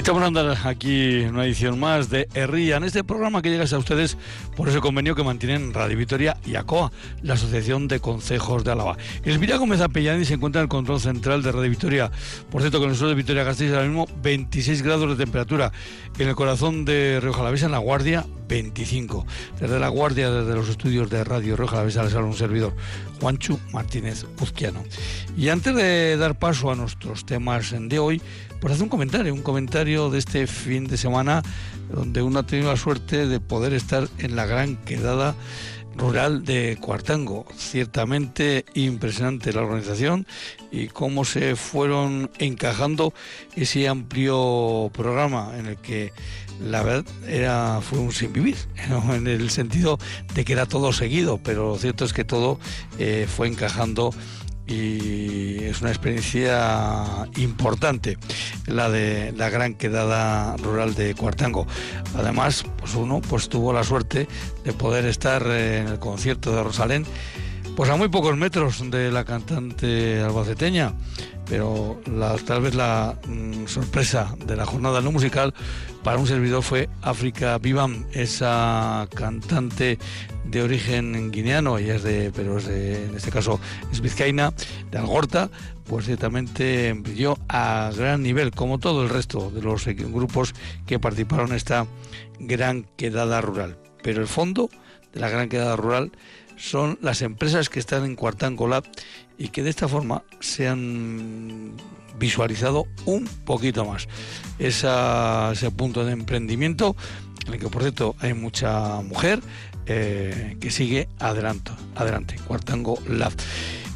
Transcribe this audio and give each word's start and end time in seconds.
Estamos 0.00 0.22
andando 0.22 0.56
aquí 0.64 1.20
en 1.20 1.34
una 1.34 1.44
edición 1.44 1.78
más 1.78 2.08
de 2.08 2.26
Herría, 2.32 2.78
en 2.78 2.84
este 2.84 3.04
programa 3.04 3.42
que 3.42 3.50
llega 3.50 3.66
a 3.70 3.78
ustedes 3.78 4.16
por 4.56 4.66
ese 4.66 4.80
convenio 4.80 5.14
que 5.14 5.22
mantienen 5.22 5.74
Radio 5.74 5.98
Vitoria 5.98 6.38
y 6.46 6.54
ACOA, 6.54 6.90
la 7.20 7.34
Asociación 7.34 7.86
de 7.86 8.00
Consejos 8.00 8.64
de 8.64 8.72
Álava. 8.72 8.96
Elvira 9.24 9.58
Gómez 9.58 9.82
Apellani 9.82 10.24
se 10.24 10.32
encuentra 10.32 10.62
en 10.62 10.64
el 10.64 10.68
control 10.70 11.00
central 11.00 11.42
de 11.42 11.52
Radio 11.52 11.68
Vitoria. 11.68 12.10
Por 12.50 12.62
cierto, 12.62 12.80
con 12.80 12.88
el 12.88 12.96
sur 12.96 13.08
de 13.08 13.14
Vitoria 13.14 13.44
Gasteiz 13.44 13.72
ahora 13.72 13.84
mismo 13.84 14.08
26 14.22 14.80
grados 14.80 15.10
de 15.10 15.22
temperatura. 15.22 15.70
En 16.18 16.28
el 16.28 16.34
corazón 16.34 16.86
de 16.86 17.20
Río 17.20 17.34
Jalavesa, 17.34 17.66
en 17.66 17.72
La 17.72 17.78
Guardia, 17.78 18.24
25. 18.48 19.26
Desde 19.60 19.78
La 19.78 19.88
Guardia, 19.88 20.30
desde 20.30 20.54
los 20.54 20.70
estudios 20.70 21.10
de 21.10 21.24
Radio 21.24 21.56
Río 21.56 21.68
Jalavesa, 21.68 22.04
les 22.04 22.14
habla 22.14 22.26
un 22.26 22.34
servidor, 22.34 22.74
Juanchu 23.20 23.60
Martínez 23.70 24.24
Uzquiano. 24.40 24.82
Y 25.36 25.50
antes 25.50 25.74
de 25.74 26.16
dar 26.16 26.38
paso 26.38 26.70
a 26.70 26.74
nuestros 26.74 27.26
temas 27.26 27.74
de 27.78 27.98
hoy, 27.98 28.22
pues 28.60 28.74
hacer 28.74 28.84
un 28.84 28.90
comentario, 28.90 29.34
un 29.34 29.42
comentario 29.42 30.10
de 30.10 30.18
este 30.18 30.46
fin 30.46 30.86
de 30.86 30.96
semana 30.96 31.42
donde 31.92 32.22
uno 32.22 32.40
ha 32.40 32.46
tenido 32.46 32.70
la 32.70 32.76
suerte 32.76 33.26
de 33.26 33.40
poder 33.40 33.72
estar 33.72 34.08
en 34.18 34.36
la 34.36 34.46
gran 34.46 34.76
quedada 34.76 35.34
rural 35.96 36.44
de 36.44 36.78
Cuartango. 36.80 37.46
Ciertamente 37.56 38.64
impresionante 38.74 39.52
la 39.52 39.62
organización 39.62 40.26
y 40.70 40.88
cómo 40.88 41.24
se 41.24 41.56
fueron 41.56 42.30
encajando 42.38 43.12
ese 43.56 43.88
amplio 43.88 44.90
programa 44.92 45.52
en 45.58 45.66
el 45.66 45.76
que 45.76 46.12
la 46.62 46.82
verdad 46.82 47.04
era 47.26 47.80
fue 47.80 47.98
un 47.98 48.12
sin 48.12 48.32
vivir, 48.32 48.56
en 49.14 49.26
el 49.26 49.50
sentido 49.50 49.98
de 50.34 50.44
que 50.44 50.52
era 50.52 50.66
todo 50.66 50.92
seguido, 50.92 51.40
pero 51.42 51.70
lo 51.70 51.78
cierto 51.78 52.04
es 52.04 52.12
que 52.12 52.24
todo 52.24 52.60
eh, 52.98 53.26
fue 53.28 53.48
encajando 53.48 54.12
y 54.70 55.64
es 55.64 55.80
una 55.80 55.90
experiencia 55.90 57.28
importante 57.36 58.18
la 58.66 58.88
de 58.88 59.32
la 59.36 59.50
gran 59.50 59.74
quedada 59.74 60.56
rural 60.58 60.94
de 60.94 61.14
Cuartango. 61.14 61.66
Además, 62.16 62.64
pues 62.78 62.94
uno 62.94 63.20
pues 63.20 63.48
tuvo 63.48 63.72
la 63.72 63.82
suerte 63.82 64.28
de 64.64 64.72
poder 64.72 65.06
estar 65.06 65.42
en 65.46 65.88
el 65.88 65.98
concierto 65.98 66.54
de 66.54 66.62
Rosalén 66.62 67.04
pues 67.76 67.90
a 67.90 67.96
muy 67.96 68.08
pocos 68.08 68.36
metros 68.36 68.90
de 68.90 69.10
la 69.10 69.24
cantante 69.24 70.20
albaceteña, 70.20 70.92
pero 71.48 72.00
tal 72.46 72.60
vez 72.60 72.74
la 72.74 73.16
mm, 73.26 73.66
sorpresa 73.66 74.34
de 74.44 74.56
la 74.56 74.66
jornada 74.66 75.00
no 75.00 75.12
musical 75.12 75.54
para 76.02 76.18
un 76.18 76.26
servidor 76.26 76.62
fue 76.62 76.88
África 77.02 77.58
Vivam, 77.58 78.04
esa 78.12 79.08
cantante 79.14 79.98
de 80.44 80.62
origen 80.62 81.30
guineano, 81.30 81.78
y 81.78 81.90
es 81.90 82.02
de, 82.02 82.32
pero 82.34 82.58
es 82.58 82.66
de, 82.66 83.06
en 83.06 83.14
este 83.14 83.30
caso 83.30 83.60
es 83.92 84.00
vizcaína, 84.00 84.52
de 84.90 84.98
Algorta, 84.98 85.50
pues 85.84 86.06
ciertamente 86.06 86.92
brilló 86.94 87.36
a 87.48 87.90
gran 87.96 88.22
nivel, 88.22 88.50
como 88.52 88.78
todo 88.78 89.02
el 89.02 89.08
resto 89.08 89.50
de 89.50 89.62
los 89.62 89.86
grupos 89.86 90.54
que 90.86 90.98
participaron 90.98 91.50
en 91.50 91.56
esta 91.56 91.86
gran 92.38 92.84
quedada 92.96 93.40
rural. 93.40 93.76
Pero 94.02 94.22
el 94.22 94.28
fondo 94.28 94.70
de 95.12 95.20
la 95.20 95.28
gran 95.28 95.48
quedada 95.48 95.76
rural 95.76 96.12
son 96.56 96.98
las 97.00 97.22
empresas 97.22 97.68
que 97.68 97.80
están 97.80 98.04
en 98.04 98.16
Cuartango 98.16 98.68
Lab 98.68 98.84
y 99.38 99.48
que 99.48 99.62
de 99.62 99.70
esta 99.70 99.88
forma 99.88 100.22
se 100.40 100.68
han 100.68 101.72
visualizado 102.18 102.86
un 103.06 103.26
poquito 103.44 103.86
más 103.86 104.08
ese 104.58 105.70
punto 105.70 106.04
de 106.04 106.12
emprendimiento 106.12 106.94
en 107.46 107.54
el 107.54 107.60
que 107.60 107.68
por 107.68 107.82
cierto 107.82 108.14
hay 108.20 108.34
mucha 108.34 109.00
mujer 109.00 109.40
eh, 109.86 110.56
que 110.60 110.70
sigue 110.70 111.08
adelante, 111.18 111.72
adelante, 111.96 112.36
Cuartango 112.46 112.98
Lab. 113.08 113.32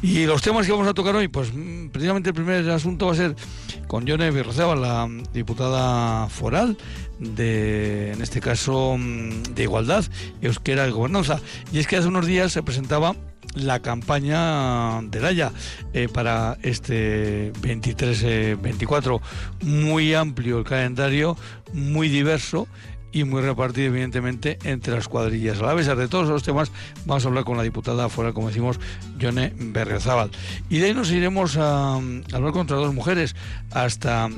Y 0.01 0.25
los 0.25 0.41
temas 0.41 0.65
que 0.65 0.71
vamos 0.71 0.87
a 0.87 0.93
tocar 0.93 1.15
hoy, 1.15 1.27
pues 1.27 1.53
mm, 1.53 1.87
precisamente 1.89 2.29
el 2.29 2.35
primer 2.35 2.69
asunto 2.69 3.07
va 3.07 3.13
a 3.13 3.15
ser 3.15 3.35
con 3.87 4.05
Yone 4.05 4.31
Birrozaba, 4.31 4.75
la 4.75 5.07
diputada 5.33 6.27
foral 6.27 6.77
de, 7.19 8.11
en 8.13 8.21
este 8.21 8.41
caso, 8.41 8.95
mm, 8.97 9.43
de 9.55 9.63
Igualdad, 9.63 10.05
Euskera 10.41 10.87
y 10.87 10.91
Gobernanza. 10.91 11.39
Y 11.71 11.79
es 11.79 11.87
que 11.87 11.97
hace 11.97 12.07
unos 12.07 12.25
días 12.25 12.51
se 12.51 12.63
presentaba 12.63 13.15
la 13.55 13.79
campaña 13.81 15.01
del 15.03 15.25
Haya 15.25 15.51
eh, 15.93 16.07
para 16.11 16.57
este 16.61 17.53
23-24. 17.53 19.21
Muy 19.63 20.13
amplio 20.13 20.59
el 20.59 20.65
calendario, 20.65 21.37
muy 21.73 22.09
diverso 22.09 22.67
y 23.11 23.23
muy 23.23 23.41
repartido 23.41 23.87
evidentemente 23.87 24.59
entre 24.65 24.93
las 24.93 25.07
cuadrillas. 25.07 25.61
A 25.61 25.67
la 25.67 25.73
vez 25.73 25.87
de 25.87 26.07
todos 26.09 26.27
los 26.27 26.43
temas 26.43 26.71
vamos 27.05 27.23
a 27.23 27.29
hablar 27.29 27.45
con 27.45 27.55
la 27.55 27.63
diputada 27.63 28.09
fuera, 28.09 28.33
como 28.33 28.49
decimos, 28.49 28.77
Yone 29.17 29.53
Berrezábal. 29.55 30.31
Y 30.69 30.79
de 30.79 30.87
ahí 30.87 30.93
nos 30.93 31.11
iremos 31.11 31.55
a, 31.55 31.93
a 31.93 31.99
hablar 32.33 32.51
contra 32.51 32.75
dos 32.75 32.93
mujeres 32.93 33.35
hasta 33.71 34.29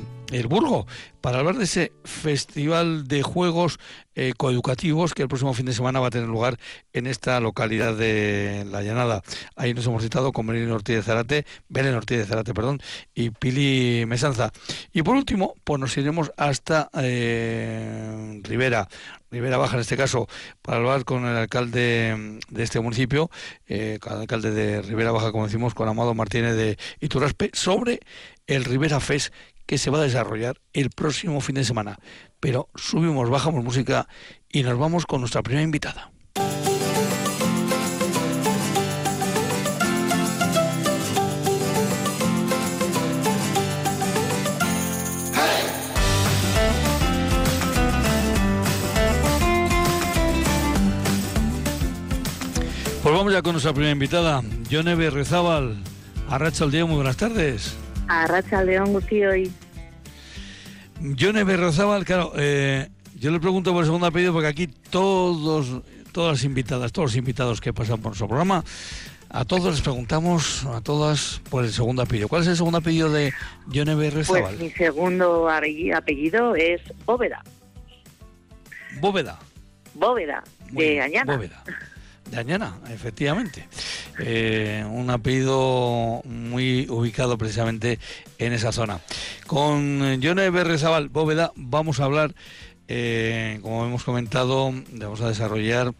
Burgo 0.48 0.86
para 1.20 1.38
hablar 1.38 1.56
de 1.56 1.64
ese 1.64 1.92
festival 2.04 3.08
de 3.08 3.22
juegos 3.22 3.78
eh, 4.14 4.34
coeducativos 4.36 5.14
que 5.14 5.22
el 5.22 5.28
próximo 5.28 5.54
fin 5.54 5.66
de 5.66 5.72
semana 5.72 6.00
va 6.00 6.08
a 6.08 6.10
tener 6.10 6.28
lugar 6.28 6.58
en 6.92 7.06
esta 7.06 7.40
localidad 7.40 7.96
de 7.96 8.66
La 8.70 8.82
Llanada. 8.82 9.22
Ahí 9.56 9.74
nos 9.74 9.86
hemos 9.86 10.02
citado 10.02 10.32
con 10.32 10.46
Belén 10.46 10.70
Ortiz 10.70 10.96
de 10.96 11.02
Zarate, 11.02 11.46
Belén 11.68 11.94
Ortiz 11.94 12.18
de 12.18 12.24
Zarate, 12.26 12.52
perdón, 12.52 12.80
y 13.14 13.30
Pili 13.30 14.04
Mesanza. 14.06 14.52
Y 14.92 15.02
por 15.02 15.16
último, 15.16 15.54
pues 15.64 15.80
nos 15.80 15.96
iremos 15.96 16.30
hasta 16.36 16.90
eh, 17.00 18.40
Rivera, 18.42 18.88
Rivera 19.30 19.56
Baja 19.56 19.76
en 19.76 19.80
este 19.80 19.96
caso, 19.96 20.28
para 20.62 20.78
hablar 20.78 21.04
con 21.04 21.24
el 21.24 21.36
alcalde 21.36 22.38
de 22.50 22.62
este 22.62 22.80
municipio, 22.80 23.30
eh, 23.66 23.98
el 24.04 24.12
alcalde 24.12 24.50
de 24.50 24.82
Rivera 24.82 25.10
Baja, 25.10 25.32
como 25.32 25.46
decimos, 25.46 25.74
con 25.74 25.88
Amado 25.88 26.14
Martínez 26.14 26.54
de 26.54 26.78
Iturraspe, 27.00 27.50
sobre 27.54 28.00
el 28.46 28.64
Rivera 28.64 29.00
Fest 29.00 29.32
que 29.68 29.76
se 29.76 29.90
va 29.90 29.98
a 29.98 30.02
desarrollar 30.02 30.62
el 30.72 30.88
próximo 30.88 31.42
fin 31.42 31.56
de 31.56 31.62
semana. 31.62 31.98
Pero 32.40 32.70
subimos, 32.74 33.28
bajamos 33.28 33.62
música 33.62 34.08
y 34.50 34.62
nos 34.62 34.78
vamos 34.78 35.04
con 35.04 35.20
nuestra 35.20 35.42
primera 35.42 35.62
invitada. 35.62 36.10
Pues 53.02 53.14
vamos 53.14 53.32
ya 53.32 53.42
con 53.42 53.52
nuestra 53.52 53.72
primera 53.72 53.92
invitada, 53.92 54.42
Yoneve 54.70 55.10
Rezábal. 55.10 55.76
Arracha 56.30 56.64
el 56.64 56.70
día, 56.70 56.86
muy 56.86 56.96
buenas 56.96 57.18
tardes. 57.18 57.76
A 58.08 58.26
Racha 58.26 58.64
León 58.64 58.96
hoy. 58.96 59.52
Yone 61.00 61.44
Berrozábal, 61.44 62.04
claro, 62.04 62.32
eh, 62.36 62.88
yo 63.14 63.30
le 63.30 63.38
pregunto 63.38 63.72
por 63.72 63.80
el 63.80 63.86
segundo 63.86 64.06
apellido 64.06 64.32
porque 64.32 64.48
aquí 64.48 64.66
todos, 64.66 65.82
todas 66.12 66.38
las 66.38 66.44
invitadas, 66.44 66.90
todos 66.90 67.10
los 67.10 67.16
invitados 67.16 67.60
que 67.60 67.72
pasan 67.72 68.00
por 68.00 68.16
su 68.16 68.26
programa, 68.26 68.64
a 69.28 69.44
todos 69.44 69.74
les 69.74 69.82
preguntamos, 69.82 70.64
a 70.66 70.80
todas, 70.80 71.40
por 71.50 71.64
el 71.64 71.70
segundo 71.70 72.02
apellido. 72.02 72.28
¿Cuál 72.28 72.42
es 72.42 72.48
el 72.48 72.56
segundo 72.56 72.78
apellido 72.78 73.12
de 73.12 73.32
Yone 73.68 73.94
Berrozábal? 73.94 74.56
Pues 74.56 74.58
mi 74.58 74.70
segundo 74.70 75.48
apellido 75.48 76.56
es 76.56 76.80
Bóveda. 77.04 77.44
Bóveda. 79.00 79.38
Bóveda, 79.94 80.42
de 80.72 81.00
Añana. 81.00 81.36
Bóveda 81.36 81.62
de 82.30 82.38
Añana, 82.38 82.78
efectivamente. 82.90 83.68
Eh, 84.18 84.84
un 84.88 85.10
apellido 85.10 86.22
muy 86.24 86.86
ubicado 86.88 87.38
precisamente 87.38 87.98
en 88.38 88.52
esa 88.52 88.72
zona. 88.72 89.00
Con 89.46 90.20
Yone 90.20 90.50
Berrezabal 90.50 91.08
Bóveda 91.08 91.52
vamos 91.56 92.00
a 92.00 92.04
hablar, 92.04 92.34
eh, 92.88 93.58
como 93.62 93.86
hemos 93.86 94.04
comentado, 94.04 94.72
vamos 94.92 95.20
a 95.20 95.28
desarrollar 95.28 95.92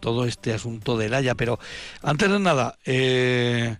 todo 0.00 0.26
este 0.26 0.52
asunto 0.52 0.96
del 0.96 1.14
Haya, 1.14 1.34
pero 1.34 1.58
antes 2.02 2.30
de 2.30 2.38
nada, 2.38 2.78
eh, 2.84 3.76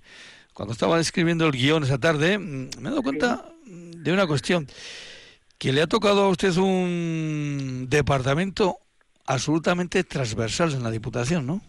cuando 0.52 0.72
estaba 0.72 1.00
escribiendo 1.00 1.46
el 1.46 1.52
guion 1.52 1.84
esa 1.84 1.98
tarde, 1.98 2.38
mm, 2.38 2.70
me 2.80 2.88
he 2.88 2.90
dado 2.90 3.02
cuenta 3.02 3.46
de 3.66 4.12
una 4.12 4.26
cuestión, 4.26 4.68
que 5.58 5.72
le 5.72 5.82
ha 5.82 5.86
tocado 5.86 6.24
a 6.24 6.28
usted 6.28 6.54
un 6.58 7.86
departamento 7.88 8.78
absolutamente 9.26 10.04
transversal 10.04 10.72
en 10.72 10.82
la 10.82 10.90
Diputación, 10.90 11.46
¿no? 11.46 11.62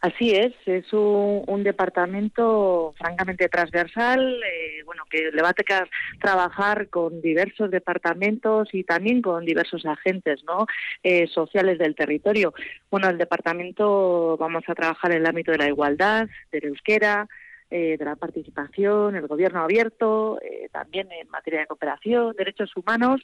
Así 0.00 0.30
es, 0.30 0.54
es 0.64 0.90
un, 0.94 1.62
departamento 1.62 2.94
francamente 2.96 3.50
transversal, 3.50 4.40
eh, 4.42 4.82
bueno, 4.86 5.02
que 5.10 5.30
le 5.30 5.42
va 5.42 5.50
a 5.50 5.52
tocar 5.52 5.90
trabajar 6.18 6.88
con 6.88 7.20
diversos 7.20 7.70
departamentos 7.70 8.70
y 8.72 8.82
también 8.84 9.20
con 9.20 9.44
diversos 9.44 9.84
agentes, 9.84 10.42
¿no? 10.44 10.66
Eh, 11.02 11.26
sociales 11.26 11.78
del 11.78 11.94
territorio. 11.94 12.54
Bueno, 12.90 13.10
el 13.10 13.18
departamento 13.18 14.38
vamos 14.38 14.64
a 14.68 14.74
trabajar 14.74 15.12
en 15.12 15.18
el 15.18 15.26
ámbito 15.26 15.52
de 15.52 15.58
la 15.58 15.68
igualdad, 15.68 16.28
del 16.50 16.64
euskera, 16.64 17.28
eh, 17.70 17.96
de 17.98 18.04
la 18.04 18.16
participación, 18.16 19.14
el 19.14 19.28
gobierno 19.28 19.60
abierto, 19.60 20.40
eh, 20.42 20.68
también 20.72 21.10
en 21.12 21.28
materia 21.28 21.60
de 21.60 21.66
cooperación, 21.66 22.34
derechos 22.36 22.76
humanos 22.76 23.20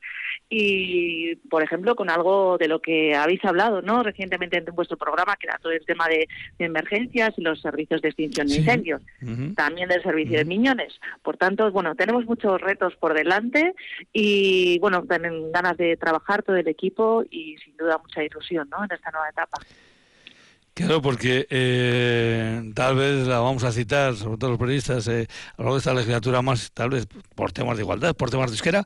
y, 0.48 1.34
por 1.50 1.64
ejemplo, 1.64 1.96
con 1.96 2.10
algo 2.10 2.56
de 2.56 2.69
lo 2.69 2.81
que 2.81 3.16
habéis 3.16 3.44
hablado 3.44 3.82
no 3.82 4.04
recientemente 4.04 4.58
en 4.58 4.64
vuestro 4.75 4.96
programa, 4.96 5.37
que 5.37 5.48
era 5.48 5.58
todo 5.58 5.72
el 5.72 5.84
tema 5.84 6.08
de, 6.08 6.28
emergencias 6.58 7.34
y 7.37 7.43
los 7.43 7.60
servicios 7.60 8.00
de 8.02 8.08
extinción 8.08 8.46
de 8.46 8.56
incendios, 8.56 9.02
también 9.56 9.88
del 9.88 10.02
servicio 10.02 10.38
de 10.38 10.44
miñones. 10.44 10.99
Por 11.22 11.37
tanto, 11.37 11.70
bueno, 11.72 11.94
tenemos 11.94 12.25
muchos 12.25 12.60
retos 12.60 12.94
por 12.96 13.14
delante 13.14 13.75
y, 14.12 14.78
bueno, 14.78 15.02
tienen 15.08 15.50
ganas 15.52 15.76
de 15.76 15.96
trabajar 15.96 16.42
todo 16.42 16.56
el 16.56 16.69
equipo 16.69 17.25
y, 17.31 17.56
sin 17.58 17.76
duda, 17.76 17.99
mucha 17.99 18.22
ilusión 18.22 18.69
¿no? 18.70 18.84
en 18.84 18.92
esta 18.92 19.10
nueva 19.10 19.28
etapa. 19.28 19.58
Claro, 20.76 21.00
porque 21.00 21.46
eh, 21.49 22.70
tal 22.75 22.96
vez 22.96 23.26
la 23.26 23.38
vamos 23.38 23.64
a 23.64 23.73
citar, 23.73 24.14
sobre 24.14 24.37
todo 24.37 24.50
los 24.50 24.58
periodistas, 24.58 25.08
eh, 25.08 25.26
a 25.56 25.62
lo 25.62 25.64
largo 25.64 25.76
de 25.76 25.78
esta 25.78 25.94
legislatura 25.94 26.43
más, 26.43 26.70
tal 26.75 26.90
vez 26.90 27.08
por 27.34 27.50
temas 27.50 27.78
de 27.78 27.82
igualdad, 27.82 28.14
por 28.14 28.28
temas 28.28 28.50
de 28.50 28.56
izquierda, 28.56 28.84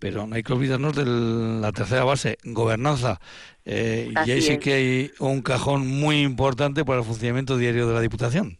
pero 0.00 0.26
no 0.26 0.34
hay 0.34 0.42
que 0.42 0.52
olvidarnos 0.52 0.96
de 0.96 1.04
la 1.06 1.70
tercera 1.70 2.02
base, 2.02 2.38
gobernanza. 2.42 3.20
Eh, 3.64 4.12
y 4.26 4.30
ahí 4.32 4.42
sí 4.42 4.58
que 4.58 4.72
hay 4.74 5.12
un 5.20 5.40
cajón 5.42 5.86
muy 5.86 6.22
importante 6.22 6.84
para 6.84 6.98
el 6.98 7.04
funcionamiento 7.04 7.56
diario 7.56 7.86
de 7.86 7.94
la 7.94 8.00
Diputación. 8.00 8.58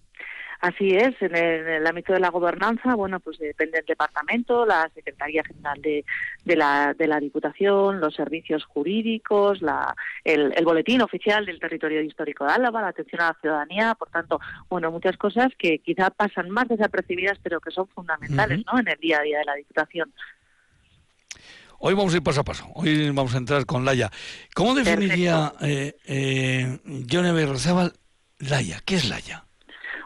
Así 0.61 0.91
es, 0.91 1.15
en 1.21 1.37
el, 1.37 1.87
ámbito 1.87 2.13
de 2.13 2.19
la 2.19 2.31
gobernanza, 2.31 2.97
bueno, 2.97 3.21
pues 3.21 3.39
depende 3.39 3.79
del 3.79 3.87
departamento, 3.87 4.67
la 4.67 4.91
Secretaría 4.93 5.45
General 5.45 5.81
de, 5.81 6.05
de, 6.45 6.57
la, 6.57 6.95
de 6.95 7.07
la 7.07 7.21
Diputación, 7.21 8.01
los 8.01 8.17
servicios 8.17 8.65
jurídicos, 8.65 9.63
la, 9.63 9.95
el, 10.25 10.53
boletín 10.65 11.01
oficial 11.01 11.47
del 11.47 11.61
territorio 11.61 12.03
histórico 12.03 12.45
de 12.45 12.55
Álava, 12.55 12.83
la 12.83 12.89
atención 12.89 13.23
a 13.23 13.29
la 13.29 13.39
ciudadanía, 13.41 13.95
por 13.95 14.11
tanto, 14.11 14.41
bueno, 14.69 14.91
muchas 14.91 15.17
cosas 15.17 15.49
que 15.57 15.79
quizá 15.79 16.11
pasan 16.11 16.51
más 16.51 16.67
desapercibidas, 16.67 17.39
pero 17.41 17.61
que 17.61 17.71
son 17.71 17.87
fundamentales, 17.89 18.65
¿no?, 18.67 18.81
en 18.81 18.89
el 18.89 18.99
día 18.99 19.21
a 19.21 19.23
día 19.23 19.39
de 19.39 19.45
la 19.45 19.55
Diputación. 19.55 20.13
Hoy 21.79 21.95
vamos 21.95 22.13
a 22.13 22.17
ir 22.17 22.23
paso 22.25 22.41
a 22.41 22.45
paso. 22.45 22.67
Hoy 22.75 23.11
vamos 23.11 23.33
a 23.37 23.39
entrar 23.39 23.65
con 23.65 23.85
Laia. 23.85 24.11
¿Cómo 24.53 24.75
definiría 24.75 25.53
eh, 25.61 25.95
eh, 26.05 26.79
Johnny 27.09 27.31
Laia? 28.41 28.81
¿Qué 28.85 28.97
es 28.97 29.09
Laia? 29.09 29.45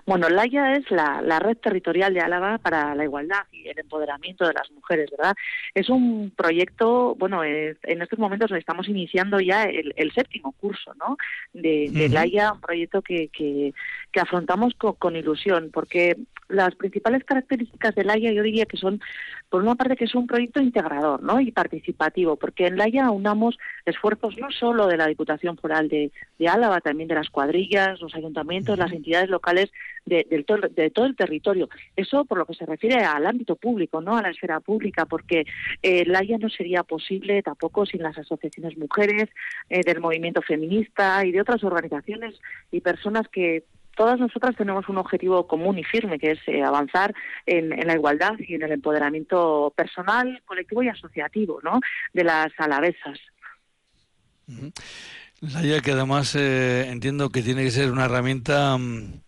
Bueno, 0.04 0.28
Laia 0.28 0.72
es 0.72 0.90
la, 0.90 1.38
red 1.38 1.56
territorial 1.58 2.12
de 2.12 2.20
Álava 2.20 2.58
para 2.58 2.93
la 2.96 3.04
igualdad 3.04 3.43
y 3.52 3.69
el 3.69 3.78
empoderamiento 3.78 4.46
de 4.46 4.52
las 4.52 4.69
mujeres, 4.72 5.08
¿verdad? 5.10 5.34
Es 5.75 5.88
un 5.88 6.32
proyecto, 6.37 7.14
bueno, 7.14 7.44
en 7.44 8.02
estos 8.02 8.19
momentos 8.19 8.50
estamos 8.50 8.88
iniciando 8.88 9.38
ya 9.38 9.62
el, 9.62 10.12
séptimo 10.12 10.52
curso, 10.52 10.93
¿no? 10.94 11.16
De, 11.52 11.88
de 11.93 12.08
Laia, 12.08 12.52
un 12.52 12.60
proyecto 12.60 13.00
que, 13.00 13.28
que, 13.28 13.72
afrontamos 14.20 14.75
con, 14.75 15.14
ilusión, 15.14 15.70
porque 15.72 16.16
las 16.49 16.75
principales 16.75 17.25
características 17.25 17.94
de 17.94 18.04
Laia 18.04 18.32
yo 18.32 18.43
diría 18.43 18.66
que 18.66 18.76
son, 18.76 19.00
por 19.49 19.62
una 19.62 19.76
parte, 19.76 19.96
que 19.96 20.04
es 20.04 20.14
un 20.16 20.26
proyecto 20.26 20.60
integrador, 20.60 21.22
¿no? 21.22 21.40
Y 21.40 21.52
participativo, 21.52 22.37
porque 22.37 22.66
en 22.66 22.76
Laia 22.76 23.10
unamos 23.10 23.56
esfuerzos 23.87 24.37
no 24.37 24.50
solo 24.50 24.88
de 24.88 24.96
la 24.96 25.06
Diputación 25.06 25.56
Foral 25.56 25.88
de, 25.88 26.10
de 26.38 26.49
Álava, 26.49 26.81
también 26.81 27.08
de 27.08 27.14
las 27.14 27.31
cuadrillas, 27.31 28.00
los 28.00 28.14
ayuntamientos, 28.16 28.78
las 28.78 28.93
entidades 28.93 29.31
locales 29.31 29.70
de, 30.04 30.26
de, 30.28 30.90
todo 30.90 31.06
el 31.06 31.16
territorio. 31.16 31.69
Eso 31.96 32.25
por 32.25 32.38
lo 32.38 32.46
que 32.46 32.54
se 32.54 32.66
refiere 32.66 33.04
al 33.04 33.26
ámbito 33.26 33.56
público, 33.56 34.00
no 34.00 34.16
a 34.16 34.22
la 34.22 34.31
esfera 34.31 34.60
pública, 34.60 35.06
porque 35.06 35.44
eh, 35.82 36.04
la 36.06 36.22
no 36.38 36.49
sería 36.49 36.82
posible 36.82 37.43
tampoco 37.43 37.84
sin 37.84 38.02
las 38.02 38.16
asociaciones 38.16 38.76
mujeres, 38.78 39.28
eh, 39.69 39.82
del 39.84 40.00
movimiento 40.00 40.40
feminista 40.43 41.25
y 41.25 41.32
de 41.32 41.40
otras 41.40 41.62
organizaciones 41.64 42.40
y 42.70 42.81
personas 42.81 43.28
que 43.28 43.64
todas 43.96 44.19
nosotras 44.19 44.56
tenemos 44.56 44.88
un 44.88 44.99
objetivo 44.99 45.46
común 45.46 45.78
y 45.78 45.84
firme, 45.84 46.19
que 46.19 46.32
es 46.32 46.38
eh, 46.46 46.62
avanzar 46.62 47.14
en, 47.46 47.70
la 47.70 47.94
igualdad 47.94 48.32
y 48.38 48.54
en 48.54 48.62
el 48.62 48.72
empoderamiento 48.72 49.72
personal, 49.76 50.43
colectivo 50.44 50.82
y 50.82 50.88
asociativo 50.88 51.60
¿no? 51.62 51.81
de 52.12 52.25
las 52.25 52.49
alavesas. 52.58 53.19
Laia, 55.40 55.81
que 55.81 55.93
además 55.93 56.34
eh, 56.37 56.88
entiendo 56.88 57.31
que 57.31 57.43
tiene 57.43 57.64
que 57.64 57.70
ser 57.70 57.90
una 57.90 58.04
herramienta 58.04 58.76
mm, 58.78 59.22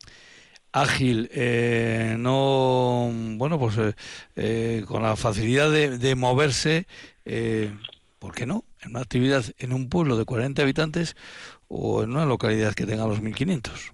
ágil, 0.74 1.30
eh, 1.32 2.16
no, 2.18 3.08
bueno, 3.36 3.60
pues 3.60 3.78
eh, 3.78 3.94
eh, 4.34 4.84
con 4.88 5.04
la 5.04 5.14
facilidad 5.14 5.70
de, 5.70 5.98
de 5.98 6.14
moverse, 6.16 6.88
¿por 8.18 8.34
qué 8.34 8.44
no? 8.44 8.64
En 8.82 8.90
una 8.90 9.00
actividad 9.00 9.44
en 9.58 9.72
un 9.72 9.88
pueblo 9.88 10.16
de 10.16 10.24
40 10.24 10.62
habitantes 10.62 11.16
o 11.68 12.02
en 12.02 12.10
una 12.10 12.26
localidad 12.26 12.74
que 12.74 12.86
tenga 12.86 13.06
los 13.06 13.22
1500. 13.22 13.92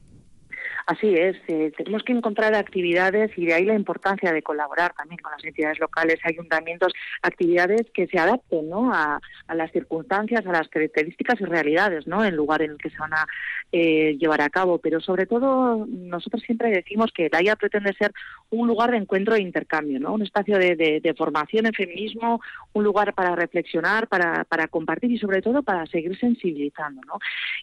Así 0.91 1.15
es, 1.15 1.37
eh, 1.47 1.73
tenemos 1.77 2.03
que 2.03 2.13
encontrar 2.13 2.53
actividades 2.53 3.31
y 3.39 3.47
de 3.47 3.55
ahí 3.55 3.65
la 3.65 3.77
importancia 3.77 4.33
de 4.33 4.43
colaborar 4.43 4.93
también 4.93 5.21
con 5.23 5.31
las 5.31 5.45
entidades 5.45 5.79
locales, 5.79 6.19
ayuntamientos, 6.25 6.93
actividades 7.23 7.87
que 7.95 8.09
se 8.09 8.19
adapten 8.19 8.69
¿no? 8.69 8.93
a, 8.93 9.21
las 9.55 9.71
circunstancias, 9.71 10.45
a 10.45 10.51
las 10.51 10.67
características 10.67 11.41
y 11.41 11.45
realidades 11.45 12.09
¿no? 12.09 12.25
el 12.25 12.35
lugar 12.35 12.63
en 12.63 12.73
el 12.73 12.79
que 12.79 12.91
se 12.91 12.99
van 12.99 13.13
a 13.13 13.25
eh, 13.71 14.17
llevar 14.19 14.41
a 14.41 14.51
cabo. 14.51 14.79
Pero 14.79 15.01
sobre 15.01 15.27
todo, 15.27 15.87
nosotros 15.87 16.43
siempre 16.43 16.71
decimos 16.71 17.13
que 17.15 17.29
DAIA 17.29 17.55
pretende 17.55 17.93
ser 17.93 18.13
un 18.51 18.67
lugar 18.67 18.91
de 18.91 18.97
encuentro 18.97 19.37
e 19.37 19.43
intercambio, 19.43 20.01
¿no? 20.01 20.15
un 20.15 20.23
espacio 20.23 20.59
de, 20.59 21.15
formación 21.17 21.67
en 21.67 21.73
feminismo, 21.73 22.41
un 22.73 22.83
lugar 22.83 23.15
para 23.15 23.37
reflexionar, 23.37 24.09
para, 24.09 24.43
para 24.43 24.67
compartir 24.67 25.13
y 25.13 25.19
sobre 25.19 25.41
todo 25.41 25.63
para 25.63 25.87
seguir 25.87 26.19
sensibilizando. 26.19 27.01
¿no? 27.07 27.21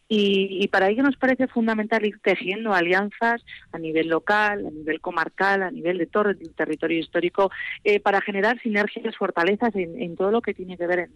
Y, 0.07 0.59
y 0.61 0.69
para 0.69 0.87
ello 0.87 1.03
nos 1.03 1.17
parece 1.17 1.47
fundamental 1.47 2.05
ir 2.05 2.19
tejiendo 2.19 2.73
alianzas 2.73 3.16
a 3.21 3.77
nivel 3.79 4.07
local, 4.07 4.65
a 4.65 4.71
nivel 4.71 5.01
comarcal, 5.01 5.63
a 5.63 5.71
nivel 5.71 5.97
de 5.97 6.05
todo 6.05 6.29
el 6.29 6.53
territorio 6.55 6.99
histórico, 6.99 7.51
eh, 7.83 7.99
para 7.99 8.21
generar 8.21 8.59
sinergias, 8.61 9.15
fortalezas 9.15 9.75
en, 9.75 10.15
todo 10.15 10.31
lo 10.31 10.41
que 10.41 10.53
tiene 10.53 10.77
que 10.77 10.87
ver 10.87 11.09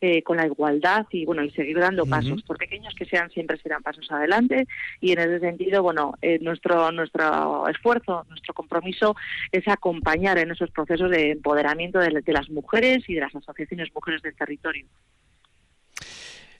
eh, 0.00 0.22
con 0.22 0.36
la 0.36 0.46
igualdad 0.46 1.06
y 1.10 1.24
bueno 1.24 1.42
y 1.42 1.50
seguir 1.50 1.78
dando 1.78 2.06
pasos, 2.06 2.42
por 2.42 2.58
pequeños 2.58 2.94
que 2.94 3.04
sean, 3.04 3.30
siempre 3.30 3.58
serán 3.58 3.82
pasos 3.82 4.10
adelante 4.10 4.66
y 5.00 5.12
en 5.12 5.18
ese 5.18 5.40
sentido, 5.40 5.82
bueno, 5.82 6.14
eh, 6.22 6.38
nuestro 6.40 6.90
nuestro 6.92 7.68
esfuerzo, 7.68 8.24
nuestro 8.28 8.54
compromiso 8.54 9.16
es 9.52 9.66
acompañar 9.68 10.38
en 10.38 10.50
esos 10.50 10.70
procesos 10.70 11.10
de 11.10 11.32
empoderamiento 11.32 11.98
de 11.98 12.32
las 12.32 12.48
mujeres 12.50 13.04
y 13.08 13.14
de 13.14 13.20
las 13.20 13.34
asociaciones 13.34 13.92
mujeres 13.94 14.22
del 14.22 14.34
territorio. 14.34 14.86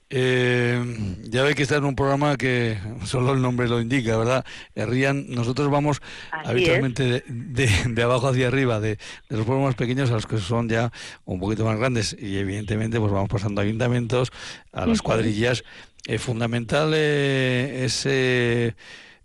Eh, 0.09 0.81
ya 1.23 1.43
ve 1.43 1.53
que 1.53 1.63
está 1.63 1.75
en 1.77 1.83
un 1.83 1.95
programa 1.95 2.37
que 2.37 2.77
solo 3.03 3.33
el 3.33 3.41
nombre 3.41 3.67
lo 3.67 3.81
indica, 3.81 4.17
¿verdad? 4.17 4.45
Rían, 4.73 5.29
nosotros 5.29 5.69
vamos 5.69 6.01
habitualmente 6.31 7.23
de, 7.27 8.03
abajo 8.03 8.29
hacia 8.29 8.47
arriba, 8.47 8.79
de, 8.79 8.97
los 9.27 9.45
pueblos 9.45 9.65
más 9.65 9.75
pequeños 9.75 10.09
a 10.09 10.13
los 10.13 10.25
que 10.25 10.37
son 10.37 10.69
ya 10.69 10.91
un 11.25 11.41
poquito 11.41 11.65
más 11.65 11.77
grandes 11.77 12.15
y 12.17 12.37
evidentemente 12.37 12.99
pues 12.99 13.11
vamos 13.11 13.29
pasando 13.29 13.59
a 13.59 13.65
ayuntamientos, 13.65 14.31
a 14.71 14.85
las 14.85 15.01
cuadrillas. 15.01 15.65
Es 16.05 16.21
fundamental 16.21 16.93
eh, 16.95 17.83
ese, 17.83 18.75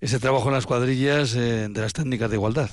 ese 0.01 0.19
trabajo 0.19 0.49
en 0.49 0.55
las 0.55 0.67
cuadrillas 0.67 1.37
eh, 1.37 1.69
de 1.71 1.81
las 1.81 1.93
técnicas 1.93 2.29
de 2.29 2.37
igualdad. 2.37 2.71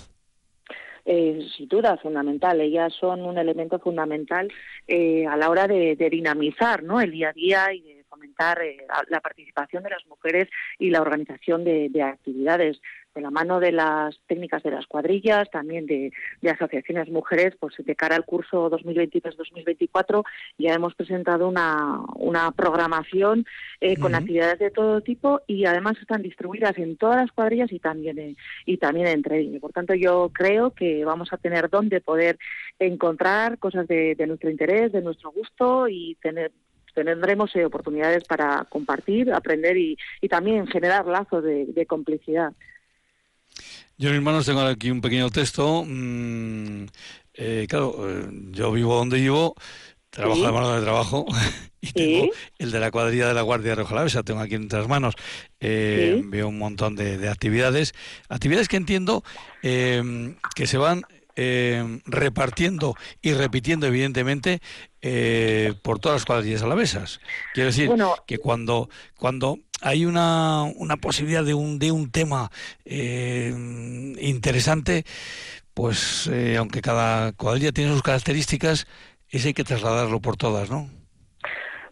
Eh, 1.11 1.47
sin 1.57 1.67
duda 1.67 1.97
fundamental. 1.97 2.61
Ellas 2.61 2.93
son 2.93 3.25
un 3.25 3.39
elemento 3.39 3.79
fundamental 3.79 4.47
eh, 4.87 5.25
a 5.25 5.37
la 5.37 5.49
hora 5.49 5.67
de, 5.67 5.95
dinamizar 6.11 6.83
¿no? 6.83 7.01
el 7.01 7.09
día 7.09 7.29
a 7.29 7.33
día 7.33 7.73
y 7.73 7.81
de 7.81 7.98
fomentar 8.39 8.61
eh, 8.61 8.77
la 9.09 9.19
participación 9.19 9.83
de 9.83 9.89
las 9.89 10.05
mujeres 10.07 10.47
y 10.77 10.89
la 10.89 11.01
organización 11.01 11.63
de, 11.63 11.91
actividades 12.01 12.79
de 13.15 13.21
la 13.21 13.31
mano 13.31 13.59
de 13.59 13.71
las 13.71 14.17
técnicas 14.27 14.63
de 14.63 14.71
las 14.71 14.85
cuadrillas, 14.85 15.49
también 15.51 15.85
de, 15.85 16.11
asociaciones 16.49 17.09
mujeres, 17.09 17.55
pues 17.59 17.75
de 17.77 17.95
cara 17.95 18.15
al 18.15 18.25
curso 18.25 18.69
2023-2024 18.71 20.23
ya 20.57 20.73
hemos 20.73 20.95
presentado 20.95 21.47
una, 21.47 22.01
una 22.15 22.51
programación 22.51 23.45
eh, 23.81 23.97
con 23.97 24.15
actividades 24.15 24.59
de 24.59 24.71
todo 24.71 25.01
tipo 25.01 25.41
y 25.47 25.65
además 25.65 25.97
están 25.99 26.21
distribuidas 26.21 26.77
en 26.77 26.97
todas 26.97 27.17
las 27.17 27.31
cuadrillas 27.31 27.71
y 27.71 27.79
también, 27.79 28.35
y 28.65 28.77
también 28.77 29.07
entre 29.07 29.39
ellas. 29.39 29.61
Por 29.61 29.73
tanto, 29.73 29.93
yo 29.93 30.31
creo 30.33 30.71
que 30.71 31.03
vamos 31.03 31.33
a 31.33 31.37
tener 31.37 31.69
donde 31.69 32.01
poder 32.01 32.37
encontrar 32.77 33.57
cosas 33.57 33.87
de, 33.87 34.15
de 34.15 34.27
nuestro 34.27 34.49
interés, 34.49 34.91
de 34.91 35.01
nuestro 35.01 35.31
gusto 35.31 35.87
y 35.87 36.15
tener 36.21 36.51
tendremos 37.03 37.55
eh, 37.55 37.65
oportunidades 37.65 38.23
para 38.23 38.65
compartir, 38.69 39.31
aprender 39.31 39.77
y, 39.77 39.97
también 40.29 40.67
generar 40.67 41.05
lazos 41.05 41.43
de, 41.43 41.85
complicidad. 41.87 42.53
Yo, 43.97 44.09
mis 44.09 44.17
hermanos, 44.17 44.45
tengo 44.45 44.61
aquí 44.61 44.91
un 44.91 45.01
pequeño 45.01 45.29
texto. 45.29 45.83
Mm, 45.85 46.85
eh, 47.33 47.65
claro, 47.67 47.95
eh, 48.09 48.29
yo 48.51 48.71
vivo 48.71 48.95
donde 48.95 49.17
vivo, 49.17 49.55
trabajo 50.09 50.45
de 50.45 50.51
mano 50.51 50.75
de 50.75 50.81
trabajo 50.81 51.25
y 51.81 51.91
tengo 51.91 52.33
el 52.57 52.71
de 52.71 52.79
la 52.79 52.91
cuadrilla 52.91 53.27
de 53.27 53.33
la 53.33 53.41
Guardia 53.41 53.75
Roja 53.75 54.07
sea, 54.09 54.23
tengo 54.23 54.39
aquí 54.39 54.55
entre 54.55 54.79
las 54.79 54.87
manos. 54.87 55.15
Veo 55.59 56.47
un 56.47 56.57
montón 56.57 56.95
de, 56.95 57.27
actividades, 57.29 57.93
actividades 58.29 58.67
que 58.67 58.77
entiendo 58.77 59.23
que 59.61 60.67
se 60.67 60.77
van 60.77 61.03
eh, 61.41 62.01
repartiendo 62.03 62.95
y 63.21 63.31
repitiendo, 63.31 63.87
evidentemente, 63.87 64.59
eh, 65.01 65.73
por 65.83 65.97
todas 65.97 66.17
las 66.17 66.25
cuadrillas 66.25 66.63
alavesas. 66.63 67.21
Quiero 67.53 67.67
decir 67.67 67.89
que 68.27 68.39
cuando, 68.39 68.89
cuando 69.15 69.57
hay 69.79 70.03
una, 70.03 70.63
una 70.63 70.97
posibilidad 70.97 71.45
de 71.45 71.53
un, 71.53 71.79
de 71.79 71.93
un 71.93 72.11
tema 72.11 72.51
eh, 72.83 73.53
interesante, 74.19 75.05
pues 75.73 76.29
aunque 76.57 76.81
cada 76.81 77.31
cuadrilla 77.31 77.71
tiene 77.71 77.93
sus 77.93 78.03
características, 78.03 78.85
ese 79.29 79.47
hay 79.47 79.53
que 79.53 79.63
trasladarlo 79.63 80.19
por 80.19 80.35
todas, 80.35 80.69
¿no? 80.69 80.89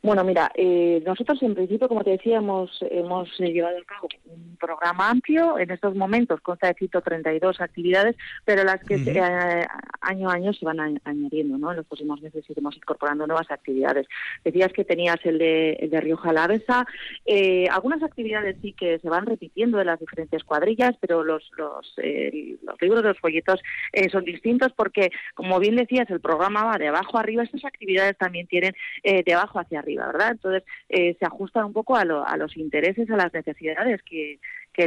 Bueno, 0.04 0.24
mira, 0.24 0.52
eh, 0.54 1.02
nosotros 1.06 1.42
en 1.42 1.56
principio, 1.56 1.88
como 1.88 2.04
te 2.04 2.12
decía, 2.12 2.38
hemos, 2.38 2.72
hemos 2.82 3.30
eh, 3.40 3.52
llevado 3.52 3.78
a 3.78 3.84
cabo 3.84 4.08
un 4.26 4.56
programa 4.58 5.10
amplio. 5.10 5.58
En 5.58 5.72
estos 5.72 5.96
momentos 5.96 6.40
consta 6.42 6.68
de 6.68 6.76
132 6.76 7.60
actividades, 7.62 8.16
pero 8.46 8.64
las 8.64 8.84
que 8.84 8.96
eh, 8.96 9.66
año 10.02 10.30
a 10.30 10.34
año 10.34 10.54
se 10.54 10.66
van 10.66 11.00
añadiendo, 11.04 11.58
¿no? 11.58 11.72
En 11.72 11.78
los 11.78 11.86
próximos 11.88 12.22
meses 12.22 12.48
iremos 12.50 12.78
incorporando 12.78 13.26
nuevas 13.26 13.50
actividades. 13.50 14.08
Decías 14.44 14.72
que 14.72 14.86
tenías 14.86 15.18
el 15.24 15.40
de, 15.40 15.72
el 15.74 15.90
de 15.90 16.02
Rioja 16.02 16.30
Alavesa. 16.30 16.86
algunas 17.72 18.04
actividades 18.04 18.58
sí 18.62 18.74
que 18.74 19.00
se 19.00 19.10
van 19.10 19.26
repitiendo 19.26 19.80
de 19.80 19.86
las 19.86 20.00
diferentes 20.00 20.44
cuadrillas, 20.44 20.96
pero 21.00 21.24
los, 21.24 21.50
los, 21.58 21.96
los 21.98 22.82
libros 22.82 23.02
de 23.02 23.10
los 23.10 23.20
folletos 23.20 23.60
son 24.12 24.24
distintos 24.24 24.72
porque, 24.74 25.10
como 25.34 25.60
bien 25.60 25.76
decías, 25.76 26.10
el 26.10 26.22
programa 26.22 26.64
va 26.64 26.78
de 26.78 26.88
abajo 26.88 27.18
arriba. 27.18 27.44
Estas 27.44 27.66
actividades 27.66 28.18
también 28.18 28.48
tienen 28.48 28.74
de 29.04 29.34
abajo 29.34 29.60
hacia 29.60 29.80
arriba 29.80 29.87
¿verdad? 29.96 30.32
Entonces, 30.32 30.64
eh, 30.90 31.16
se 31.20 31.26
ajustan 31.26 31.66
un 31.66 31.74
poco 31.74 31.96
a, 31.96 32.06
los 32.06 32.58
intereses, 32.58 33.10
a 33.10 33.16
las 33.16 33.34
necesidades 33.34 34.02
que, 34.04 34.40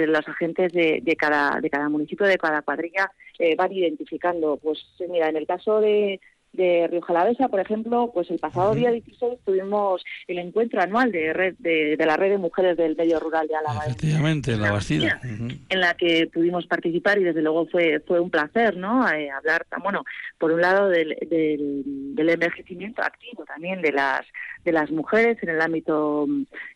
los 0.07 0.29
agentes 0.29 0.73
de, 0.73 1.17
cada, 1.19 1.61
de 1.61 1.69
cada 1.69 1.89
municipio, 1.89 2.27
de 2.27 2.39
cada 2.39 2.63
cuadrilla, 2.63 3.11
eh, 3.39 3.57
van 3.57 3.73
identificando. 3.73 4.57
Pues 4.57 4.79
mira, 5.09 5.29
en 5.29 5.37
el 5.37 5.47
caso 5.47 5.81
de, 5.81 6.21
de 6.53 6.89
Río 6.89 7.01
Jalavesa, 7.01 7.49
por 7.49 7.61
ejemplo, 7.61 8.11
pues 8.13 8.31
el 8.31 8.39
pasado 8.39 8.75
día 8.75 8.91
16 8.91 9.39
tuvimos 9.45 10.03
el 10.27 10.39
encuentro 10.39 10.81
anual 10.81 11.13
de 11.13 11.33
red 11.33 11.55
de, 11.59 11.97
la 11.99 12.17
red 12.17 12.31
de 12.31 12.39
mujeres 12.39 12.77
del 12.77 12.97
medio 12.97 13.21
rural 13.21 13.47
de 13.47 13.57
Álava. 13.57 13.85
Efectivamente, 13.87 14.53
en 14.53 14.63
la 14.63 14.73
Bastida. 14.73 15.21
En 15.23 15.81
la 15.81 15.95
que 15.95 16.29
pudimos 16.33 16.67
participar 16.67 17.19
y 17.19 17.25
desde 17.25 17.43
luego 17.43 17.67
fue 17.67 18.01
fue 18.07 18.21
un 18.21 18.31
placer, 18.31 18.77
¿no? 18.77 19.09
Eh, 19.11 19.31
hablar, 19.31 19.67
bueno, 19.83 20.05
por 20.39 20.53
un 20.53 20.61
lado 20.61 20.89
del, 20.89 21.17
del, 21.29 22.29
envejecimiento 22.29 23.03
activo 23.03 23.45
también 23.45 23.83
de 23.83 23.93
las 23.93 24.23
de 24.65 24.73
las 24.73 24.91
mujeres 24.91 25.39
en 25.43 25.51
el 25.51 25.61
ámbito 25.61 26.27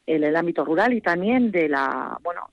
en 0.07 0.25
el 0.25 0.37
ámbito 0.37 0.65
rural 0.65 0.93
y 0.93 1.01
también 1.01 1.51
de 1.51 1.69
la, 1.69 2.19
bueno, 2.23 2.51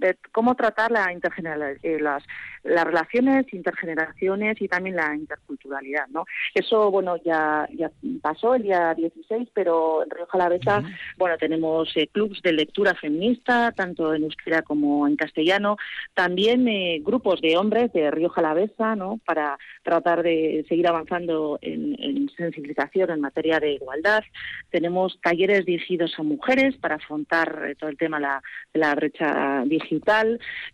de 0.00 0.16
cómo 0.32 0.54
tratar 0.54 0.90
la 0.90 1.12
eh, 1.12 1.98
las, 2.00 2.24
las 2.62 2.84
relaciones, 2.84 3.52
intergeneraciones 3.52 4.60
y 4.60 4.68
también 4.68 4.96
la 4.96 5.14
interculturalidad, 5.14 6.06
¿no? 6.08 6.24
Eso, 6.54 6.90
bueno, 6.90 7.16
ya, 7.24 7.68
ya 7.74 7.90
pasó 8.22 8.54
el 8.54 8.62
día 8.62 8.94
16, 8.94 9.48
pero 9.54 10.02
en 10.02 10.10
Río 10.10 10.26
Jalavesa, 10.26 10.82
bueno, 11.16 11.36
tenemos 11.38 11.90
eh, 11.96 12.08
clubs 12.08 12.40
de 12.42 12.52
lectura 12.52 12.94
feminista, 12.94 13.72
tanto 13.72 14.14
en 14.14 14.24
euskera 14.24 14.62
como 14.62 15.06
en 15.06 15.16
castellano, 15.16 15.76
también 16.14 16.66
eh, 16.68 17.00
grupos 17.02 17.40
de 17.40 17.56
hombres 17.56 17.92
de 17.92 18.10
Río 18.10 18.30
Jalavesa, 18.30 18.96
¿no? 18.96 19.20
Para 19.26 19.58
tratar 19.82 20.22
de 20.22 20.64
seguir 20.68 20.88
avanzando 20.88 21.58
en, 21.62 22.30
sensibilización 22.36 23.10
en 23.10 23.20
materia 23.20 23.60
de 23.60 23.72
igualdad. 23.72 24.22
Tenemos 24.70 25.18
talleres 25.22 25.66
dirigidos 25.66 26.14
a 26.18 26.22
mujeres 26.22 26.76
para 26.76 26.94
afrontar 26.94 27.74
todo 27.78 27.90
el 27.90 27.98
tema 27.98 28.18
la, 28.18 28.42
de 28.72 28.80
la 28.80 28.94
brecha 28.94 29.62
digital, 29.66 29.89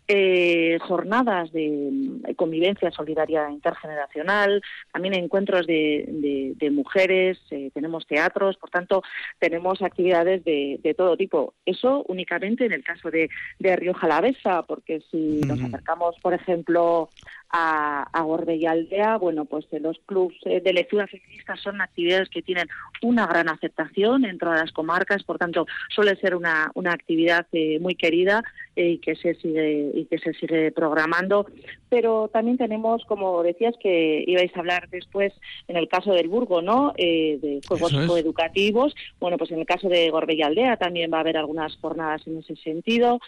eh, 0.07 0.77
jornadas 0.81 1.51
de, 1.51 2.33
convivencia 2.35 2.91
solidaria 2.91 3.49
intergeneracional, 3.49 4.61
también 4.91 5.15
encuentros 5.15 5.65
de, 5.67 6.55
mujeres, 6.71 7.39
eh, 7.51 7.71
tenemos 7.73 8.05
teatros, 8.05 8.57
por 8.57 8.69
tanto, 8.69 9.03
tenemos 9.39 9.81
actividades 9.81 10.43
de, 10.43 10.95
todo 10.97 11.17
tipo. 11.17 11.53
Eso 11.65 12.03
únicamente 12.07 12.65
en 12.65 12.71
el 12.71 12.83
caso 12.83 13.11
de, 13.11 13.29
de 13.59 13.75
Río 13.75 13.93
Jalavesa, 13.93 14.63
porque 14.63 15.01
si 15.11 15.41
nos 15.41 15.61
acercamos, 15.61 16.15
por 16.21 16.33
ejemplo, 16.33 17.09
a, 17.49 18.07
a 18.11 18.53
y 18.53 18.65
Aldea, 18.65 19.17
bueno, 19.17 19.45
pues 19.45 19.65
los 19.79 19.97
clubes 20.05 20.37
eh, 20.45 20.61
de 20.61 20.73
lectura 20.73 21.07
feminista 21.07 21.55
son 21.55 21.81
actividades 21.81 22.29
que 22.29 22.41
tienen 22.41 22.67
una 23.01 23.25
gran 23.25 23.49
aceptación 23.49 24.25
en 24.25 24.37
todas 24.37 24.61
las 24.61 24.71
comarcas, 24.71 25.23
por 25.23 25.37
tanto, 25.37 25.65
suele 25.89 26.15
ser 26.17 26.35
una, 26.35 26.71
una 26.75 26.91
actividad 26.91 27.45
eh, 27.51 27.79
muy 27.79 27.95
querida 27.95 28.43
eh, 28.75 28.91
y 28.91 28.97
que 28.99 29.15
se 29.15 29.35
sigue 29.35 29.91
y 29.93 30.05
que 30.05 30.17
se 30.19 30.33
sigue 30.33 30.71
programando. 30.71 31.47
Pero 31.89 32.29
también 32.31 32.57
tenemos, 32.57 33.03
como 33.05 33.43
decías, 33.43 33.75
que 33.79 34.23
ibais 34.27 34.55
a 34.55 34.59
hablar 34.59 34.89
después 34.89 35.33
en 35.67 35.77
el 35.77 35.87
caso 35.87 36.11
del 36.13 36.27
Burgo, 36.27 36.61
¿no? 36.61 36.93
de 36.97 37.61
juegos 37.67 37.93
educativos. 37.93 38.95
Bueno, 39.19 39.37
pues 39.37 39.51
en 39.51 39.59
el 39.59 39.65
caso 39.65 39.87
de 39.87 40.11
y 40.29 40.41
Aldea 40.41 40.77
también 40.77 41.11
va 41.11 41.17
a 41.17 41.21
haber 41.21 41.37
algunas 41.37 41.75
jornadas 41.77 42.25
en 42.27 42.37
ese 42.39 42.55
sentido. 42.57 43.19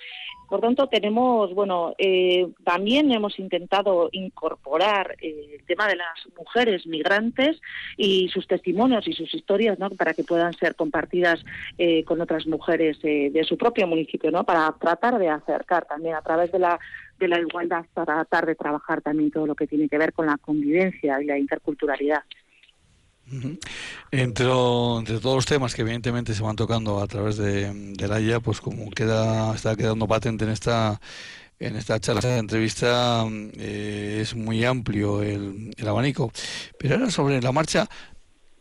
Por 0.49 0.61
tanto, 0.61 0.87
tenemos, 0.87 1.53
bueno, 1.53 1.93
eh, 1.99 2.47
también 2.63 3.11
hemos 3.11 3.37
intentado 3.37 4.09
incorporar 4.11 5.15
eh, 5.21 5.57
el 5.59 5.65
tema 5.65 5.87
de 5.87 5.95
las 5.95 6.07
mujeres 6.35 6.87
migrantes 6.87 7.61
y 7.97 8.29
sus 8.29 8.47
testimonios 8.47 9.07
y 9.07 9.13
sus 9.13 9.31
historias, 9.33 9.77
¿no? 9.77 9.91
Para 9.91 10.15
que 10.15 10.23
puedan 10.23 10.53
ser 10.53 10.73
compartidas 10.73 11.45
eh, 11.77 12.03
con 12.03 12.19
otras 12.19 12.47
mujeres 12.47 12.99
de 13.01 13.45
su 13.47 13.57
propio 13.57 13.85
municipio, 13.85 14.31
¿no? 14.31 14.43
Para 14.43 14.75
tratar 14.79 15.19
de 15.19 15.29
acercar 15.29 15.85
también 15.85 16.15
a 16.15 16.21
través 16.23 16.51
de 16.51 16.59
la 16.59 16.79
de 17.19 17.27
la 17.27 17.39
igualdad, 17.39 17.85
para 17.93 18.15
tratar 18.15 18.45
de 18.45 18.55
trabajar 18.55 19.01
también 19.01 19.31
todo 19.31 19.45
lo 19.45 19.55
que 19.55 19.67
tiene 19.67 19.87
que 19.87 19.97
ver 19.97 20.13
con 20.13 20.25
la 20.25 20.37
convivencia 20.37 21.21
y 21.21 21.25
la 21.25 21.37
interculturalidad. 21.37 22.23
Entre, 24.11 24.45
entre 24.45 25.19
todos 25.19 25.35
los 25.35 25.45
temas 25.45 25.75
que 25.75 25.83
evidentemente 25.83 26.33
se 26.33 26.41
van 26.41 26.55
tocando 26.55 26.99
a 26.99 27.05
través 27.05 27.37
de, 27.37 27.71
de 27.93 28.07
la 28.07 28.19
IA, 28.19 28.39
pues 28.39 28.59
como 28.59 28.89
queda 28.89 29.53
está 29.53 29.75
quedando 29.75 30.07
patente 30.07 30.45
en 30.45 30.51
esta 30.51 30.99
en 31.59 31.75
esta 31.75 31.99
charla, 31.99 32.19
esta 32.19 32.37
entrevista, 32.37 33.25
eh, 33.57 34.19
es 34.21 34.33
muy 34.33 34.63
amplio 34.63 35.21
el, 35.21 35.73
el, 35.75 35.87
abanico. 35.87 36.31
Pero 36.79 36.95
ahora 36.95 37.11
sobre 37.11 37.41
la 37.41 37.51
marcha, 37.51 37.89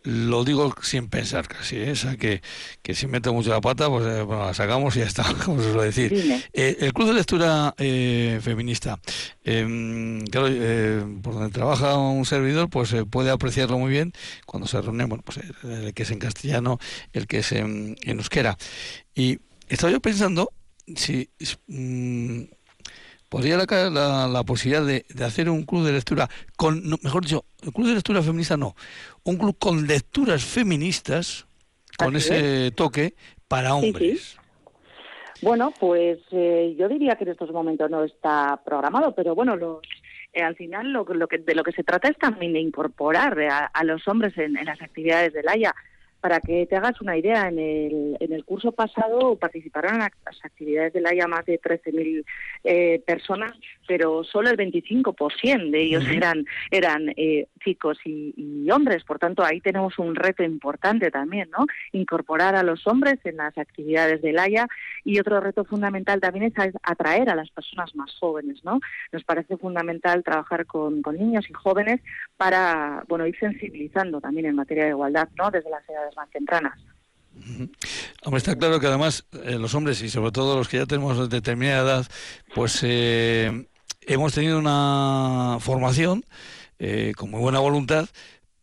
lo 0.08 0.42
digo 0.42 0.74
sin 0.82 1.08
pensar 1.08 1.46
casi, 1.46 1.76
¿eh? 1.76 1.90
o 1.90 1.96
sea, 1.96 2.16
que, 2.16 2.40
que 2.80 2.94
si 2.94 3.06
meto 3.06 3.34
mucho 3.34 3.50
la 3.50 3.60
pata, 3.60 3.90
pues 3.90 4.06
eh, 4.06 4.22
bueno, 4.22 4.46
la 4.46 4.54
sacamos 4.54 4.96
y 4.96 5.00
ya 5.00 5.04
está, 5.04 5.22
como 5.44 5.60
se 5.60 5.70
suele 5.70 5.84
decir. 5.84 6.42
Eh, 6.54 6.78
el 6.80 6.94
Club 6.94 7.08
de 7.08 7.14
Lectura 7.14 7.74
eh, 7.76 8.40
Feminista, 8.42 8.98
em, 9.44 10.24
claro, 10.28 10.48
por 11.22 11.34
donde 11.34 11.50
trabaja 11.50 11.98
un 11.98 12.24
servidor, 12.24 12.70
pues 12.70 12.94
puede 13.10 13.30
apreciarlo 13.30 13.78
muy 13.78 13.90
bien 13.90 14.14
cuando 14.46 14.66
se 14.66 14.80
reúne, 14.80 15.04
bueno, 15.04 15.22
pues 15.26 15.40
el, 15.62 15.92
que 15.92 16.04
es 16.04 16.10
en 16.10 16.18
castellano, 16.18 16.78
el 17.12 17.26
que 17.26 17.40
es 17.40 17.52
en, 17.52 17.96
euskera. 18.02 18.56
Y 19.14 19.40
estaba 19.68 19.92
yo 19.92 20.00
pensando 20.00 20.52
si... 20.96 21.28
Mm, 21.66 22.44
podría 23.28 23.56
la, 23.56 24.28
la, 24.28 24.44
posibilidad 24.44 24.84
de, 24.84 25.04
de, 25.08 25.24
hacer 25.24 25.50
un 25.50 25.64
club 25.64 25.84
de 25.84 25.92
lectura 25.92 26.28
con, 26.56 26.82
mejor 27.02 27.22
dicho, 27.22 27.44
el 27.62 27.72
club 27.72 27.88
de 27.88 27.94
lectura 27.94 28.22
feminista 28.22 28.56
no, 28.56 28.74
un 29.24 29.36
club 29.36 29.56
con 29.58 29.86
lecturas 29.86 30.44
feministas, 30.44 31.46
con 31.96 32.16
ese 32.16 32.70
toque 32.72 33.14
para 33.48 33.74
hombres. 33.74 34.38
Bueno, 35.42 35.72
pues 35.78 36.18
eh, 36.32 36.74
yo 36.78 36.88
diría 36.88 37.16
que 37.16 37.24
en 37.24 37.30
estos 37.30 37.50
momentos 37.52 37.90
no 37.90 38.02
está 38.02 38.60
programado, 38.64 39.14
pero 39.14 39.34
bueno, 39.34 39.56
los, 39.56 39.80
eh, 40.32 40.42
al 40.42 40.56
final 40.56 40.92
lo, 40.92 41.04
lo, 41.04 41.28
que, 41.28 41.38
de 41.38 41.54
lo 41.54 41.62
que 41.62 41.72
se 41.72 41.84
trata 41.84 42.08
es 42.08 42.18
también 42.18 42.52
de 42.52 42.60
incorporar 42.60 43.38
a, 43.72 43.84
los 43.84 44.06
hombres 44.08 44.36
en, 44.36 44.56
en, 44.56 44.64
las 44.64 44.80
actividades 44.82 45.32
del 45.32 45.48
Haya. 45.48 45.74
Para 46.20 46.40
que 46.40 46.66
te 46.66 46.76
hagas 46.76 47.00
una 47.00 47.16
idea, 47.16 47.48
en 47.48 47.58
el, 47.58 48.16
en 48.18 48.32
el 48.32 48.44
curso 48.44 48.72
pasado 48.72 49.36
participaron 49.36 49.94
en 49.94 50.00
las 50.00 50.44
actividades 50.44 50.92
del 50.92 51.06
Haya 51.06 51.26
más 51.28 51.46
de 51.46 51.60
13.000 51.60 52.24
eh, 52.64 53.02
personas, 53.06 53.52
pero 53.86 54.24
solo 54.24 54.50
el 54.50 54.56
25% 54.56 55.70
de 55.70 55.82
ellos 55.82 56.04
eran, 56.08 56.44
eran 56.70 57.12
eh, 57.16 57.46
chicos 57.64 57.98
y, 58.04 58.68
hombres. 58.70 59.02
Por 59.04 59.18
tanto, 59.18 59.42
ahí 59.42 59.60
tenemos 59.60 59.98
un 59.98 60.14
reto 60.14 60.42
importante 60.42 61.10
también, 61.10 61.48
¿no? 61.50 61.64
Incorporar 61.92 62.54
a 62.54 62.62
los 62.62 62.86
hombres 62.86 63.18
en 63.24 63.38
las 63.38 63.56
actividades 63.56 64.20
del 64.20 64.38
Haya 64.38 64.66
y 65.04 65.18
otro 65.18 65.40
reto 65.40 65.64
fundamental 65.64 66.20
también 66.20 66.44
es 66.46 66.74
atraer 66.82 67.30
a 67.30 67.34
las 67.34 67.50
personas 67.50 67.94
más 67.94 68.14
jóvenes, 68.18 68.62
¿no? 68.64 68.80
Nos 69.12 69.24
parece 69.24 69.56
fundamental 69.56 70.22
trabajar 70.22 70.66
con, 70.66 71.00
con 71.00 71.16
niños 71.16 71.46
y 71.48 71.52
jóvenes 71.54 72.00
para, 72.36 73.04
bueno, 73.08 73.26
ir 73.26 73.38
sensibilizando 73.38 74.20
también 74.20 74.46
en 74.46 74.56
materia 74.56 74.84
de 74.84 74.90
igualdad, 74.90 75.28
¿no? 75.36 75.50
Desde 75.50 75.70
las 75.70 75.88
edades 75.88 76.07
más 76.16 76.30
tempranas. 76.30 76.78
Está 78.36 78.56
claro 78.56 78.80
que 78.80 78.86
además 78.86 79.26
eh, 79.44 79.58
los 79.58 79.74
hombres 79.74 80.02
y 80.02 80.10
sobre 80.10 80.32
todo 80.32 80.56
los 80.56 80.68
que 80.68 80.78
ya 80.78 80.86
tenemos 80.86 81.28
determinada 81.28 81.82
edad, 81.82 82.06
pues 82.54 82.80
eh, 82.82 83.66
hemos 84.02 84.34
tenido 84.34 84.58
una 84.58 85.58
formación 85.60 86.24
eh, 86.78 87.12
con 87.16 87.30
muy 87.30 87.40
buena 87.40 87.58
voluntad, 87.60 88.08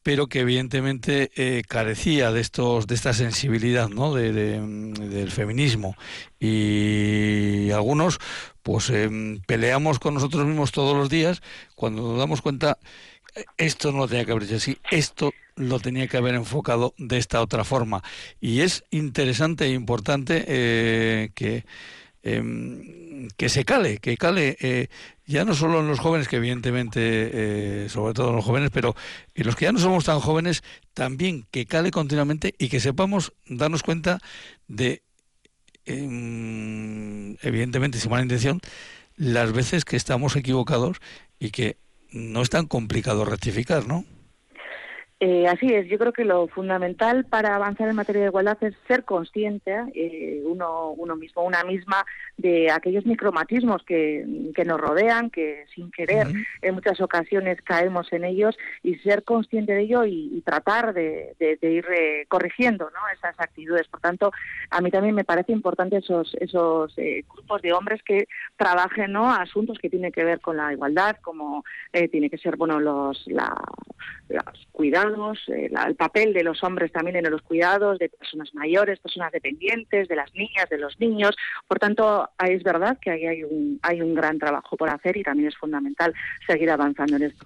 pero 0.03 0.27
que 0.27 0.41
evidentemente 0.41 1.31
carecía 1.67 2.31
de 2.31 2.39
estos 2.39 2.85
de 2.85 2.93
esta 2.93 3.13
sensibilidad 3.13 3.89
¿no? 3.89 4.13
De, 4.13 4.31
del 4.31 5.31
feminismo 5.31 5.95
y 6.39 7.71
algunos 7.71 8.19
pues 8.61 8.93
peleamos 9.47 9.97
con 9.97 10.13
nosotros 10.13 10.45
mismos 10.45 10.71
todos 10.71 10.95
los 10.95 11.09
días 11.09 11.41
cuando 11.73 12.03
nos 12.03 12.19
damos 12.19 12.43
cuenta 12.43 12.77
esto 13.57 13.91
no 13.91 13.97
lo 13.99 14.07
tenía 14.07 14.25
que 14.25 14.31
haber 14.31 14.43
hecho 14.43 14.57
así, 14.57 14.77
esto 14.91 15.33
lo 15.55 15.79
tenía 15.79 16.07
que 16.07 16.17
haber 16.17 16.35
enfocado 16.35 16.93
de 16.97 17.17
esta 17.17 17.41
otra 17.41 17.63
forma. 17.63 18.03
Y 18.41 18.61
es 18.61 18.83
interesante 18.91 19.65
e 19.65 19.71
importante 19.71 20.43
eh, 20.47 21.29
que, 21.33 21.65
em, 22.23 23.27
que 23.37 23.49
se 23.49 23.65
cale, 23.65 23.97
que 23.99 24.17
cale 24.17 24.57
eh, 24.59 24.87
ya 25.25 25.45
no 25.45 25.55
solo 25.55 25.79
en 25.79 25.87
los 25.87 25.99
jóvenes, 25.99 26.27
que 26.27 26.37
evidentemente, 26.37 26.99
eh, 27.85 27.89
sobre 27.89 28.13
todo 28.13 28.29
en 28.29 28.35
los 28.35 28.45
jóvenes, 28.45 28.69
pero 28.71 28.95
en 29.33 29.45
los 29.45 29.55
que 29.55 29.65
ya 29.65 29.71
no 29.71 29.79
somos 29.79 30.05
tan 30.05 30.19
jóvenes, 30.19 30.63
también 30.93 31.45
que 31.51 31.65
cale 31.65 31.91
continuamente 31.91 32.53
y 32.57 32.69
que 32.69 32.79
sepamos 32.79 33.33
darnos 33.47 33.83
cuenta 33.83 34.19
de, 34.67 35.01
em, 35.85 37.37
evidentemente, 37.41 37.99
sin 37.99 38.11
mala 38.11 38.23
intención, 38.23 38.59
las 39.15 39.51
veces 39.53 39.85
que 39.85 39.95
estamos 39.95 40.35
equivocados 40.35 40.97
y 41.39 41.51
que 41.51 41.77
no 42.11 42.41
es 42.41 42.49
tan 42.49 42.65
complicado 42.67 43.25
rectificar, 43.25 43.87
¿no? 43.87 44.05
Eh, 45.21 45.47
así 45.47 45.73
es, 45.73 45.87
yo 45.87 45.97
creo 45.97 46.11
que 46.11 46.25
lo 46.25 46.49
fundamental 46.49 47.23
para 47.23 47.55
avanzar 47.55 47.87
en 47.87 47.95
materia 47.95 48.23
de 48.23 48.27
igualdad 48.27 48.61
es 48.61 48.75
ser 48.85 49.05
consciente, 49.05 49.73
eh, 49.93 50.41
uno, 50.43 50.89
uno 50.89 51.15
mismo, 51.15 51.43
una 51.43 51.63
misma, 51.63 52.05
de 52.35 52.69
aquellos 52.69 53.05
micromatismos 53.05 53.81
que, 53.83 54.51
que 54.53 54.65
nos 54.65 54.79
rodean, 54.79 55.29
que 55.29 55.67
sin 55.73 55.89
querer 55.89 56.27
en 56.61 56.75
muchas 56.75 56.99
ocasiones 56.99 57.61
caemos 57.61 58.11
en 58.11 58.25
ellos 58.25 58.57
y 58.83 58.95
ser 58.95 59.23
consciente 59.23 59.71
de 59.71 59.83
ello 59.83 60.03
y, 60.03 60.41
tratar 60.45 60.93
de, 60.93 61.33
ir 61.39 61.85
eh, 61.97 62.25
corrigiendo 62.27 62.89
¿no? 62.89 62.99
esas 63.13 63.39
actitudes. 63.39 63.87
Por 63.87 64.01
tanto, 64.01 64.33
a 64.69 64.81
mí 64.81 64.91
también 64.91 65.15
me 65.15 65.23
parece 65.23 65.53
importante 65.53 65.97
esos, 65.97 66.35
esos 66.41 66.93
grupos 67.33 67.61
de 67.61 67.71
hombres 67.71 68.03
que 68.03 68.27
trabajen 68.57 69.13
¿no? 69.13 69.31
asuntos 69.31 69.79
que 69.79 69.89
tienen 69.89 70.11
que 70.11 70.25
ver 70.25 70.41
con 70.41 70.57
la 70.57 70.73
igualdad, 70.73 71.15
como 71.21 71.63
tiene 72.11 72.29
que 72.29 72.37
ser 72.37 72.57
bueno 72.57 72.79
los, 72.81 73.25
la, 73.27 73.55
los 74.27 74.67
cuidados 74.73 75.04
eh, 75.47 75.69
el 75.87 75.95
papel 75.95 76.33
de 76.33 76.43
los 76.43 76.63
hombres 76.63 76.91
también 76.91 77.15
en 77.17 77.29
los 77.29 77.41
cuidados 77.41 77.99
de 77.99 78.09
personas 78.09 78.53
mayores, 78.53 78.99
personas 78.99 79.31
dependientes, 79.31 80.07
de 80.07 80.15
las 80.15 80.33
niñas, 80.33 80.69
de 80.69 80.77
los 80.77 80.99
niños. 80.99 81.35
Por 81.67 81.79
tanto, 81.79 82.29
es 82.43 82.63
verdad 82.63 82.97
que 82.99 83.11
ahí 83.11 83.25
hay 83.25 83.43
un, 83.43 83.79
hay 83.81 84.01
un 84.01 84.13
gran 84.13 84.39
trabajo 84.39 84.77
por 84.77 84.89
hacer 84.89 85.17
y 85.17 85.23
también 85.23 85.49
es 85.49 85.57
fundamental 85.57 86.13
seguir 86.47 86.69
avanzando 86.71 87.17
en 87.17 87.23
esto. 87.23 87.45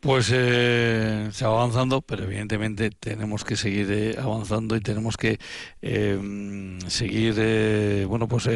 Pues 0.00 0.32
eh, 0.34 1.28
se 1.30 1.46
va 1.46 1.52
avanzando, 1.52 2.00
pero 2.00 2.24
evidentemente 2.24 2.90
tenemos 2.90 3.44
que 3.44 3.54
seguir 3.54 3.86
eh, 3.92 4.16
avanzando 4.20 4.74
y 4.74 4.80
tenemos 4.80 5.16
que 5.16 5.38
em, 5.80 6.80
seguir, 6.88 8.06
bueno, 8.08 8.26
pues 8.26 8.48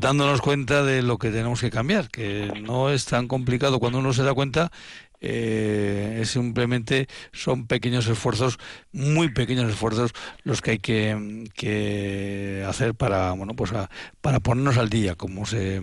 dándonos 0.00 0.40
cuenta 0.40 0.82
de 0.82 1.02
lo 1.02 1.18
que 1.18 1.30
tenemos 1.30 1.60
que 1.60 1.70
cambiar, 1.70 2.08
que 2.08 2.50
no 2.62 2.90
es 2.90 3.04
tan 3.04 3.28
complicado 3.28 3.78
cuando 3.78 4.00
uno 4.00 4.12
se 4.12 4.24
da 4.24 4.34
cuenta 4.34 4.72
eh, 5.20 6.18
es 6.20 6.30
simplemente 6.30 7.08
son 7.32 7.66
pequeños 7.66 8.06
esfuerzos, 8.08 8.58
muy 8.92 9.30
pequeños 9.30 9.70
esfuerzos 9.70 10.12
los 10.44 10.60
que 10.62 10.72
hay 10.72 10.78
que, 10.78 12.64
hacer 12.66 12.94
para 12.94 13.32
bueno 13.32 13.54
pues 13.54 13.72
para 14.20 14.40
ponernos 14.40 14.78
al 14.78 14.88
día, 14.88 15.14
como 15.14 15.46
se, 15.46 15.80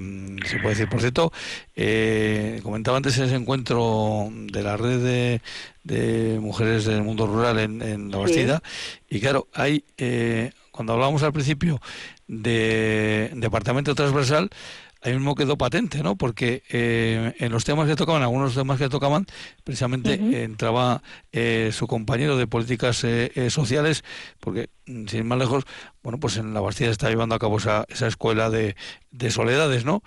puede 0.62 0.70
decir. 0.70 0.90
Por 0.90 1.02
cierto, 1.02 1.32
eh, 1.76 2.60
comentaba 2.64 2.98
antes 2.98 3.18
ese 3.18 3.36
encuentro 3.36 4.30
de 4.32 4.64
la 4.64 4.78
red 4.78 5.00
de, 5.00 5.42
de 5.84 6.40
mujeres 6.40 6.86
del 6.86 7.04
mundo 7.04 7.28
rural 7.28 7.60
en, 7.60 8.12
la 8.12 8.18
Bastida 8.18 8.64
y 9.10 9.20
claro, 9.20 9.48
hay 9.54 9.84
eh, 9.98 10.52
cuando 10.72 10.94
hablábamos 10.94 11.24
al 11.24 11.34
principio 11.34 11.80
de 12.28 13.32
departamento 13.36 13.96
transversal 13.96 14.50
ahí 15.04 15.14
mismo 15.14 15.36
quedó 15.36 15.58
patente, 15.58 16.02
¿no? 16.02 16.16
Porque 16.16 16.64
eh, 16.70 17.34
en 17.40 17.52
los 17.52 17.66
temas 17.66 17.88
que 17.88 17.96
tocaban, 17.96 18.24
algunos 18.24 18.56
temas 18.56 18.80
que 18.80 18.90
tocaban, 18.90 19.26
precisamente 19.64 20.44
entraba 20.44 21.04
eh, 21.32 21.72
su 21.74 21.88
compañero 21.88 22.38
de 22.38 22.48
políticas 22.48 23.04
eh, 23.04 23.50
sociales, 23.50 24.04
porque 24.40 24.70
mm, 24.88 25.08
sin 25.08 25.20
ir 25.20 25.26
más 25.26 25.38
lejos, 25.38 25.66
bueno, 26.02 26.20
pues 26.20 26.38
en 26.38 26.54
la 26.54 26.62
Bastida 26.62 26.90
está 26.90 27.10
llevando 27.10 27.36
a 27.36 27.40
cabo 27.40 27.58
esa, 27.58 27.86
esa 27.90 28.08
escuela 28.08 28.50
de, 28.50 28.76
de 29.12 29.32
soledades, 29.32 29.86
¿no? 29.86 30.02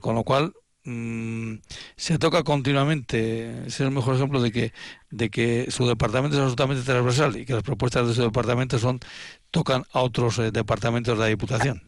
con 0.00 0.14
lo 0.14 0.24
cual 0.24 0.54
mm, 0.84 1.54
se 1.96 2.18
toca 2.18 2.42
continuamente, 2.42 3.66
es 3.66 3.80
el 3.80 3.90
mejor 3.90 4.16
ejemplo 4.16 4.40
de 4.40 4.50
que, 4.52 4.72
de 5.10 5.30
que 5.30 5.70
su 5.70 5.86
departamento 5.86 6.36
es 6.36 6.42
absolutamente 6.42 6.82
transversal 6.82 7.36
y 7.36 7.46
que 7.46 7.54
las 7.54 7.62
propuestas 7.62 8.08
de 8.08 8.14
su 8.14 8.22
departamento 8.22 8.78
son 8.78 9.00
tocan 9.50 9.82
a 9.92 10.02
otros 10.02 10.40
departamentos 10.52 11.16
de 11.16 11.24
la 11.24 11.28
Diputación. 11.28 11.82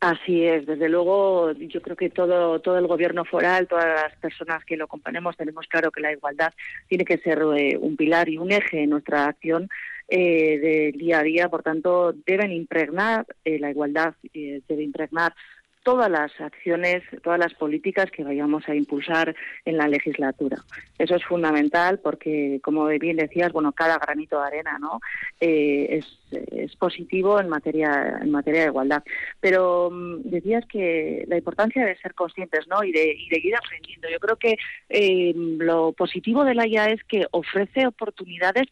Así 0.00 0.44
es, 0.44 0.66
desde 0.66 0.90
luego 0.90 1.52
yo 1.52 1.80
creo 1.80 1.96
que 1.96 2.10
todo, 2.10 2.60
todo 2.60 2.78
el 2.78 2.86
gobierno 2.86 3.24
foral, 3.24 3.66
todas 3.66 3.86
las 3.86 4.14
personas 4.16 4.62
que 4.64 4.76
lo 4.76 4.88
componemos 4.88 5.36
tenemos 5.38 5.66
claro 5.68 5.90
que 5.90 6.02
la 6.02 6.12
igualdad 6.12 6.52
tiene 6.86 7.06
que 7.06 7.16
ser 7.16 7.42
eh, 7.56 7.78
un 7.80 7.96
pilar 7.96 8.28
y 8.28 8.36
un 8.36 8.52
eje 8.52 8.82
en 8.82 8.90
nuestra 8.90 9.24
acción 9.24 9.70
eh, 10.08 10.58
del 10.58 11.00
día 11.00 11.20
a 11.20 11.22
día, 11.22 11.48
por 11.48 11.62
tanto 11.62 12.12
deben 12.12 12.52
impregnar 12.52 13.26
eh, 13.44 13.58
la 13.58 13.70
igualdad, 13.70 14.14
debe 14.32 14.82
impregnar 14.82 15.34
todas 15.86 16.10
las 16.10 16.32
acciones, 16.40 17.04
todas 17.22 17.38
las 17.38 17.54
políticas 17.54 18.10
que 18.10 18.24
vayamos 18.24 18.68
a 18.68 18.74
impulsar 18.74 19.36
en 19.64 19.76
la 19.76 19.86
legislatura. 19.86 20.56
Eso 20.98 21.14
es 21.14 21.24
fundamental 21.24 22.00
porque, 22.00 22.58
como 22.60 22.86
bien 22.86 23.16
decías, 23.16 23.52
bueno, 23.52 23.70
cada 23.70 23.96
granito 23.96 24.40
de 24.40 24.46
arena, 24.48 24.80
¿no? 24.80 24.98
Eh, 25.40 25.86
es, 25.90 26.18
positivo 26.78 27.40
en 27.40 27.48
materia 27.48 28.18
en 28.20 28.30
materia 28.30 28.62
de 28.62 28.66
igualdad. 28.68 29.02
Pero 29.40 29.90
mm, 29.90 30.22
decías 30.24 30.64
que 30.66 31.24
la 31.28 31.36
importancia 31.36 31.84
de 31.84 31.96
ser 31.98 32.14
conscientes, 32.14 32.66
¿no? 32.68 32.82
Y 32.84 32.92
de, 32.92 33.16
ir 33.30 33.56
aprendiendo. 33.56 34.08
Yo 34.08 34.18
creo 34.18 34.36
que 34.36 34.56
eh, 34.88 35.32
lo 35.34 35.92
positivo 35.92 36.44
de 36.44 36.54
la 36.54 36.66
IA 36.66 36.86
es 36.90 37.02
que 37.04 37.26
ofrece 37.30 37.86
oportunidades 37.86 38.66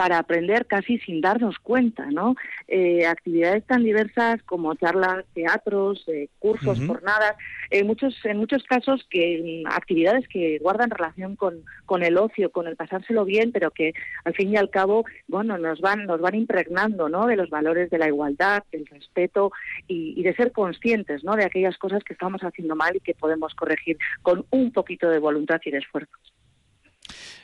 para 0.00 0.18
aprender 0.18 0.66
casi 0.66 0.98
sin 1.00 1.20
darnos 1.20 1.58
cuenta, 1.58 2.06
¿no? 2.06 2.34
Eh, 2.68 3.06
actividades 3.06 3.66
tan 3.66 3.84
diversas 3.84 4.42
como 4.44 4.74
charlas, 4.74 5.26
teatros, 5.34 6.04
eh, 6.08 6.28
cursos, 6.38 6.80
jornadas, 6.86 7.36
en 7.70 7.86
muchos 7.86 8.14
en 8.24 8.38
muchos 8.38 8.62
casos 8.64 9.06
que 9.10 9.62
mm, 9.62 9.68
actividades 9.68 10.26
que 10.28 10.58
guardan 10.58 10.90
relación 10.90 11.36
con, 11.36 11.64
con 11.84 12.02
el 12.02 12.16
ocio, 12.16 12.50
con 12.50 12.66
el 12.66 12.76
pasárselo 12.76 13.24
bien, 13.24 13.52
pero 13.52 13.70
que 13.70 13.92
al 14.24 14.34
fin 14.34 14.50
y 14.52 14.56
al 14.56 14.70
cabo, 14.70 15.04
bueno, 15.28 15.58
nos 15.58 15.80
van 15.80 16.06
nos 16.06 16.20
van 16.20 16.34
impregnando, 16.34 16.99
De 17.08 17.36
los 17.36 17.48
valores 17.48 17.88
de 17.88 17.98
la 17.98 18.08
igualdad, 18.08 18.62
del 18.70 18.84
respeto 18.86 19.52
y, 19.88 20.22
de 20.22 20.34
ser 20.34 20.52
conscientes, 20.52 21.24
¿no? 21.24 21.34
De 21.34 21.44
aquellas 21.44 21.78
cosas 21.78 22.04
que 22.04 22.12
estamos 22.12 22.42
haciendo 22.42 22.76
mal 22.76 22.94
y 22.94 23.00
que 23.00 23.14
podemos 23.14 23.54
corregir 23.54 23.96
con 24.22 24.44
un 24.50 24.70
poquito 24.70 25.08
de 25.08 25.18
voluntad 25.18 25.60
y 25.64 25.70
de 25.70 25.78
esfuerzo. 25.78 26.12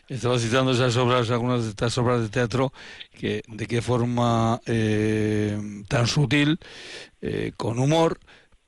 Estaba 0.08 0.38
citando 0.38 0.72
esas 0.72 0.96
obras, 0.98 1.30
algunas 1.30 1.64
de 1.64 1.70
estas 1.70 1.96
obras 1.98 2.20
de 2.20 2.28
teatro, 2.28 2.72
que 3.18 3.42
de 3.48 3.66
qué 3.66 3.80
forma 3.80 4.60
eh, 4.66 5.58
tan 5.88 6.06
sutil, 6.06 6.58
eh, 7.22 7.52
con 7.56 7.78
humor, 7.78 8.18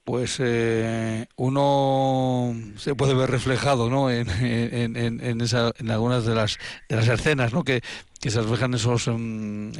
pues 0.04 0.38
eh, 0.40 1.26
uno 1.36 2.56
se 2.76 2.94
puede 2.94 3.12
ver 3.12 3.30
reflejado 3.30 3.90
¿no? 3.90 4.10
en 4.10 4.26
algunas 5.90 6.24
de 6.24 6.34
las, 6.34 6.58
de 6.88 6.96
las 6.96 7.08
escenas 7.08 7.52
¿no? 7.52 7.62
que, 7.62 7.82
que 8.20 8.30
se 8.30 8.40
reflejan 8.40 8.74
esos 8.74 9.08
mm, 9.08 9.72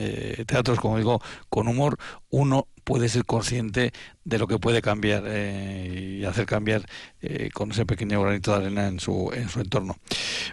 teatros, 0.47 0.79
como 0.81 0.99
digo, 0.99 1.21
con 1.49 1.69
humor, 1.69 1.99
uno 2.31 2.69
puede 2.85 3.09
ser 3.09 3.27
consciente 3.27 3.93
de 4.25 4.39
lo 4.39 4.47
que 4.47 4.59
puede 4.59 4.81
cambiar 4.81 5.25
y 5.27 6.25
hacer 6.25 6.47
cambiar 6.47 6.87
con 7.53 7.71
ese 7.71 7.85
pequeño 7.85 8.23
granito 8.23 8.53
de 8.53 8.57
arena 8.65 8.89
en 8.89 8.99
su, 8.99 9.31
en 9.35 9.51
su 9.51 9.61
entorno. 9.61 9.99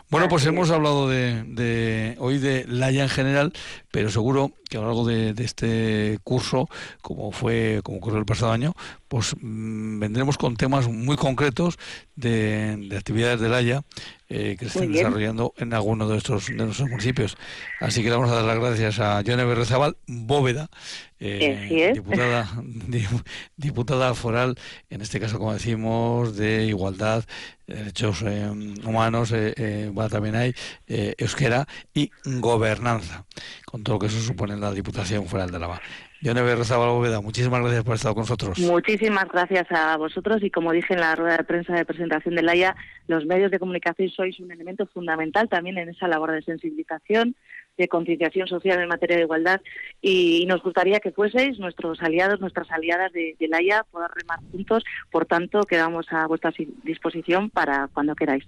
Bueno, 0.09 0.27
pues 0.27 0.45
hemos 0.45 0.69
hablado 0.71 1.07
de, 1.07 2.15
hoy 2.19 2.37
de 2.39 2.65
Laia 2.67 3.03
en 3.03 3.09
general, 3.09 3.53
pero 3.91 4.09
seguro 4.09 4.51
que 4.69 4.77
a 4.77 4.81
lo 4.81 4.87
largo 4.87 5.05
de, 5.05 5.33
este 5.37 6.19
curso, 6.23 6.67
como 7.01 7.31
fue 7.31 7.81
como 7.83 7.97
ocurrió 7.97 8.19
el 8.19 8.25
pasado 8.25 8.51
año, 8.51 8.73
pues 9.07 9.35
mm, 9.39 9.99
vendremos 9.99 10.37
con 10.37 10.55
temas 10.55 10.87
muy 10.87 11.15
concretos 11.15 11.77
de, 12.15 12.89
actividades 12.97 13.39
de 13.39 13.49
Laia 13.49 13.83
eh, 14.29 14.55
que 14.57 14.65
se 14.65 14.79
están 14.79 14.91
desarrollando 14.91 15.53
en 15.57 15.73
algunos 15.73 16.07
de 16.07 16.13
nuestros, 16.13 16.47
de 16.47 16.55
nuestros 16.55 16.89
municipios. 16.89 17.37
Así 17.79 18.01
que 18.01 18.09
le 18.09 18.15
vamos 18.15 18.31
a 18.31 18.35
dar 18.35 18.45
las 18.45 18.59
gracias 18.59 18.99
a 18.99 19.21
Joana 19.25 19.45
Berrezabal, 19.45 19.97
Bóveda, 20.07 20.69
eh, 21.17 21.91
diputada, 21.93 22.61
diputada 23.55 24.13
foral, 24.15 24.57
en 24.89 25.01
este 25.01 25.19
caso, 25.19 25.39
como 25.39 25.53
decimos, 25.53 26.35
de 26.35 26.65
igualdad, 26.65 27.23
derechos 27.67 28.21
eh, 28.23 28.49
humanos, 28.83 29.31
eh, 29.33 29.89
bueno, 29.93 30.09
también 30.09 30.35
hay 30.35 30.53
euskera 30.87 31.67
y 31.93 32.11
gobernanza, 32.25 33.25
con 33.65 33.83
todo 33.83 33.95
lo 33.95 33.99
que 33.99 34.07
eso 34.07 34.19
supone 34.19 34.53
en 34.53 34.61
la 34.61 34.73
Diputación 34.73 35.25
Foral 35.27 35.51
de 35.51 35.57
Álava. 35.57 35.81
Yone 36.21 36.41
Bóveda, 36.41 37.21
muchísimas 37.21 37.61
gracias 37.61 37.83
por 37.83 37.95
estar 37.95 38.13
con 38.13 38.21
nosotros. 38.21 38.57
Muchísimas 38.59 39.27
gracias 39.27 39.71
a 39.71 39.97
vosotros 39.97 40.41
y 40.43 40.49
como 40.49 40.71
dije 40.71 40.93
en 40.93 41.01
la 41.01 41.15
rueda 41.15 41.37
de 41.37 41.43
prensa 41.43 41.73
de 41.73 41.85
presentación 41.85 42.35
de 42.35 42.41
Laia, 42.41 42.75
los 43.07 43.25
medios 43.25 43.51
de 43.51 43.59
comunicación 43.59 44.09
sois 44.09 44.39
un 44.39 44.51
elemento 44.51 44.85
fundamental 44.87 45.49
también 45.49 45.77
en 45.77 45.89
esa 45.89 46.07
labor 46.07 46.31
de 46.31 46.41
sensibilización, 46.41 47.35
de 47.77 47.87
concienciación 47.87 48.47
social 48.47 48.79
en 48.79 48.87
materia 48.87 49.17
de 49.17 49.23
igualdad 49.23 49.61
y, 50.01 50.45
nos 50.47 50.61
gustaría 50.63 50.99
que 50.99 51.11
fueseis 51.11 51.59
nuestros 51.59 52.01
aliados, 52.01 52.39
nuestras 52.39 52.71
aliadas 52.71 53.11
de, 53.11 53.35
de 53.39 53.47
Laia, 53.47 53.83
poder 53.91 54.11
remar 54.15 54.39
juntos. 54.51 54.83
Por 55.11 55.25
tanto, 55.25 55.61
quedamos 55.63 56.05
a 56.11 56.27
vuestra 56.27 56.53
disposición 56.83 57.49
para 57.49 57.89
cuando 57.93 58.15
queráis. 58.15 58.45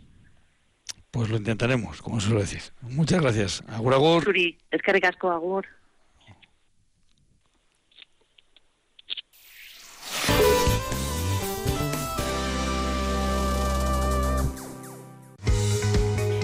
pues 1.12 1.30
lo 1.30 1.38
intentaremos, 1.38 2.02
como 2.02 2.20
suelo 2.20 2.40
decir. 2.40 2.62
Muchas 2.82 3.22
gracias. 3.22 3.64
Agur, 3.68 3.94
agur. 3.94 4.24
Suri, 4.24 4.58
es 4.72 4.82
que 4.82 4.94
recasco, 4.94 5.32
agur. 5.32 5.66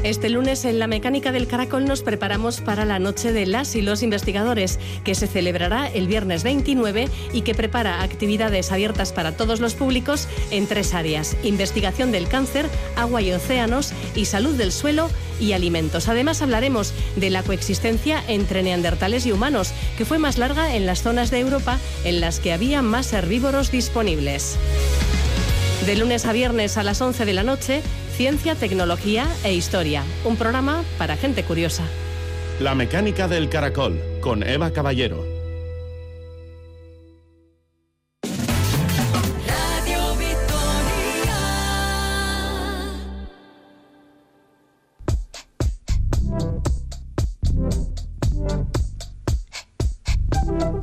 Este 0.04 0.30
lunes 0.30 0.66
en 0.66 0.80
La 0.80 0.88
Mecánica 0.88 1.32
del 1.32 1.48
Caracol 1.48 1.86
nos 1.86 2.02
preparamos 2.02 2.60
para 2.60 2.84
la 2.84 3.00
Noche 3.00 3.32
de 3.32 3.46
las 3.46 3.74
y 3.74 3.82
los 3.82 4.04
Investigadores, 4.04 4.78
que 5.06 5.16
se 5.16 5.28
celebrará 5.28 5.88
el 5.88 6.08
viernes 6.08 6.44
29 6.44 7.08
y 7.32 7.42
que 7.44 7.56
prepara 7.56 8.04
actividades 8.04 8.74
abiertas 8.74 9.14
para 9.14 9.38
todos 9.38 9.62
los 9.62 9.76
públicos 9.76 10.28
en 10.52 10.68
tres 10.68 10.94
áreas, 10.94 11.38
investigación 11.44 12.12
del 12.12 12.28
cáncer, 12.28 12.68
agua 12.98 13.22
y 13.22 13.32
océanos 13.32 13.94
y 14.14 14.26
salud 14.26 14.56
del 14.56 14.74
suelo 14.74 15.10
y 15.40 15.54
alimentos. 15.54 16.10
Además 16.10 16.42
hablaremos 16.42 16.94
de 17.16 17.30
la 17.30 17.42
coexistencia 17.42 18.22
entre 18.28 18.62
neandertales 18.62 19.26
y 19.26 19.32
humanos, 19.32 19.72
que 19.98 20.04
fue 20.04 20.20
más 20.20 20.38
larga 20.38 20.76
en 20.76 20.86
las 20.86 21.02
zonas 21.02 21.32
de 21.32 21.40
Europa 21.40 21.80
en 22.04 22.20
las 22.20 22.42
que 22.42 22.52
había 22.52 22.82
más 22.82 23.14
herbívoros 23.14 23.72
disponibles. 23.72 24.58
De 25.86 25.96
lunes 25.96 26.26
a 26.26 26.34
viernes 26.34 26.78
a 26.78 26.84
las 26.84 27.02
11 27.02 27.24
de 27.24 27.34
la 27.34 27.44
noche, 27.44 27.82
Ciencia, 28.14 28.54
Tecnología 28.54 29.28
e 29.44 29.54
Historia. 29.54 30.04
Un 30.24 30.38
programa 30.38 30.84
para 31.00 31.18
gente 31.18 31.44
curiosa. 31.44 31.84
La 32.60 32.76
mecánica 32.76 33.28
del 33.28 33.50
caracol 33.50 34.00
con 34.22 34.44
Eva 34.44 34.72
Caballero. 34.72 35.26
Radio 39.48 40.16
Victoria. 40.16 41.34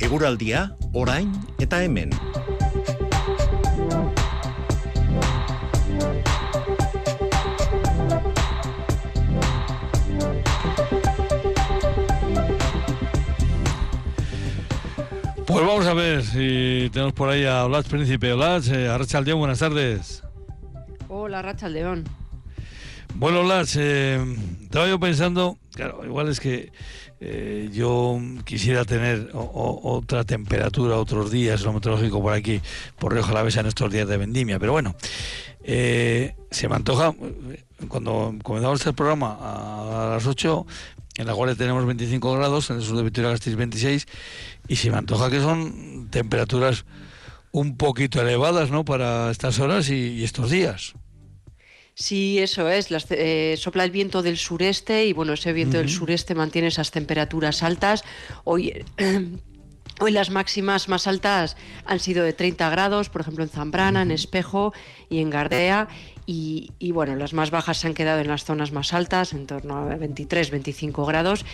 Eguraldia, 0.00 0.74
orain 0.92 1.30
eta 1.60 1.84
hemen. 1.84 2.10
Ver 16.00 16.22
si 16.24 16.88
tenemos 16.92 17.12
por 17.12 17.28
ahí 17.28 17.44
a 17.44 17.64
Blas 17.64 17.86
Príncipe. 17.86 18.32
Blas, 18.32 18.68
eh, 18.68 18.88
Arrachaldeón, 18.88 19.38
buenas 19.38 19.58
tardes. 19.58 20.22
Hola, 21.08 21.42
Racha 21.42 21.68
León. 21.68 22.04
Bueno, 23.14 23.42
Blas, 23.42 23.76
eh, 23.78 24.18
estaba 24.62 24.88
yo 24.88 24.98
pensando, 24.98 25.58
claro, 25.74 26.04
igual 26.04 26.28
es 26.28 26.40
que 26.40 26.72
eh, 27.20 27.68
yo 27.72 28.18
quisiera 28.44 28.84
tener 28.86 29.30
o- 29.34 29.40
o- 29.40 29.92
otra 29.96 30.24
temperatura 30.24 30.96
otros 30.96 31.30
días, 31.30 31.60
lo 31.62 31.72
meteorológico 31.74 32.22
por 32.22 32.32
aquí, 32.32 32.62
por 32.98 33.12
Río 33.12 33.22
Jalavesa 33.22 33.60
en 33.60 33.66
estos 33.66 33.92
días 33.92 34.08
de 34.08 34.16
vendimia, 34.16 34.58
pero 34.58 34.72
bueno, 34.72 34.94
eh, 35.62 36.34
se 36.50 36.66
me 36.68 36.76
antoja, 36.76 37.12
eh, 37.50 37.62
cuando 37.88 38.34
comenzamos 38.42 38.80
este 38.80 38.94
programa 38.94 39.36
a 39.38 40.10
las 40.14 40.26
8, 40.26 40.66
en 41.20 41.26
la 41.26 41.34
cual 41.34 41.56
tenemos 41.56 41.84
25 41.86 42.32
grados, 42.32 42.70
en 42.70 42.76
el 42.76 42.82
sur 42.82 42.96
de 42.96 43.02
Vitoria-Gasteiz 43.04 43.54
26, 43.56 44.06
y 44.68 44.76
se 44.76 44.90
me 44.90 44.96
antoja 44.96 45.30
que 45.30 45.40
son 45.40 46.08
temperaturas 46.10 46.84
un 47.52 47.76
poquito 47.76 48.20
elevadas, 48.22 48.70
¿no?, 48.70 48.84
para 48.84 49.30
estas 49.30 49.58
horas 49.58 49.90
y, 49.90 49.94
y 49.94 50.24
estos 50.24 50.50
días. 50.50 50.94
Sí, 51.94 52.38
eso 52.38 52.68
es. 52.70 52.90
las- 52.90 53.06
eh, 53.10 53.56
sopla 53.58 53.84
el 53.84 53.90
viento 53.90 54.22
del 54.22 54.38
sureste 54.38 55.04
y 55.04 55.12
bueno, 55.12 55.34
ese 55.34 55.52
viento 55.52 55.76
del 55.76 55.90
sureste 55.90 56.34
mantiene 56.34 56.68
esas 56.68 56.90
temperaturas 56.90 57.62
altas. 57.62 58.04
Hoy, 58.44 58.84
hoy 60.00 60.10
las 60.12 60.30
máximas 60.30 60.88
más 60.88 61.06
altas 61.06 61.56
han 61.84 62.00
sido 62.00 62.24
de 62.24 62.32
30 62.32 62.70
grados, 62.70 63.10
por 63.10 63.20
ejemplo 63.20 63.44
en 63.44 63.50
Zambrana, 63.50 64.00
en 64.02 64.12
Espejo 64.12 64.72
y 65.10 65.18
en 65.18 65.28
Gardea. 65.28 65.88
Y, 66.32 66.70
y, 66.78 66.92
bueno, 66.92 67.16
las 67.16 67.32
más 67.32 67.50
bajas 67.50 67.78
se 67.78 67.88
han 67.88 67.94
quedado 67.94 68.20
en 68.20 68.28
las 68.28 68.44
zonas 68.44 68.70
más 68.70 68.94
altas, 68.94 69.32
en 69.32 69.48
torno 69.48 69.78
a 69.78 69.96
23, 69.96 70.52
25 70.52 71.04
grados. 71.04 71.44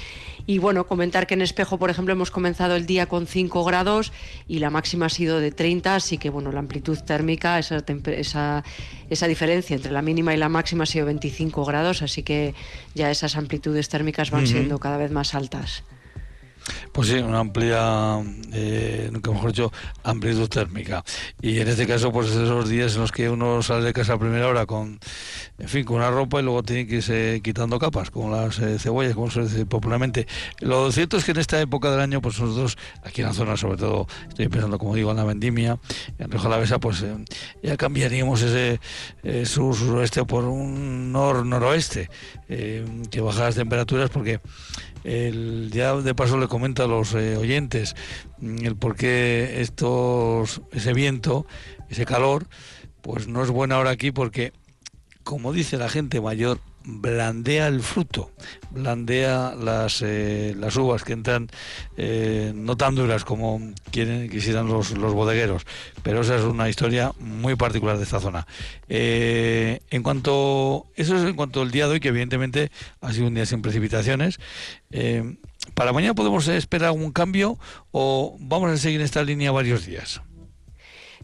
Y 0.44 0.58
bueno, 0.58 0.86
comentar 0.86 1.26
que 1.26 1.32
en 1.32 1.40
Espejo, 1.40 1.78
por 1.78 1.88
ejemplo, 1.88 2.12
hemos 2.12 2.30
comenzado 2.30 2.76
el 2.76 2.84
día 2.84 3.06
con 3.06 3.26
5 3.26 3.64
grados 3.64 4.12
y 4.46 4.58
la 4.58 4.68
máxima 4.68 5.06
ha 5.06 5.08
sido 5.08 5.40
de 5.40 5.50
30, 5.50 5.94
así 5.94 6.18
que 6.18 6.28
bueno, 6.28 6.52
la 6.52 6.58
amplitud 6.58 6.98
térmica, 6.98 7.58
esa, 7.58 7.82
esa, 7.86 8.64
esa 9.08 9.26
diferencia 9.26 9.76
entre 9.76 9.92
la 9.92 10.02
mínima 10.02 10.34
y 10.34 10.36
la 10.36 10.50
máxima 10.50 10.82
ha 10.82 10.86
sido 10.86 11.06
25 11.06 11.64
grados, 11.64 12.02
así 12.02 12.22
que 12.22 12.54
ya 12.94 13.10
esas 13.10 13.36
amplitudes 13.36 13.88
térmicas 13.88 14.30
van 14.30 14.46
siendo 14.46 14.78
cada 14.78 14.98
vez 14.98 15.10
más 15.10 15.34
altas. 15.34 15.84
Pues 16.92 17.08
sí, 17.08 17.14
una 17.16 17.40
amplia, 17.40 18.22
eh, 18.52 19.08
nunca 19.12 19.30
mejor 19.30 19.52
dicho, 19.52 19.72
amplitud 20.02 20.48
térmica. 20.48 21.04
Y 21.42 21.60
en 21.60 21.68
este 21.68 21.86
caso, 21.86 22.10
pues 22.10 22.30
esos 22.30 22.68
días 22.68 22.94
en 22.94 23.02
los 23.02 23.12
que 23.12 23.28
uno 23.28 23.62
sale 23.62 23.84
de 23.84 23.92
casa 23.92 24.14
a 24.14 24.18
primera 24.18 24.48
hora 24.48 24.66
con, 24.66 24.98
en 25.58 25.68
fin, 25.68 25.84
con 25.84 25.96
una 25.96 26.10
ropa 26.10 26.40
y 26.40 26.42
luego 26.42 26.62
tiene 26.62 26.86
que 26.86 26.96
irse 26.96 27.40
quitando 27.42 27.78
capas, 27.78 28.10
como 28.10 28.30
las 28.30 28.58
eh, 28.58 28.78
cebollas, 28.78 29.14
como 29.14 29.30
se 29.30 29.42
dice 29.42 29.66
popularmente. 29.66 30.26
Lo 30.60 30.90
cierto 30.90 31.16
es 31.16 31.24
que 31.24 31.32
en 31.32 31.38
esta 31.38 31.60
época 31.60 31.90
del 31.90 32.00
año, 32.00 32.20
pues 32.20 32.40
nosotros, 32.40 32.78
aquí 33.04 33.20
en 33.20 33.28
la 33.28 33.34
zona, 33.34 33.56
sobre 33.56 33.76
todo, 33.76 34.06
estoy 34.28 34.48
pensando, 34.48 34.78
como 34.78 34.94
digo, 34.94 35.10
en 35.10 35.18
la 35.18 35.24
vendimia, 35.24 35.78
en 36.18 36.30
Río 36.30 36.40
Jalavesa, 36.40 36.78
pues 36.78 37.02
eh, 37.02 37.14
ya 37.62 37.76
cambiaríamos 37.76 38.42
ese 38.42 38.80
eh, 39.22 39.44
sur-suroeste 39.46 40.24
por 40.24 40.44
un 40.44 41.12
nor-noroeste, 41.12 42.08
eh, 42.48 42.84
que 43.10 43.20
baja 43.20 43.44
las 43.44 43.54
temperaturas 43.54 44.10
porque 44.10 44.40
el, 45.06 45.70
ya 45.72 45.94
de 45.96 46.14
paso 46.14 46.36
le 46.36 46.48
comento 46.48 46.82
a 46.82 46.88
los 46.88 47.14
eh, 47.14 47.36
oyentes 47.36 47.94
mm, 48.38 48.64
el 48.64 48.76
por 48.76 48.96
qué 48.96 49.60
estos, 49.60 50.62
ese 50.72 50.92
viento, 50.92 51.46
ese 51.88 52.04
calor, 52.04 52.46
pues 53.02 53.28
no 53.28 53.42
es 53.42 53.50
bueno 53.50 53.76
ahora 53.76 53.90
aquí 53.90 54.10
porque, 54.10 54.52
como 55.22 55.52
dice 55.52 55.76
la 55.76 55.88
gente 55.88 56.20
mayor, 56.20 56.60
blandea 56.86 57.66
el 57.66 57.82
fruto, 57.82 58.30
blandea 58.70 59.54
las, 59.54 60.02
eh, 60.02 60.54
las 60.56 60.76
uvas 60.76 61.02
que 61.02 61.12
entran 61.12 61.48
eh, 61.96 62.52
no 62.54 62.76
tan 62.76 62.94
duras 62.94 63.24
como 63.24 63.60
quieren, 63.90 64.30
quisieran 64.30 64.68
los, 64.68 64.92
los 64.92 65.12
bodegueros, 65.12 65.66
pero 66.02 66.20
esa 66.20 66.36
es 66.36 66.42
una 66.42 66.68
historia 66.68 67.12
muy 67.18 67.56
particular 67.56 67.98
de 67.98 68.04
esta 68.04 68.20
zona. 68.20 68.46
Eh, 68.88 69.80
en 69.90 70.02
cuanto, 70.04 70.86
eso 70.94 71.16
es 71.16 71.24
en 71.24 71.34
cuanto 71.34 71.62
al 71.62 71.72
día 71.72 71.86
de 71.86 71.94
hoy, 71.94 72.00
que 72.00 72.08
evidentemente 72.08 72.70
ha 73.00 73.12
sido 73.12 73.26
un 73.26 73.34
día 73.34 73.46
sin 73.46 73.62
precipitaciones. 73.62 74.38
Eh, 74.92 75.36
¿Para 75.74 75.92
mañana 75.92 76.14
podemos 76.14 76.46
esperar 76.46 76.88
algún 76.88 77.10
cambio 77.10 77.58
o 77.90 78.36
vamos 78.38 78.70
a 78.70 78.76
seguir 78.76 79.00
en 79.00 79.04
esta 79.04 79.24
línea 79.24 79.50
varios 79.50 79.84
días? 79.84 80.20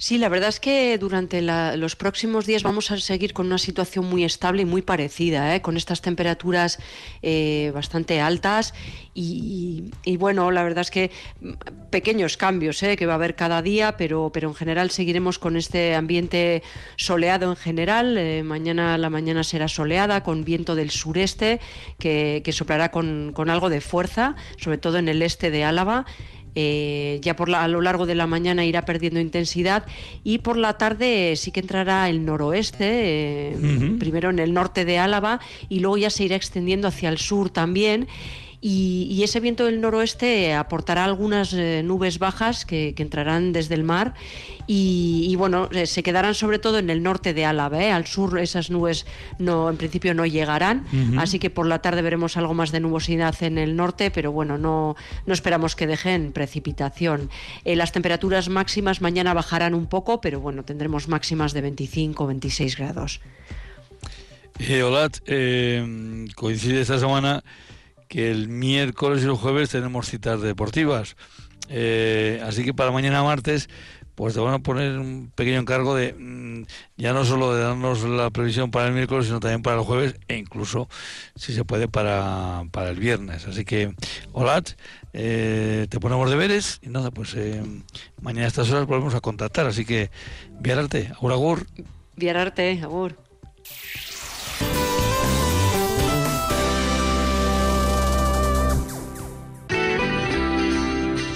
Sí, 0.02 0.18
la 0.18 0.28
verdad 0.28 0.48
es 0.48 0.58
que 0.58 0.98
durante 0.98 1.40
los 1.42 1.94
próximos 1.94 2.44
días 2.44 2.64
vamos 2.64 2.90
a 2.90 2.98
seguir 2.98 3.32
con 3.32 3.46
una 3.46 3.58
situación 3.58 4.04
muy 4.04 4.24
estable 4.24 4.62
y 4.62 4.64
muy 4.64 4.82
parecida, 4.82 5.54
¿eh? 5.54 5.62
con 5.62 5.76
estas 5.76 6.02
temperaturas 6.02 6.80
eh, 7.22 7.70
bastante 7.72 8.20
altas 8.20 8.74
y, 9.14 9.92
bueno, 10.18 10.50
la 10.50 10.64
verdad 10.64 10.80
es 10.80 10.90
que 10.90 11.12
mm, 11.40 11.52
pequeños 11.90 12.36
cambios 12.36 12.82
¿eh? 12.82 12.96
que 12.96 13.06
va 13.06 13.12
a 13.12 13.14
haber 13.14 13.36
cada 13.36 13.62
día, 13.62 13.96
pero, 13.96 14.32
en 14.34 14.54
general 14.54 14.90
seguiremos 14.90 15.38
con 15.38 15.56
este 15.56 15.94
ambiente 15.94 16.64
soleado 16.96 17.48
en 17.50 17.56
general. 17.56 18.42
Mañana 18.42 18.98
la 18.98 19.08
mañana 19.08 19.44
será 19.44 19.68
soleada 19.68 20.24
con 20.24 20.42
viento 20.42 20.74
del 20.74 20.90
sureste 20.90 21.60
que, 22.00 22.42
soplará 22.50 22.90
con 22.90 23.50
algo 23.50 23.70
de 23.70 23.80
fuerza, 23.80 24.34
sobre 24.56 24.78
todo 24.78 24.98
en 24.98 25.06
el 25.06 25.22
este 25.22 25.52
de 25.52 25.62
Álava. 25.62 26.06
Eh, 26.54 27.18
ya 27.22 27.34
por 27.34 27.48
la- 27.48 27.64
a 27.64 27.68
lo 27.68 27.80
largo 27.80 28.04
de 28.04 28.14
la 28.14 28.26
mañana 28.26 28.64
irá 28.66 28.84
perdiendo 28.84 29.18
intensidad 29.20 29.84
y 30.22 30.38
por 30.38 30.58
la 30.58 30.76
tarde 30.76 31.34
sí 31.36 31.50
que 31.50 31.60
entrará 31.60 32.10
el 32.10 32.26
noroeste, 32.26 32.84
eh, 33.52 33.56
primero 33.98 34.28
en 34.28 34.38
el 34.38 34.52
norte 34.52 34.84
de 34.84 34.98
Álava 34.98 35.40
y 35.70 35.80
luego 35.80 35.96
ya 35.96 36.10
se 36.10 36.24
irá 36.24 36.36
extendiendo 36.36 36.88
hacia 36.88 37.08
el 37.08 37.16
sur 37.18 37.48
también. 37.48 38.06
Y, 38.64 39.08
y 39.10 39.24
ese 39.24 39.40
viento 39.40 39.66
del 39.66 39.80
noroeste 39.80 40.54
aportará 40.54 41.04
algunas 41.04 41.52
eh, 41.52 41.82
nubes 41.84 42.18
bajas 42.18 42.64
que, 42.64 42.94
que 42.94 43.02
entrarán 43.02 43.52
desde 43.52 43.74
el 43.74 43.82
mar 43.82 44.14
y, 44.66 45.26
y, 45.28 45.36
bueno, 45.36 45.68
eh, 45.72 45.86
se 45.86 46.02
quedarán 46.02 46.34
sobre 46.34 46.58
todo 46.58 46.78
en 46.78 46.88
el 46.88 47.02
norte 47.02 47.34
de 47.34 47.44
Álava. 47.44 47.82
¿eh? 47.82 47.90
Al 47.90 48.06
sur 48.06 48.38
esas 48.38 48.70
nubes 48.70 49.06
no, 49.38 49.68
en 49.68 49.76
principio 49.76 50.14
no 50.14 50.24
llegarán, 50.26 50.86
así 51.18 51.38
que 51.38 51.50
por 51.50 51.66
la 51.66 51.80
tarde 51.80 52.02
veremos 52.02 52.36
algo 52.36 52.54
más 52.54 52.70
de 52.70 52.80
nubosidad 52.80 53.34
en 53.42 53.58
el 53.58 53.76
norte, 53.76 54.10
pero 54.10 54.32
bueno, 54.32 54.58
no, 54.58 54.96
no 55.26 55.34
esperamos 55.34 55.74
que 55.74 55.86
dejen 55.86 56.32
precipitación. 56.32 57.30
Eh, 57.64 57.76
las 57.76 57.92
temperaturas 57.92 58.48
máximas 58.48 59.00
mañana 59.00 59.34
bajarán 59.34 59.74
un 59.74 59.86
poco, 59.86 60.20
pero 60.20 60.40
bueno, 60.40 60.64
tendremos 60.64 61.08
máximas 61.08 61.52
de 61.52 61.60
25 61.62 62.24
o 62.24 62.26
26 62.28 62.76
grados. 62.76 63.20
Eh, 64.58 64.82
Olat, 64.82 65.18
eh, 65.26 66.26
coincide 66.36 66.82
esta 66.82 66.98
semana 66.98 67.42
que 68.12 68.30
el 68.30 68.48
miércoles 68.48 69.22
y 69.22 69.24
el 69.24 69.32
jueves 69.32 69.70
tenemos 69.70 70.06
citas 70.06 70.42
deportivas. 70.42 71.16
Eh, 71.70 72.42
así 72.44 72.62
que 72.62 72.74
para 72.74 72.90
mañana 72.90 73.22
martes, 73.22 73.70
pues 74.14 74.34
te 74.34 74.40
van 74.40 74.52
a 74.52 74.58
poner 74.58 74.98
un 74.98 75.32
pequeño 75.34 75.60
encargo 75.60 75.94
de 75.94 76.12
mm, 76.12 76.64
ya 76.98 77.14
no 77.14 77.24
solo 77.24 77.54
de 77.54 77.62
darnos 77.62 78.02
la 78.02 78.28
previsión 78.28 78.70
para 78.70 78.88
el 78.88 78.92
miércoles, 78.92 79.28
sino 79.28 79.40
también 79.40 79.62
para 79.62 79.78
el 79.78 79.84
jueves 79.84 80.16
e 80.28 80.36
incluso, 80.36 80.90
si 81.36 81.54
se 81.54 81.64
puede, 81.64 81.88
para, 81.88 82.64
para 82.70 82.90
el 82.90 83.00
viernes. 83.00 83.46
Así 83.46 83.64
que, 83.64 83.94
hola, 84.32 84.62
eh, 85.14 85.86
te 85.88 85.98
ponemos 85.98 86.28
deberes 86.28 86.80
y 86.82 86.90
nada, 86.90 87.10
pues 87.10 87.32
eh, 87.34 87.62
mañana 88.20 88.44
a 88.44 88.48
estas 88.48 88.70
horas 88.70 88.86
volvemos 88.86 89.14
a 89.14 89.22
contactar. 89.22 89.64
Así 89.64 89.86
que, 89.86 90.10
viararte, 90.60 91.12
agur 91.16 91.32
agur. 91.32 91.66
Viararte, 92.16 92.78
agur. 92.82 93.16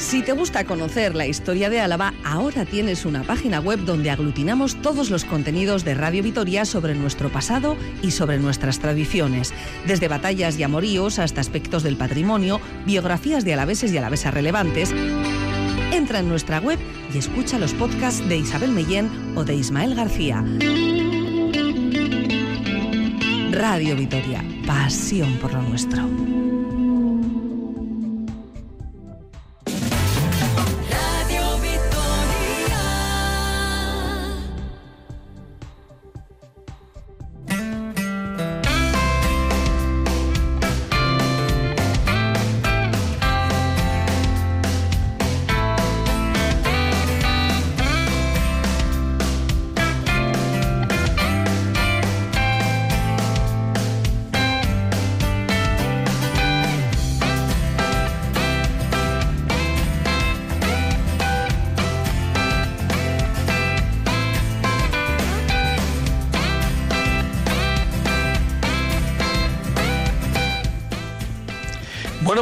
Si 0.07 0.23
te 0.23 0.31
gusta 0.31 0.63
conocer 0.63 1.17
la 1.17 1.27
historia 1.27 1.69
de 1.69 1.81
Álava, 1.81 2.15
ahora 2.23 2.65
tienes 2.65 3.05
una 3.05 3.25
página 3.25 3.59
web 3.59 3.81
donde 3.81 4.09
aglutinamos 4.13 4.81
todos 4.81 5.11
los 5.11 5.25
contenidos 5.25 5.85
de 5.85 5.95
Radio 5.95 6.23
Vitoria 6.23 6.65
sobre 6.65 6.95
nuestro 6.95 7.29
pasado 7.29 7.77
y 8.03 8.13
sobre 8.13 8.39
nuestras 8.39 8.79
tradiciones, 8.79 9.53
desde 9.85 10.07
batallas 10.07 10.61
y 10.61 10.63
amoríos 10.63 11.19
hasta 11.19 11.41
aspectos 11.41 11.83
del 11.83 11.97
patrimonio, 11.97 12.61
biografías 12.87 13.45
de 13.45 13.55
alaveses 13.55 13.93
y 13.93 13.99
alavesas 13.99 14.33
relevantes. 14.33 14.95
Entra 15.91 16.21
en 16.21 16.29
nuestra 16.29 16.61
web 16.61 16.79
y 17.13 17.19
escucha 17.19 17.59
los 17.59 17.75
podcasts 17.75 18.29
de 18.29 18.37
Isabel 18.37 18.71
Mellén 18.71 19.11
o 19.35 19.43
de 19.43 19.57
Ismael 19.57 19.97
García. 19.97 20.45
Radio 23.51 23.97
Vitoria, 23.97 24.45
pasión 24.69 25.33
por 25.39 25.53
lo 25.53 25.63
nuestro. 25.63 26.09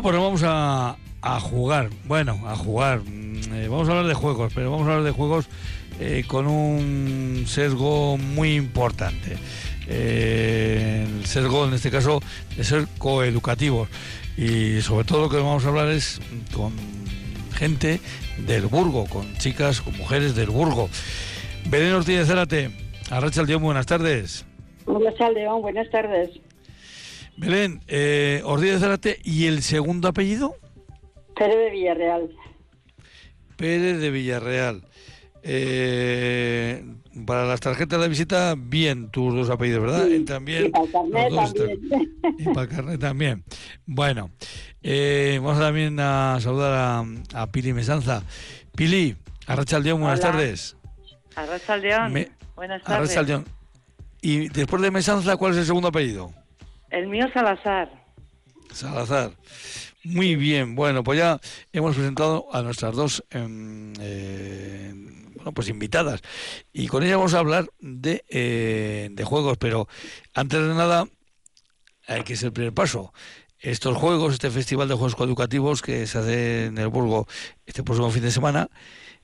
Pues 0.04 0.18
vamos 0.18 0.42
a, 0.44 0.96
a 1.22 1.40
jugar. 1.40 1.88
Bueno, 2.04 2.38
a 2.46 2.54
jugar. 2.54 3.00
Mm, 3.00 3.54
eh, 3.54 3.68
vamos 3.68 3.88
a 3.88 3.92
hablar 3.92 4.06
de 4.06 4.12
juegos, 4.12 4.52
pero 4.54 4.70
vamos 4.70 4.86
a 4.86 4.90
hablar 4.90 5.04
de 5.06 5.12
juegos 5.12 5.48
eh, 5.98 6.24
con 6.26 6.46
un 6.46 7.44
sesgo 7.46 8.18
muy 8.18 8.54
importante. 8.54 9.38
Eh, 9.88 11.06
el 11.08 11.24
sesgo, 11.24 11.66
en 11.66 11.72
este 11.72 11.90
caso, 11.90 12.20
de 12.54 12.64
ser 12.64 12.86
coeducativos. 12.98 13.88
Y 14.36 14.82
sobre 14.82 15.06
todo 15.06 15.22
lo 15.22 15.30
que 15.30 15.38
vamos 15.38 15.64
a 15.64 15.68
hablar 15.68 15.88
es 15.88 16.20
con 16.52 16.74
gente 17.54 17.98
del 18.46 18.66
Burgo, 18.66 19.06
con 19.06 19.32
chicas, 19.38 19.80
con 19.80 19.96
mujeres 19.96 20.34
del 20.34 20.50
Burgo. 20.50 20.90
Belén 21.70 21.94
Ortiz 21.94 22.18
de 22.18 22.26
Zárate, 22.26 22.70
Arracha 23.10 23.40
el 23.40 23.56
buenas 23.56 23.86
tardes. 23.86 24.44
Hola, 24.84 25.14
Saldeón, 25.16 25.62
buenas 25.62 25.88
tardes. 25.88 26.28
Belén, 27.36 27.80
eh, 27.88 28.42
Ortiz 28.44 28.72
de 28.72 28.78
Zárate, 28.78 29.18
¿y 29.24 29.46
el 29.46 29.62
segundo 29.62 30.08
apellido? 30.08 30.54
Pérez 31.36 31.56
de 31.56 31.70
Villarreal. 31.70 32.30
Pérez 33.56 33.98
de 33.98 34.10
Villarreal. 34.10 34.84
Eh, 35.42 36.82
para 37.26 37.44
las 37.44 37.60
tarjetas 37.60 38.00
de 38.00 38.08
visita, 38.08 38.54
bien 38.56 39.10
tus 39.10 39.34
dos 39.34 39.50
apellidos, 39.50 39.82
¿verdad? 39.82 40.06
Sí, 40.06 40.14
Entran 40.14 40.44
bien. 40.44 40.66
y 40.66 40.68
para 40.70 40.84
el 40.84 40.90
carnet 40.92 41.28
también. 41.34 42.14
Y 42.38 42.44
para 42.44 42.62
el 42.62 42.68
carnet 42.68 43.00
también. 43.00 43.44
Bueno, 43.84 44.30
eh, 44.82 45.38
vamos 45.42 45.58
también 45.60 45.98
a 46.00 46.38
saludar 46.40 46.72
a, 46.72 47.04
a 47.42 47.46
Pili 47.52 47.72
Mesanza. 47.72 48.22
Pili, 48.76 49.16
Arrachaldeón, 49.46 50.00
buenas 50.00 50.20
Hola. 50.20 50.32
tardes. 50.32 50.76
Arrachaldeón, 51.36 52.12
buenas 52.56 52.82
tardes. 52.82 53.10
Arrachaldeón. 53.10 53.44
Y 54.22 54.48
después 54.48 54.80
de 54.82 54.90
Mesanza, 54.90 55.36
¿cuál 55.36 55.52
es 55.52 55.58
el 55.58 55.66
segundo 55.66 55.88
apellido? 55.88 56.32
El 56.94 57.08
mío 57.08 57.26
Salazar. 57.34 57.90
Salazar. 58.72 59.32
Muy 60.04 60.36
bien, 60.36 60.76
bueno, 60.76 61.02
pues 61.02 61.18
ya 61.18 61.40
hemos 61.72 61.96
presentado 61.96 62.46
a 62.52 62.62
nuestras 62.62 62.94
dos 62.94 63.24
em, 63.30 63.92
eh, 63.98 64.92
bueno, 65.34 65.52
pues 65.52 65.68
invitadas 65.68 66.20
y 66.72 66.86
con 66.86 67.02
ellas 67.02 67.16
vamos 67.16 67.34
a 67.34 67.40
hablar 67.40 67.66
de, 67.80 68.24
eh, 68.28 69.08
de 69.10 69.24
juegos, 69.24 69.56
pero 69.58 69.88
antes 70.34 70.60
de 70.60 70.74
nada 70.74 71.08
hay 72.06 72.22
que 72.22 72.36
ser 72.36 72.48
el 72.48 72.52
primer 72.52 72.74
paso. 72.74 73.12
Estos 73.58 73.96
juegos, 73.96 74.34
este 74.34 74.50
festival 74.50 74.86
de 74.86 74.94
juegos 74.94 75.16
coeducativos 75.16 75.82
que 75.82 76.06
se 76.06 76.18
hace 76.18 76.66
en 76.66 76.78
el 76.78 76.88
Burgo 76.88 77.26
este 77.66 77.82
próximo 77.82 78.10
fin 78.10 78.22
de 78.22 78.30
semana, 78.30 78.68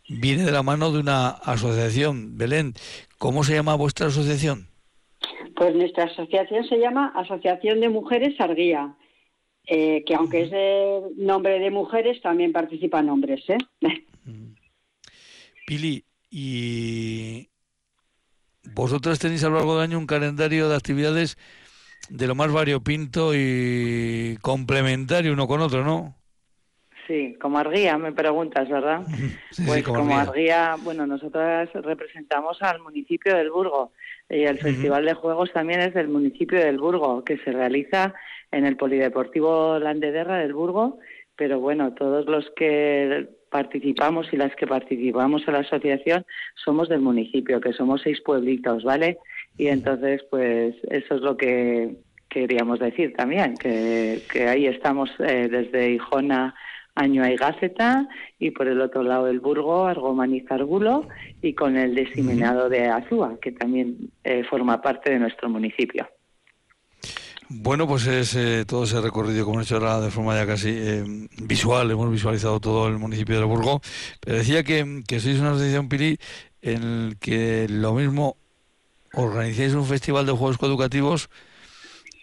viene 0.08 0.44
de 0.44 0.50
la 0.50 0.64
mano 0.64 0.90
de 0.90 0.98
una 0.98 1.28
asociación. 1.28 2.36
Belén, 2.36 2.74
¿cómo 3.18 3.44
se 3.44 3.54
llama 3.54 3.76
vuestra 3.76 4.08
asociación? 4.08 4.69
Pues 5.60 5.74
nuestra 5.74 6.04
asociación 6.04 6.64
se 6.64 6.78
llama 6.78 7.12
Asociación 7.14 7.80
de 7.80 7.90
Mujeres 7.90 8.40
Arguía, 8.40 8.96
eh, 9.66 10.02
que 10.06 10.14
aunque 10.14 10.44
es 10.44 10.50
de 10.50 11.02
nombre 11.18 11.58
de 11.58 11.70
mujeres, 11.70 12.18
también 12.22 12.50
participan 12.50 13.10
hombres, 13.10 13.44
¿eh? 13.46 13.58
Pili, 15.66 16.02
y 16.30 17.50
vosotras 18.72 19.18
tenéis 19.18 19.44
a 19.44 19.50
lo 19.50 19.56
largo 19.56 19.74
del 19.74 19.90
año 19.90 19.98
un 19.98 20.06
calendario 20.06 20.66
de 20.70 20.76
actividades 20.76 21.36
de 22.08 22.26
lo 22.26 22.34
más 22.34 22.50
variopinto 22.50 23.34
y 23.34 24.38
complementario 24.40 25.34
uno 25.34 25.46
con 25.46 25.60
otro, 25.60 25.84
¿no? 25.84 26.16
Sí, 27.10 27.34
como 27.40 27.58
Arguía 27.58 27.98
me 27.98 28.12
preguntas, 28.12 28.68
¿verdad? 28.68 29.02
Sí, 29.50 29.64
pues 29.66 29.78
sí, 29.78 29.82
como 29.82 29.98
como 29.98 30.16
Arguía. 30.16 30.70
Arguía, 30.70 30.84
bueno, 30.84 31.08
nosotras 31.08 31.68
representamos 31.72 32.62
al 32.62 32.78
municipio 32.78 33.34
del 33.34 33.50
Burgo 33.50 33.90
y 34.28 34.44
el 34.44 34.58
Festival 34.58 35.04
de 35.04 35.14
Juegos 35.14 35.52
también 35.52 35.80
es 35.80 35.92
del 35.92 36.06
municipio 36.06 36.60
del 36.60 36.78
Burgo, 36.78 37.24
que 37.24 37.38
se 37.38 37.50
realiza 37.50 38.14
en 38.52 38.64
el 38.64 38.76
Polideportivo 38.76 39.80
Landederra 39.80 40.38
del 40.38 40.54
Burgo, 40.54 41.00
pero 41.34 41.58
bueno, 41.58 41.94
todos 41.94 42.26
los 42.26 42.48
que 42.54 43.28
participamos 43.50 44.28
y 44.32 44.36
las 44.36 44.54
que 44.54 44.68
participamos 44.68 45.42
en 45.48 45.54
la 45.54 45.60
asociación 45.60 46.24
somos 46.54 46.88
del 46.88 47.00
municipio, 47.00 47.60
que 47.60 47.72
somos 47.72 48.02
seis 48.02 48.20
pueblitos, 48.20 48.84
¿vale? 48.84 49.18
Y 49.58 49.66
entonces, 49.66 50.22
pues 50.30 50.76
eso 50.88 51.16
es 51.16 51.22
lo 51.22 51.36
que 51.36 51.96
queríamos 52.28 52.78
decir 52.78 53.14
también, 53.14 53.56
que, 53.56 54.22
que 54.32 54.46
ahí 54.46 54.66
estamos 54.66 55.10
eh, 55.18 55.48
desde 55.50 55.90
Hijona 55.90 56.54
Año 56.94 57.26
y 57.26 57.36
Gáceta 57.36 58.08
y 58.38 58.50
por 58.50 58.68
el 58.68 58.80
otro 58.80 59.02
lado 59.02 59.28
el 59.28 59.40
Burgo, 59.40 59.86
Argomán 59.86 60.34
y 60.34 60.40
Zargulo 60.40 61.08
y 61.42 61.54
con 61.54 61.76
el 61.76 61.94
diseminado 61.94 62.68
de 62.68 62.88
Azúa, 62.88 63.38
que 63.40 63.52
también 63.52 64.10
eh, 64.24 64.44
forma 64.44 64.82
parte 64.82 65.10
de 65.10 65.18
nuestro 65.18 65.48
municipio. 65.48 66.08
Bueno, 67.52 67.88
pues 67.88 68.06
es 68.06 68.36
eh, 68.36 68.64
todo 68.64 68.84
ese 68.84 69.00
recorrido, 69.00 69.44
como 69.44 69.58
he 69.58 69.64
hecho 69.64 69.74
ahora 69.74 70.00
de 70.00 70.10
forma 70.12 70.36
ya 70.36 70.46
casi 70.46 70.68
eh, 70.70 71.04
visual, 71.42 71.90
hemos 71.90 72.08
visualizado 72.10 72.60
todo 72.60 72.86
el 72.86 72.98
municipio 72.98 73.38
de 73.38 73.44
Burgo, 73.44 73.80
pero 74.20 74.38
decía 74.38 74.62
que, 74.62 75.02
que 75.06 75.18
sois 75.18 75.40
una 75.40 75.50
asociación 75.50 75.88
Pili 75.88 76.16
en 76.62 76.82
el 76.82 77.16
que 77.18 77.66
lo 77.68 77.94
mismo 77.94 78.36
organizáis 79.14 79.74
un 79.74 79.84
festival 79.84 80.26
de 80.26 80.32
juegos 80.32 80.58
coeducativos 80.58 81.28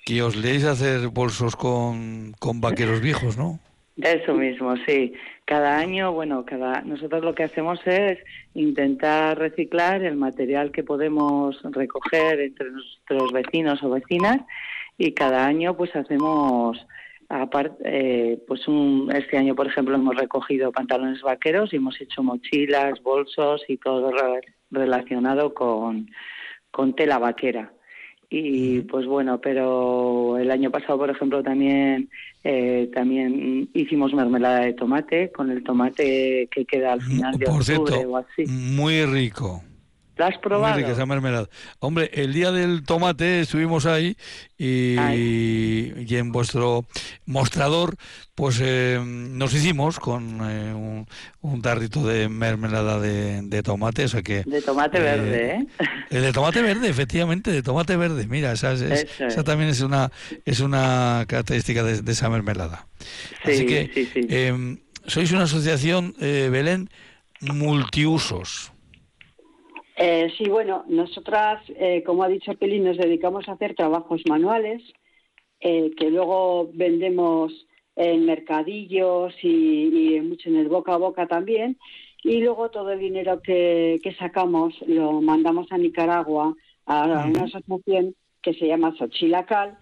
que 0.05 0.23
os 0.23 0.37
leéis 0.37 0.63
a 0.63 0.71
hacer 0.71 1.09
bolsos 1.09 1.57
con, 1.57 2.33
con 2.39 2.61
vaqueros 2.61 3.01
viejos, 3.01 3.37
¿no? 3.37 3.59
Eso 4.01 4.35
mismo, 4.35 4.75
sí. 4.85 5.13
Cada 5.45 5.77
año, 5.77 6.11
bueno, 6.11 6.45
cada 6.45 6.81
nosotros 6.81 7.23
lo 7.23 7.33
que 7.33 7.43
hacemos 7.43 7.79
es 7.87 8.19
intentar 8.53 9.39
reciclar 9.39 10.03
el 10.03 10.15
material 10.15 10.71
que 10.71 10.83
podemos 10.83 11.59
recoger 11.63 12.39
entre 12.39 12.69
nuestros 12.69 13.31
vecinos 13.33 13.81
o 13.81 13.89
vecinas 13.89 14.37
y 14.99 15.13
cada 15.13 15.45
año 15.47 15.75
pues 15.75 15.95
hacemos 15.95 16.77
aparte 17.29 17.75
eh, 17.85 18.43
pues 18.47 18.67
un, 18.67 19.11
este 19.13 19.37
año 19.37 19.55
por 19.55 19.67
ejemplo 19.67 19.95
hemos 19.95 20.15
recogido 20.15 20.71
pantalones 20.71 21.21
vaqueros 21.23 21.73
y 21.73 21.77
hemos 21.77 21.99
hecho 21.99 22.21
mochilas, 22.21 23.01
bolsos 23.01 23.63
y 23.67 23.77
todo 23.77 24.11
re- 24.11 24.41
relacionado 24.69 25.53
con, 25.55 26.07
con 26.69 26.95
tela 26.95 27.17
vaquera. 27.17 27.73
Y 28.29 28.81
pues 28.81 29.05
bueno, 29.05 29.39
pero 29.39 30.37
el 30.37 30.51
año 30.51 30.69
pasado, 30.69 30.97
por 30.97 31.09
ejemplo, 31.09 31.41
también 31.43 32.09
eh, 32.43 32.89
también 32.93 33.69
hicimos 33.73 34.13
mermelada 34.13 34.61
de 34.61 34.73
tomate 34.73 35.31
con 35.31 35.49
el 35.49 35.63
tomate 35.63 36.49
que 36.51 36.65
queda 36.65 36.93
al 36.93 37.01
final 37.01 37.37
de 37.37 37.45
Por 37.45 37.61
octubre 37.61 37.93
cierto, 37.93 38.09
o 38.11 38.17
así. 38.17 38.45
muy 38.47 39.05
rico. 39.05 39.63
¿La 40.17 40.27
has 40.27 40.33
Muy 40.35 40.41
probado? 40.41 40.75
rica 40.77 40.91
esa 40.91 41.05
mermelada. 41.05 41.47
Hombre, 41.79 42.09
el 42.13 42.33
día 42.33 42.51
del 42.51 42.83
tomate 42.83 43.41
estuvimos 43.41 43.85
ahí 43.85 44.17
y, 44.57 44.95
y 44.97 46.15
en 46.15 46.31
vuestro 46.31 46.85
mostrador, 47.25 47.95
pues 48.35 48.59
eh, 48.61 48.99
nos 49.03 49.53
hicimos 49.53 49.99
con 49.99 50.39
eh, 50.49 50.73
un, 50.73 51.07
un 51.41 51.61
tarrito 51.61 52.05
de 52.05 52.29
mermelada 52.29 52.99
de, 52.99 53.41
de 53.43 53.63
tomate, 53.63 54.05
o 54.05 54.07
sea 54.07 54.21
que... 54.23 54.43
De 54.43 54.61
tomate 54.61 54.97
eh, 54.97 55.01
verde, 55.01 55.51
¿eh? 55.51 55.67
El 56.09 56.21
de 56.23 56.33
tomate 56.33 56.61
verde, 56.61 56.89
efectivamente, 56.89 57.51
de 57.51 57.61
tomate 57.61 57.95
verde. 57.95 58.27
Mira, 58.27 58.51
esa, 58.53 58.73
es- 58.73 59.07
esa 59.19 59.43
también 59.43 59.69
es 59.69 59.81
una 59.81 60.11
es 60.45 60.59
una 60.61 61.25
característica 61.27 61.83
de, 61.83 62.01
de 62.01 62.11
esa 62.11 62.29
mermelada. 62.29 62.87
Así 63.43 63.57
Sí, 63.59 63.65
que 63.65 63.91
sí, 63.93 64.09
sí. 64.13 64.27
eh, 64.29 64.77
sois 65.05 65.31
una 65.31 65.43
asociación, 65.43 66.15
eh, 66.19 66.49
Belén, 66.51 66.89
multiusos. 67.41 68.71
Eh, 69.99 70.31
sí, 70.37 70.47
bueno, 70.47 70.85
nosotras, 70.87 71.63
eh, 71.69 72.03
como 72.03 72.23
ha 72.23 72.27
dicho 72.27 72.53
Peli, 72.53 72.79
nos 72.79 72.97
dedicamos 72.97 73.49
a 73.49 73.53
hacer 73.53 73.73
trabajos 73.73 74.21
manuales 74.29 74.83
eh, 75.59 75.91
que 75.97 76.11
luego 76.11 76.69
vendemos 76.71 77.51
en 77.95 78.25
mercadillos 78.27 79.33
y, 79.41 80.17
y 80.17 80.21
mucho 80.21 80.49
en 80.49 80.57
el 80.57 80.69
boca 80.69 80.93
a 80.93 80.97
boca 80.97 81.25
también. 81.25 81.77
Y 82.23 82.41
luego 82.41 82.69
todo 82.69 82.91
el 82.91 82.99
dinero 82.99 83.41
que, 83.41 83.99
que 84.03 84.13
sacamos 84.13 84.75
lo 84.85 85.19
mandamos 85.21 85.71
a 85.71 85.79
Nicaragua 85.79 86.55
a 86.85 87.25
una 87.25 87.43
asociación 87.43 88.15
que 88.41 88.53
se 88.53 88.67
llama 88.67 88.95
Xochilacal 88.97 89.77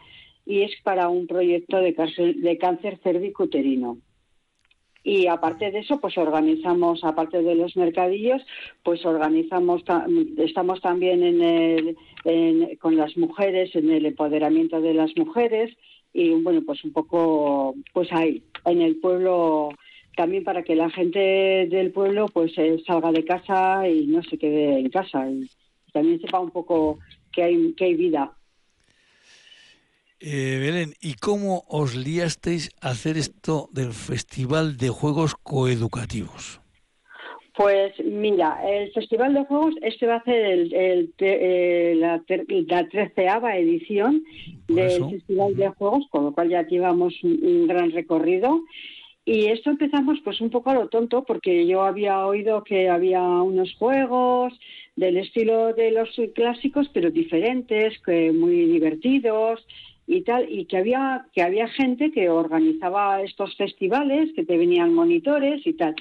y 0.45 0.61
es 0.61 0.71
para 0.83 1.09
un 1.09 1.27
proyecto 1.27 1.77
de 1.77 1.93
cáncer, 1.93 2.35
de 2.35 2.57
cáncer 2.57 2.99
cervicuterino. 3.03 3.97
Y 5.07 5.27
aparte 5.27 5.69
de 5.69 5.79
eso, 5.81 5.99
pues 6.01 6.17
organizamos, 6.17 7.03
aparte 7.03 7.43
de 7.43 7.53
los 7.53 7.77
mercadillos, 7.77 8.41
pues 8.81 9.05
organizamos, 9.05 9.83
ta- 9.85 10.07
estamos 10.37 10.81
también 10.81 11.21
en 11.23 11.41
el, 11.43 11.97
en- 12.23 12.75
con 12.77 12.97
las 12.97 13.15
mujeres, 13.15 13.75
en 13.75 13.91
el 13.91 14.07
empoderamiento 14.07 14.81
de 14.81 14.95
las 14.95 15.15
mujeres 15.15 15.77
y 16.11 16.31
bueno, 16.31 16.63
pues 16.65 16.83
un 16.83 16.91
poco, 16.91 17.75
pues 17.93 18.11
ahí, 18.11 18.41
en 18.65 18.81
el 18.81 18.95
pueblo, 18.95 19.69
también 20.17 20.43
para 20.43 20.63
que 20.63 20.75
la 20.75 20.89
gente 20.89 21.19
del 21.69 21.91
pueblo 21.91 22.25
pues 22.33 22.57
eh, 22.57 22.81
salga 22.87 23.11
de 23.11 23.23
casa 23.25 23.87
y 23.87 24.07
no 24.07 24.23
se 24.23 24.39
quede 24.39 24.79
en 24.79 24.89
casa 24.89 25.29
y 25.29 25.47
también 25.93 26.19
sepa 26.19 26.39
un 26.39 26.49
poco 26.49 26.97
que 27.31 27.43
hay, 27.43 27.73
que 27.73 27.85
hay 27.85 27.93
vida. 27.93 28.31
Eh, 30.21 30.59
Belén, 30.61 30.93
¿y 31.01 31.15
cómo 31.15 31.65
os 31.67 31.93
liasteis 31.95 32.71
a 32.81 32.91
hacer 32.91 33.17
esto 33.17 33.69
del 33.73 33.91
Festival 33.91 34.77
de 34.77 34.89
Juegos 34.89 35.35
Coeducativos? 35.35 36.61
Pues 37.57 37.93
mira, 38.03 38.59
el 38.65 38.91
Festival 38.93 39.33
de 39.33 39.45
Juegos, 39.45 39.75
este 39.81 40.07
va 40.07 40.15
a 40.15 40.23
ser 40.23 40.45
el, 40.45 41.13
eh, 41.19 41.95
la, 41.97 42.21
treceava 42.89 43.57
edición 43.57 44.23
del 44.67 45.09
Festival 45.09 45.55
de 45.55 45.69
Juegos, 45.69 46.05
con 46.09 46.25
lo 46.25 46.33
cual 46.33 46.49
ya 46.49 46.65
llevamos 46.65 47.13
un, 47.23 47.39
un 47.43 47.67
gran 47.67 47.91
recorrido. 47.91 48.61
Y 49.25 49.47
esto 49.47 49.69
empezamos 49.69 50.19
pues 50.23 50.39
un 50.39 50.49
poco 50.49 50.69
a 50.69 50.75
lo 50.75 50.87
tonto, 50.87 51.23
porque 51.25 51.67
yo 51.67 51.83
había 51.83 52.25
oído 52.25 52.63
que 52.63 52.89
había 52.89 53.21
unos 53.21 53.73
juegos 53.75 54.53
del 54.95 55.17
estilo 55.17 55.73
de 55.73 55.91
los 55.91 56.09
clásicos, 56.33 56.89
pero 56.93 57.09
diferentes, 57.09 57.99
que 58.05 58.31
muy 58.31 58.65
divertidos 58.65 59.65
y 60.07 60.21
tal, 60.21 60.47
y 60.51 60.65
que 60.65 60.77
había 60.77 61.25
que 61.33 61.41
había 61.41 61.67
gente 61.67 62.11
que 62.11 62.29
organizaba 62.29 63.21
estos 63.21 63.55
festivales, 63.57 64.31
que 64.35 64.45
te 64.45 64.57
venían 64.57 64.93
monitores 64.93 65.65
y 65.65 65.73
tal 65.73 65.95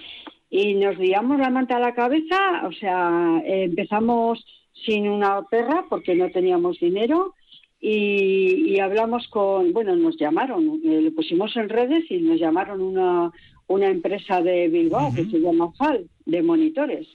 y 0.56 0.74
nos 0.74 0.96
liamos 0.98 1.40
la 1.40 1.50
manta 1.50 1.78
a 1.78 1.80
la 1.80 1.94
cabeza, 1.94 2.62
o 2.64 2.70
sea, 2.70 3.42
empezamos 3.44 4.46
sin 4.86 5.08
una 5.08 5.42
perra 5.50 5.86
porque 5.88 6.14
no 6.14 6.30
teníamos 6.30 6.78
dinero 6.78 7.34
y, 7.80 8.72
y 8.72 8.78
hablamos 8.78 9.26
con, 9.26 9.72
bueno, 9.72 9.96
nos 9.96 10.16
llamaron, 10.16 10.80
eh, 10.84 11.00
lo 11.00 11.12
pusimos 11.12 11.56
en 11.56 11.68
redes 11.68 12.08
y 12.08 12.18
nos 12.18 12.38
llamaron 12.38 12.80
una, 12.80 13.32
una 13.66 13.88
empresa 13.88 14.40
de 14.42 14.68
Bilbao 14.68 15.12
que 15.12 15.24
se 15.24 15.40
llama 15.40 15.72
FAL, 15.72 16.08
de 16.24 16.42
monitores. 16.44 17.08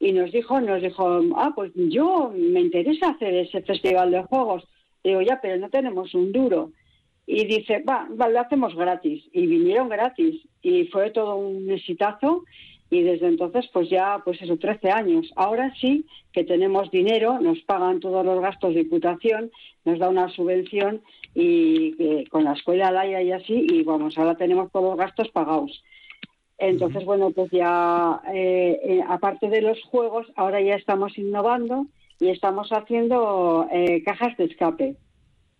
Y 0.00 0.10
nos 0.10 0.32
dijo, 0.32 0.60
nos 0.60 0.82
dijo, 0.82 1.20
ah, 1.36 1.52
pues 1.54 1.70
yo 1.76 2.32
me 2.36 2.62
interesa 2.62 3.10
hacer 3.10 3.32
ese 3.32 3.62
festival 3.62 4.10
de 4.10 4.24
juegos. 4.24 4.64
Digo, 5.04 5.20
ya, 5.22 5.40
pero 5.40 5.56
no 5.58 5.68
tenemos 5.68 6.14
un 6.14 6.32
duro. 6.32 6.70
Y 7.26 7.44
dice, 7.44 7.82
va, 7.88 8.08
va, 8.20 8.28
lo 8.28 8.40
hacemos 8.40 8.74
gratis. 8.74 9.24
Y 9.32 9.46
vinieron 9.46 9.88
gratis. 9.88 10.42
Y 10.62 10.86
fue 10.86 11.10
todo 11.10 11.36
un 11.36 11.70
exitazo. 11.70 12.44
Y 12.90 13.02
desde 13.02 13.28
entonces, 13.28 13.68
pues 13.72 13.88
ya, 13.88 14.20
pues 14.24 14.40
eso, 14.42 14.56
13 14.58 14.90
años. 14.90 15.32
Ahora 15.34 15.72
sí 15.80 16.04
que 16.32 16.44
tenemos 16.44 16.90
dinero, 16.90 17.40
nos 17.40 17.60
pagan 17.60 18.00
todos 18.00 18.24
los 18.24 18.40
gastos 18.40 18.74
de 18.74 18.84
diputación, 18.84 19.50
nos 19.84 19.98
da 19.98 20.10
una 20.10 20.28
subvención 20.28 21.00
y 21.34 21.94
eh, 21.98 22.24
con 22.30 22.44
la 22.44 22.52
escuela 22.52 22.90
Laia 22.90 23.22
y 23.22 23.32
así, 23.32 23.66
y 23.70 23.82
vamos, 23.82 24.18
ahora 24.18 24.34
tenemos 24.34 24.70
todos 24.70 24.90
los 24.90 24.98
gastos 24.98 25.30
pagados. 25.30 25.82
Entonces, 26.58 27.04
bueno, 27.04 27.30
pues 27.30 27.50
ya, 27.50 28.20
eh, 28.32 28.78
eh, 28.84 29.00
aparte 29.08 29.48
de 29.48 29.62
los 29.62 29.82
juegos, 29.84 30.26
ahora 30.36 30.60
ya 30.60 30.74
estamos 30.74 31.16
innovando 31.18 31.86
y 32.20 32.28
estamos 32.28 32.70
haciendo 32.70 33.68
eh, 33.72 34.02
cajas 34.04 34.36
de 34.36 34.44
escape 34.44 34.96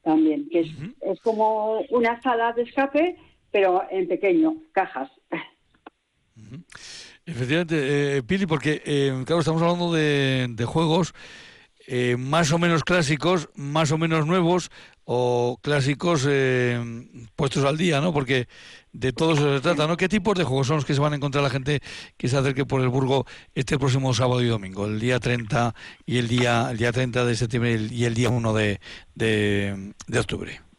también, 0.03 0.49
que 0.51 0.61
es, 0.61 0.69
es 1.01 1.21
como 1.21 1.81
una 1.91 2.21
sala 2.23 2.53
de 2.53 2.63
escape, 2.63 3.17
pero 3.51 3.83
en 3.91 4.09
pequeño, 4.09 4.57
cajas. 4.73 5.11
Efectivamente, 7.25 8.17
eh, 8.17 8.23
Pili, 8.23 8.47
porque 8.47 8.83
eh, 8.85 9.23
claro, 9.25 9.41
estamos 9.41 9.63
hablando 9.63 9.93
de, 9.93 10.49
de 10.51 10.65
juegos 10.65 11.15
eh, 11.87 12.17
más 12.17 12.53
o 12.53 12.59
menos 12.59 12.85
clásicos, 12.85 13.49
más 13.55 13.91
o 13.93 13.99
menos 13.99 14.27
nuevos 14.27 14.71
o 15.05 15.59
clásicos 15.63 16.27
eh, 16.29 16.81
puestos 17.37 17.65
al 17.65 17.77
día, 17.77 18.01
¿no? 18.01 18.13
Porque 18.13 18.49
de 18.93 19.13
todo 19.13 19.33
eso 19.35 19.55
se 19.55 19.61
trata, 19.61 19.87
¿no? 19.87 19.97
¿Qué 19.97 20.09
tipos 20.09 20.37
de 20.37 20.45
juegos 20.45 20.67
son 20.67 20.77
los 20.77 20.85
que 20.85 20.95
se 20.95 21.01
van 21.01 21.13
a 21.13 21.17
encontrar 21.17 21.43
la 21.43 21.51
gente 21.51 21.81
que 22.17 22.29
se 22.29 22.37
acerque 22.37 22.65
por 22.65 22.81
el 22.81 22.89
Burgo 22.89 23.27
este 23.55 23.79
próximo 23.79 24.15
sábado 24.15 24.43
y 24.43 24.47
domingo, 24.47 24.87
el 24.87 25.01
día 25.01 25.19
30 25.19 25.75
y 26.07 26.19
el 26.19 26.29
día 26.29 26.69
el 26.71 26.79
día 26.79 26.93
30 26.93 27.25
de 27.25 27.37
septiembre 27.37 27.89
y 27.91 28.05
el, 28.05 28.15
día 28.15 28.31
1 28.31 28.53
de, 28.53 28.81
de, 29.15 29.95
de 30.07 30.19
octubre? 30.19 30.72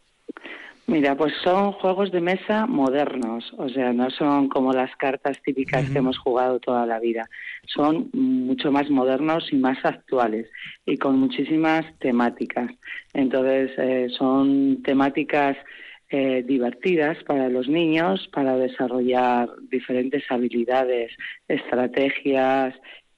Mira, 0.86 1.16
pues 1.16 1.32
son 1.42 1.72
juegos 1.72 2.12
de 2.12 2.20
mesa 2.20 2.66
modernos, 2.66 3.54
o 3.56 3.70
sea, 3.70 3.94
no 3.94 4.10
son 4.10 4.48
como 4.48 4.70
las 4.72 4.94
cartas 4.96 5.40
típicas 5.42 5.88
que 5.88 5.98
hemos 5.98 6.18
jugado 6.18 6.60
toda 6.60 6.84
la 6.84 7.00
vida. 7.00 7.26
Son 7.66 8.10
mucho 8.12 8.70
más 8.70 8.90
modernos 8.90 9.50
y 9.50 9.56
más 9.56 9.82
actuales 9.82 10.46
y 10.84 10.98
con 10.98 11.18
muchísimas 11.18 11.86
temáticas. 12.00 12.70
Entonces, 13.14 13.70
eh, 13.78 14.08
son 14.10 14.82
temáticas 14.82 15.56
eh, 16.10 16.44
divertidas 16.46 17.16
para 17.24 17.48
los 17.48 17.66
niños, 17.66 18.28
para 18.30 18.56
desarrollar 18.58 19.48
diferentes 19.70 20.22
habilidades, 20.30 21.12
estrategias 21.48 22.74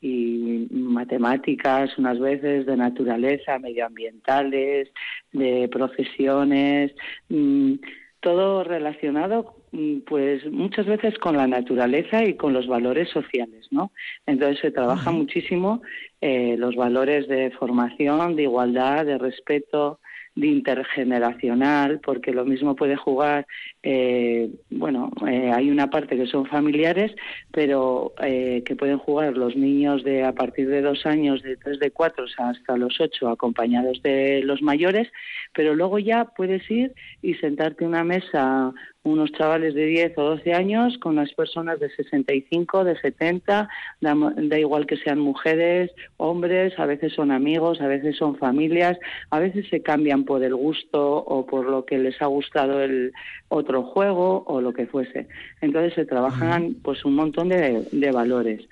y 0.07 0.69
matemáticas, 0.71 1.99
unas 1.99 2.19
veces 2.19 2.67
de 2.67 2.77
naturaleza, 2.77 3.59
medioambientales, 3.59 4.89
de 5.33 5.69
profesiones, 5.69 6.93
mm, 7.29 7.75
todo 8.21 8.65
relacionado 8.65 9.55
mm, 9.73 10.01
pues 10.07 10.51
muchas 10.51 10.87
veces 10.87 11.19
con 11.19 11.37
la 11.37 11.47
naturaleza 11.47 12.25
y 12.25 12.35
con 12.35 12.53
los 12.53 12.67
valores 12.67 13.09
sociales, 13.11 13.67
¿no? 13.71 13.91
Entonces 14.27 14.61
se 14.61 14.71
trabaja 14.71 15.11
muchísimo 15.11 15.83
eh, 16.21 16.57
los 16.57 16.77
valores 16.77 17.27
de 17.29 17.51
formación, 17.53 18.37
de 18.37 18.45
igualdad, 18.45 19.05
de 19.07 19.19
respeto, 19.19 19.99
de 20.37 20.49
intergeneracional, 20.49 21.99
porque 22.01 22.31
lo 22.31 22.45
mismo 22.45 22.77
puede 22.77 22.95
jugar, 22.95 23.47
eh, 23.83 24.51
bueno, 24.71 25.11
eh, 25.27 25.51
hay 25.53 25.71
una 25.71 25.89
parte 25.89 26.17
que 26.17 26.27
son 26.27 26.47
familiares, 26.47 27.13
pero 27.51 28.13
eh, 28.23 28.63
que 28.67 28.77
pueden 28.77 28.99
jugar 28.99 29.37
los 29.37 29.57
niños 29.57 30.05
de 30.05 30.25
a 30.25 30.33
partir 30.33 30.69
de 30.69 30.83
dos 30.83 31.07
años, 31.07 31.43
de 31.43 31.57
tres, 31.57 31.81
de 31.81 31.91
cuatro 31.91 32.27
hasta 32.37 32.77
los 32.77 33.01
ocho, 33.01 33.29
acompañados 33.29 34.03
de 34.03 34.43
los 34.45 34.61
mayores, 34.61 35.09
pero 35.55 35.75
luego 35.75 35.99
ya 35.99 36.27
puedes 36.27 36.71
ir 36.71 36.93
y 37.23 37.35
sentarte 37.35 37.85
en 37.85 37.91
una 37.91 38.05
mesa 38.05 38.75
unos 39.07 39.33
chavales 39.33 39.75
de 39.75 39.87
10 39.87 40.19
o 40.19 40.23
12 40.23 40.53
años 40.53 40.99
con 40.99 41.13
unas 41.13 41.33
personas 41.33 41.79
de 41.81 41.91
65, 41.91 42.85
de 42.85 42.99
70, 42.99 43.69
da, 44.01 44.15
da, 44.37 44.59
igual 44.59 44.87
que 44.87 44.97
sean 44.97 45.19
mujeres, 45.19 45.91
hombres, 46.17 46.79
a 46.79 46.87
veces 46.87 47.13
son 47.13 47.31
amigos, 47.31 47.81
a 47.81 47.87
veces 47.87 48.17
son 48.17 48.37
familias, 48.37 48.99
a 49.31 49.39
veces 49.39 49.67
se 49.69 49.83
cambian 49.83 50.25
por 50.25 50.43
el 50.43 50.55
gusto 50.55 51.17
o 51.17 51.47
por 51.47 51.67
lo 51.67 51.85
que 51.85 51.99
les 51.99 52.21
ha 52.21 52.27
gustado 52.27 52.83
el 52.83 53.13
otro 53.49 53.83
juego 53.83 54.45
o 54.47 54.61
lo 54.61 54.73
que 54.73 54.87
fuese. 54.87 55.29
Entonces 55.61 55.95
se 55.95 56.05
trabajan 56.05 56.77
pues 56.83 57.05
un 57.05 57.15
montón 57.15 57.49
de, 57.49 57.87
de 57.93 58.11
valores. 58.11 58.69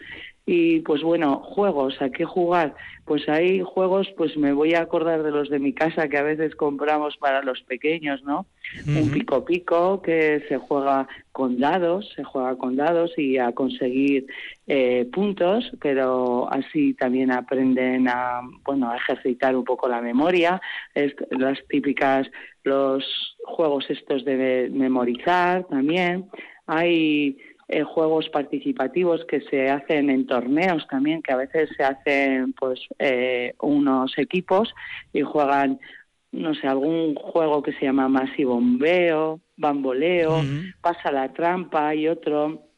Y 0.47 0.80
pues 0.80 1.03
bueno, 1.03 1.38
juegos, 1.38 2.03
¿a 2.03 2.11
qué 2.11 2.26
jugar? 2.26 2.74
Pues 3.07 3.26
hay 3.30 3.62
juegos, 3.62 4.09
pues 4.14 4.36
me 4.36 4.53
voy 4.53 4.74
a 4.74 4.82
acordar 4.82 5.22
de 5.22 5.30
los 5.30 5.49
de 5.49 5.59
mi 5.59 5.72
casa 5.72 6.09
que 6.09 6.18
a 6.18 6.22
veces 6.22 6.55
compramos 6.55 7.16
para 7.16 7.42
los 7.42 7.62
pequeños, 7.62 8.22
¿no? 8.24 8.47
Un 8.86 9.11
pico 9.11 9.42
pico 9.45 10.03
que 10.03 10.45
se 10.49 10.59
juega 10.59 11.09
con 11.32 11.59
dados, 11.59 12.12
se 12.14 12.24
juega 12.24 12.57
con 12.57 12.76
dados 12.76 13.12
y 13.16 13.38
a 13.38 13.53
conseguir 13.53 14.26
eh, 14.66 15.09
puntos, 15.11 15.72
pero 15.80 16.47
así 16.53 16.92
también 16.92 17.32
aprenden 17.32 18.07
a, 18.09 18.42
bueno, 18.64 18.90
a 18.90 18.97
ejercitar 18.97 19.57
un 19.57 19.64
poco 19.64 19.88
la 19.88 20.03
memoria, 20.03 20.61
es, 20.95 21.14
las 21.30 21.59
típicas, 21.68 22.30
los 22.64 23.36
juegos 23.47 23.86
estos 23.88 24.26
de 24.26 24.68
memorizar 24.70 25.64
también. 25.68 26.26
Hay 26.66 27.36
eh, 27.69 27.83
juegos 27.83 28.29
participativos 28.29 29.25
que 29.25 29.41
se 29.43 29.71
hacen 29.71 30.11
en 30.11 30.27
torneos 30.27 30.87
también, 30.89 31.23
que 31.23 31.33
a 31.33 31.37
veces 31.37 31.71
se 31.77 31.85
hacen 31.85 32.53
pues 32.53 32.81
eh, 32.99 33.55
unos 33.61 34.17
equipos 34.19 34.75
y 35.12 35.23
juegan, 35.23 35.81
no 36.33 36.55
sé, 36.55 36.67
algún 36.67 37.15
juego 37.15 37.62
que 37.62 37.73
se 37.73 37.87
llama 37.87 38.09
Masi 38.09 38.45
Bombeo, 38.45 39.41
Bamboleo, 39.57 40.43
Pasa 40.81 41.11
la 41.11 41.33
Trampa 41.33 41.95
y 41.95 42.09
otro 42.09 42.74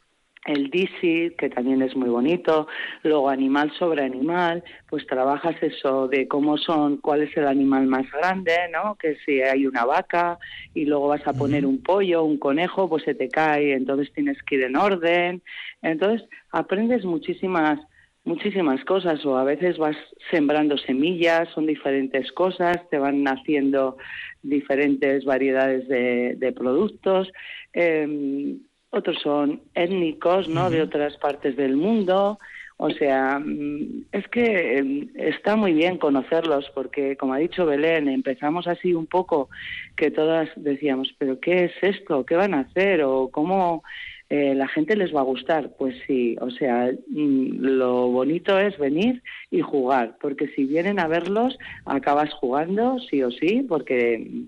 el 0.46 0.70
DC, 0.70 1.34
que 1.36 1.50
también 1.50 1.82
es 1.82 1.96
muy 1.96 2.08
bonito, 2.08 2.68
luego 3.02 3.28
animal 3.28 3.72
sobre 3.78 4.04
animal, 4.04 4.62
pues 4.88 5.06
trabajas 5.06 5.56
eso 5.60 6.08
de 6.08 6.28
cómo 6.28 6.56
son, 6.56 6.98
cuál 6.98 7.22
es 7.22 7.36
el 7.36 7.46
animal 7.46 7.86
más 7.86 8.10
grande, 8.12 8.56
¿no? 8.72 8.94
Que 8.94 9.16
si 9.24 9.42
hay 9.42 9.66
una 9.66 9.84
vaca 9.84 10.38
y 10.72 10.84
luego 10.84 11.08
vas 11.08 11.26
a 11.26 11.32
poner 11.32 11.66
un 11.66 11.82
pollo, 11.82 12.22
un 12.22 12.38
conejo, 12.38 12.88
pues 12.88 13.02
se 13.04 13.14
te 13.14 13.28
cae, 13.28 13.72
entonces 13.72 14.12
tienes 14.12 14.40
que 14.44 14.54
ir 14.54 14.62
en 14.62 14.76
orden. 14.76 15.42
Entonces 15.82 16.28
aprendes 16.50 17.04
muchísimas 17.04 17.80
muchísimas 18.24 18.84
cosas 18.84 19.24
o 19.24 19.36
a 19.36 19.44
veces 19.44 19.78
vas 19.78 19.96
sembrando 20.32 20.76
semillas, 20.78 21.48
son 21.54 21.64
diferentes 21.64 22.32
cosas, 22.32 22.76
te 22.90 22.98
van 22.98 23.22
naciendo 23.22 23.98
diferentes 24.42 25.24
variedades 25.24 25.86
de, 25.86 26.34
de 26.36 26.52
productos. 26.52 27.30
Eh, 27.72 28.58
otros 28.96 29.18
son 29.22 29.60
étnicos, 29.74 30.48
¿no? 30.48 30.70
De 30.70 30.82
otras 30.82 31.16
partes 31.18 31.56
del 31.56 31.76
mundo. 31.76 32.38
O 32.78 32.90
sea, 32.90 33.38
mm, 33.38 34.06
es 34.12 34.28
que 34.28 34.78
em, 34.78 35.08
está 35.14 35.56
muy 35.56 35.72
bien 35.72 35.96
conocerlos 35.96 36.70
porque, 36.74 37.16
como 37.16 37.32
ha 37.32 37.38
dicho 37.38 37.64
Belén, 37.64 38.08
empezamos 38.08 38.66
así 38.66 38.92
un 38.92 39.06
poco 39.06 39.48
que 39.96 40.10
todas 40.10 40.48
decíamos, 40.56 41.14
pero 41.18 41.40
¿qué 41.40 41.64
es 41.64 41.72
esto? 41.80 42.26
¿Qué 42.26 42.36
van 42.36 42.52
a 42.54 42.60
hacer? 42.60 43.02
¿O 43.02 43.30
cómo 43.30 43.82
eh, 44.28 44.54
la 44.54 44.68
gente 44.68 44.94
les 44.94 45.14
va 45.14 45.20
a 45.20 45.24
gustar? 45.24 45.70
Pues 45.78 45.96
sí, 46.06 46.36
o 46.38 46.50
sea, 46.50 46.90
mm, 47.08 47.60
lo 47.60 48.08
bonito 48.08 48.58
es 48.58 48.76
venir 48.78 49.22
y 49.50 49.62
jugar, 49.62 50.18
porque 50.20 50.48
si 50.48 50.64
vienen 50.66 51.00
a 51.00 51.08
verlos, 51.08 51.56
acabas 51.86 52.32
jugando, 52.34 52.98
sí 53.08 53.22
o 53.22 53.30
sí, 53.30 53.64
porque 53.66 54.44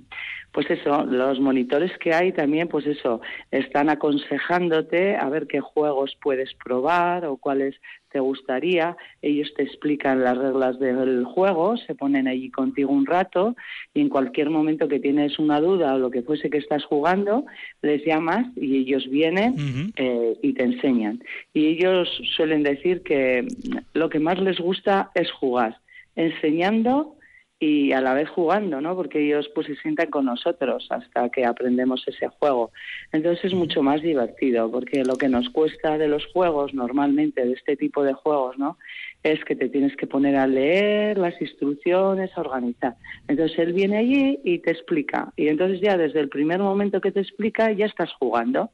pues 0.52 0.70
eso, 0.70 1.04
los 1.04 1.40
monitores 1.40 1.96
que 1.98 2.14
hay 2.14 2.32
también, 2.32 2.68
pues 2.68 2.86
eso, 2.86 3.20
están 3.50 3.90
aconsejándote 3.90 5.16
a 5.16 5.28
ver 5.28 5.46
qué 5.46 5.60
juegos 5.60 6.16
puedes 6.20 6.54
probar 6.54 7.26
o 7.26 7.36
cuáles 7.36 7.76
te 8.10 8.20
gustaría. 8.20 8.96
Ellos 9.20 9.52
te 9.54 9.62
explican 9.62 10.24
las 10.24 10.38
reglas 10.38 10.78
del 10.78 11.24
juego, 11.24 11.76
se 11.76 11.94
ponen 11.94 12.26
allí 12.26 12.50
contigo 12.50 12.92
un 12.92 13.06
rato 13.06 13.54
y 13.92 14.00
en 14.00 14.08
cualquier 14.08 14.48
momento 14.48 14.88
que 14.88 15.00
tienes 15.00 15.38
una 15.38 15.60
duda 15.60 15.94
o 15.94 15.98
lo 15.98 16.10
que 16.10 16.22
fuese 16.22 16.48
que 16.48 16.58
estás 16.58 16.84
jugando, 16.84 17.44
les 17.82 18.04
llamas 18.04 18.46
y 18.56 18.78
ellos 18.78 19.08
vienen 19.10 19.92
eh, 19.96 20.36
y 20.42 20.54
te 20.54 20.64
enseñan. 20.64 21.22
Y 21.52 21.66
ellos 21.66 22.08
suelen 22.36 22.62
decir 22.62 23.02
que 23.02 23.46
lo 23.92 24.08
que 24.08 24.18
más 24.18 24.38
les 24.40 24.58
gusta 24.58 25.10
es 25.14 25.30
jugar, 25.30 25.78
enseñando 26.16 27.17
y 27.60 27.92
a 27.92 28.00
la 28.00 28.14
vez 28.14 28.28
jugando, 28.28 28.80
¿no? 28.80 28.94
Porque 28.94 29.20
ellos 29.20 29.50
pues 29.52 29.66
se 29.66 29.74
sientan 29.76 30.10
con 30.10 30.26
nosotros 30.26 30.86
hasta 30.90 31.28
que 31.30 31.44
aprendemos 31.44 32.06
ese 32.06 32.28
juego. 32.28 32.70
Entonces 33.10 33.46
es 33.46 33.54
mucho 33.54 33.82
más 33.82 34.00
divertido, 34.00 34.70
porque 34.70 35.04
lo 35.04 35.16
que 35.16 35.28
nos 35.28 35.48
cuesta 35.50 35.98
de 35.98 36.06
los 36.06 36.24
juegos 36.26 36.72
normalmente, 36.72 37.44
de 37.44 37.52
este 37.52 37.76
tipo 37.76 38.04
de 38.04 38.12
juegos, 38.12 38.58
¿no? 38.58 38.78
Es 39.24 39.44
que 39.44 39.56
te 39.56 39.68
tienes 39.68 39.96
que 39.96 40.06
poner 40.06 40.36
a 40.36 40.46
leer 40.46 41.18
las 41.18 41.40
instrucciones, 41.40 42.30
a 42.36 42.40
organizar. 42.40 42.94
Entonces 43.26 43.58
él 43.58 43.72
viene 43.72 43.98
allí 43.98 44.38
y 44.44 44.60
te 44.60 44.70
explica. 44.70 45.32
Y 45.36 45.48
entonces 45.48 45.80
ya 45.80 45.96
desde 45.96 46.20
el 46.20 46.28
primer 46.28 46.60
momento 46.60 47.00
que 47.00 47.10
te 47.10 47.20
explica 47.20 47.72
ya 47.72 47.86
estás 47.86 48.12
jugando. 48.20 48.70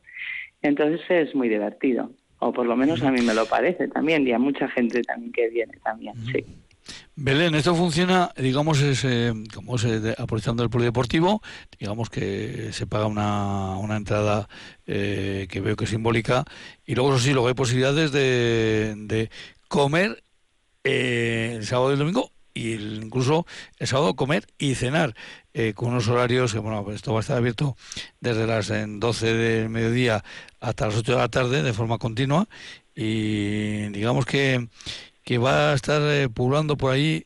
Entonces 0.60 1.00
es 1.08 1.34
muy 1.34 1.48
divertido. 1.48 2.10
O 2.38 2.52
por 2.52 2.66
lo 2.66 2.76
menos 2.76 3.02
a 3.02 3.10
mí 3.10 3.22
me 3.22 3.32
lo 3.32 3.46
parece 3.46 3.88
también. 3.88 4.28
Y 4.28 4.32
a 4.32 4.38
mucha 4.38 4.68
gente 4.68 5.00
también 5.02 5.32
que 5.32 5.48
viene 5.48 5.78
también, 5.82 6.14
sí. 6.30 6.44
Belén, 7.16 7.54
esto 7.54 7.76
funciona, 7.76 8.32
digamos, 8.36 8.80
es, 8.80 9.04
eh, 9.04 9.32
como 9.54 9.76
es 9.76 9.84
eh, 9.84 10.16
aprovechando 10.18 10.64
el 10.64 10.70
polideportivo, 10.70 11.42
digamos 11.78 12.10
que 12.10 12.70
se 12.72 12.88
paga 12.88 13.06
una, 13.06 13.76
una 13.76 13.96
entrada 13.96 14.48
eh, 14.84 15.46
que 15.48 15.60
veo 15.60 15.76
que 15.76 15.84
es 15.84 15.90
simbólica, 15.90 16.44
y 16.84 16.96
luego, 16.96 17.14
eso 17.14 17.24
sí, 17.24 17.32
luego 17.32 17.46
hay 17.46 17.54
posibilidades 17.54 18.10
de, 18.10 18.94
de 18.96 19.30
comer 19.68 20.24
el 20.82 21.64
sábado 21.64 21.90
y 21.90 21.92
el 21.92 21.98
domingo, 22.00 22.32
y 22.52 22.72
incluso 22.72 23.46
el 23.78 23.86
sábado 23.86 24.16
comer 24.16 24.48
y 24.58 24.74
cenar, 24.74 25.14
con 25.76 25.90
unos 25.90 26.08
horarios 26.08 26.52
que, 26.52 26.58
bueno, 26.58 26.84
esto 26.90 27.12
va 27.12 27.20
a 27.20 27.22
estar 27.22 27.36
abierto 27.36 27.76
desde 28.18 28.44
las 28.44 28.72
12 28.86 29.34
del 29.34 29.68
mediodía 29.68 30.24
hasta 30.58 30.86
las 30.86 30.96
8 30.96 31.12
de 31.12 31.18
la 31.18 31.28
tarde 31.28 31.62
de 31.62 31.72
forma 31.72 31.98
continua, 31.98 32.48
y 32.96 33.88
digamos 33.90 34.26
que 34.26 34.68
que 35.24 35.38
va 35.38 35.72
a 35.72 35.74
estar 35.74 36.02
eh, 36.02 36.28
poblando 36.28 36.76
por 36.76 36.92
ahí 36.92 37.24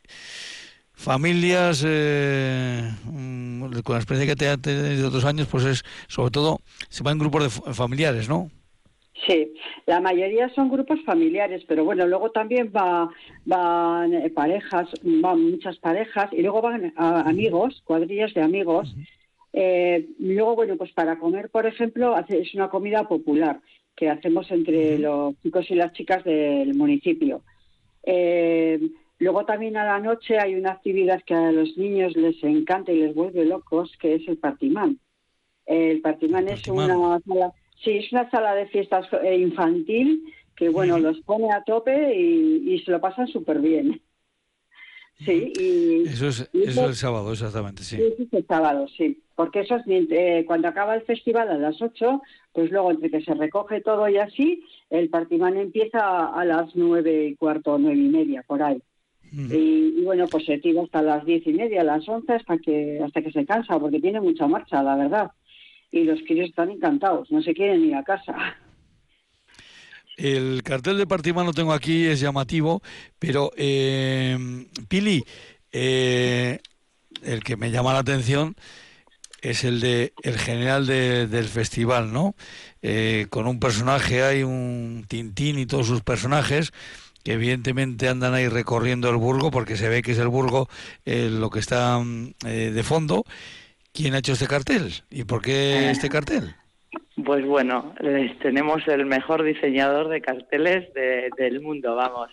familias 0.93 1.85
eh, 1.87 2.83
mm, 3.05 3.81
con 3.83 3.95
la 3.95 4.01
experiencia 4.01 4.35
que 4.35 4.39
te 4.39 4.49
ha 4.49 4.57
tenido 4.57 4.85
de 4.85 5.05
otros 5.05 5.25
años, 5.25 5.49
pues 5.49 5.65
es 5.65 5.85
sobre 6.09 6.31
todo 6.31 6.59
se 6.89 7.03
van 7.03 7.15
en 7.15 7.19
grupos 7.19 7.67
de 7.67 7.75
familiares, 7.75 8.29
¿no? 8.29 8.51
Sí, 9.27 9.53
la 9.87 10.01
mayoría 10.01 10.49
son 10.55 10.71
grupos 10.71 11.01
familiares, 11.05 11.65
pero 11.67 11.85
bueno, 11.85 12.07
luego 12.07 12.31
también 12.31 12.73
va, 12.75 13.11
van 13.45 14.15
eh, 14.15 14.31
parejas, 14.31 14.89
van 15.03 15.51
muchas 15.51 15.77
parejas 15.79 16.33
y 16.33 16.43
luego 16.43 16.63
van 16.63 16.93
amigos, 16.97 17.83
cuadrillas 17.85 18.33
de 18.33 18.43
amigos. 18.43 18.95
luego, 20.19 20.55
bueno, 20.55 20.77
pues 20.77 20.93
para 20.93 21.19
comer, 21.19 21.51
por 21.51 21.67
ejemplo, 21.67 22.17
es 22.29 22.55
una 22.55 22.71
comida 22.71 23.09
popular 23.09 23.61
que 23.97 24.09
hacemos 24.09 24.49
entre 24.53 24.99
los 24.99 25.35
chicos 25.43 25.69
y 25.71 25.75
las 25.75 25.93
chicas 25.93 26.23
del 26.23 26.75
municipio. 26.75 27.43
Eh, 28.11 28.81
luego 29.19 29.45
también 29.45 29.77
a 29.77 29.85
la 29.85 29.99
noche 29.99 30.39
hay 30.39 30.55
una 30.55 30.73
actividad 30.73 31.23
que 31.25 31.35
a 31.35 31.53
los 31.53 31.77
niños 31.77 32.17
les 32.17 32.43
encanta 32.43 32.91
y 32.91 33.01
les 33.01 33.15
vuelve 33.15 33.45
locos, 33.45 33.93
que 34.01 34.15
es 34.15 34.27
el 34.29 34.39
partimán. 34.39 34.99
El 35.67 36.01
partimán, 36.01 36.49
es 36.49 36.67
una 36.69 37.21
sala, 37.21 37.53
sí, 37.85 37.99
es 37.99 38.11
una 38.11 38.31
sala 38.31 38.55
de 38.55 38.67
fiestas 38.69 39.07
eh, 39.23 39.37
infantil 39.37 40.25
que 40.57 40.71
bueno, 40.71 40.99
los 40.99 41.21
pone 41.21 41.53
a 41.53 41.63
tope 41.63 42.17
y, 42.17 42.79
se 42.81 42.91
lo 42.91 43.01
pasan 43.01 43.29
súper 43.29 43.61
bien. 43.61 44.01
Sí, 45.21 45.53
y, 45.59 46.09
eso 46.09 46.29
es, 46.29 46.49
eso 46.53 46.53
es 46.53 46.79
el 46.79 46.95
sábado, 46.95 47.33
exactamente, 47.33 47.83
sí. 47.83 47.97
Eso 47.97 48.23
es 48.23 48.33
el 48.33 48.47
sábado, 48.47 48.87
sí. 48.97 49.21
Porque 49.35 49.63
eso 49.63 49.75
es 49.75 49.83
eh, 49.89 50.45
cuando 50.47 50.69
acaba 50.69 50.95
el 50.95 51.03
festival 51.03 51.49
a 51.49 51.59
las 51.59 51.83
8, 51.83 52.23
pues 52.53 52.71
luego 52.71 52.93
entre 52.93 53.11
que 53.11 53.23
se 53.23 53.35
recoge 53.35 53.81
todo 53.81 54.09
y 54.09 54.17
así, 54.19 54.63
el 54.91 55.09
partimán 55.11 55.57
empieza 55.57 56.27
a 56.27 56.45
las 56.45 56.75
nueve 56.75 57.27
y 57.27 57.37
cuarto, 57.37 57.79
nueve 57.79 58.01
y 58.01 58.09
media, 58.09 58.43
por 58.47 58.63
ahí. 58.63 58.83
y, 59.31 60.03
bueno, 60.03 60.27
pues 60.27 60.47
se 60.47 60.59
tira 60.59 60.83
hasta 60.83 61.03
las 61.03 61.25
diez 61.27 61.47
y 61.47 61.53
media, 61.53 61.85
las 61.85 62.09
once, 62.09 62.33
hasta 62.33 62.57
que, 62.59 63.01
hasta 63.05 63.21
que 63.21 63.31
se 63.31 63.45
cansa, 63.45 63.79
porque 63.79 64.01
tiene 64.01 64.21
mucha 64.21 64.47
marcha, 64.47 64.83
la 64.83 64.97
verdad. 64.97 65.31
Y 65.91 66.05
los 66.05 66.21
críos 66.27 66.49
están 66.49 66.71
encantados, 66.71 67.31
no 67.31 67.43
se 67.43 67.55
quieren 67.55 67.85
ir 67.85 67.95
a 67.95 68.05
casa. 68.05 68.57
El 70.17 70.63
cartel 70.65 70.99
de 70.99 71.07
Partimán 71.07 71.47
lo 71.47 71.53
tengo 71.53 71.73
aquí, 71.73 72.07
es 72.07 72.21
llamativo, 72.21 72.83
pero 73.19 73.53
eh, 73.57 74.37
Pili, 74.89 75.23
eh, 75.71 76.59
el 77.23 77.45
que 77.45 77.57
me 77.57 77.71
llama 77.71 77.93
la 77.93 78.01
atención 78.01 78.57
es 79.43 79.65
el 79.65 79.81
de 79.81 80.13
el 80.23 80.39
general 80.39 80.87
del 80.87 81.45
festival, 81.45 82.13
¿no? 82.13 82.35
Eh, 82.83 83.27
con 83.31 83.47
un 83.47 83.61
personaje 83.61 84.23
hay 84.23 84.43
un 84.43 85.05
Tintín 85.09 85.59
y 85.59 85.67
todos 85.67 85.87
sus 85.87 86.03
personajes 86.03 86.73
que 87.25 87.33
evidentemente 87.33 88.09
andan 88.09 88.35
ahí 88.35 88.49
recorriendo 88.49 89.11
el 89.11 89.17
burgo 89.17 89.51
porque 89.51 89.77
se 89.77 89.89
ve 89.89 90.03
que 90.03 90.13
es 90.13 90.19
el 90.19 90.29
burgo 90.29 90.69
eh, 91.05 91.29
lo 91.31 91.51
que 91.51 91.59
está 91.59 92.01
eh, 92.47 92.71
de 92.73 92.83
fondo. 92.83 93.25
¿Quién 93.93 94.15
ha 94.15 94.19
hecho 94.19 94.33
este 94.33 94.47
cartel 94.47 94.93
y 95.11 95.25
por 95.25 95.43
qué 95.43 95.91
este 95.91 96.09
cartel? 96.09 96.55
Pues 97.25 97.45
bueno, 97.45 97.95
tenemos 98.43 98.87
el 98.87 99.07
mejor 99.07 99.43
diseñador 99.43 100.09
de 100.09 100.21
carteles 100.21 100.89
del 101.37 101.61
mundo, 101.61 101.97
vamos. 101.97 102.31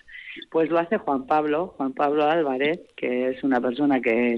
Pues 0.52 0.70
lo 0.70 0.78
hace 0.78 0.98
Juan 0.98 1.26
Pablo, 1.26 1.74
Juan 1.76 1.94
Pablo 1.94 2.30
Álvarez, 2.30 2.80
que 2.96 3.30
es 3.30 3.44
una 3.44 3.60
persona 3.60 4.00
que 4.00 4.36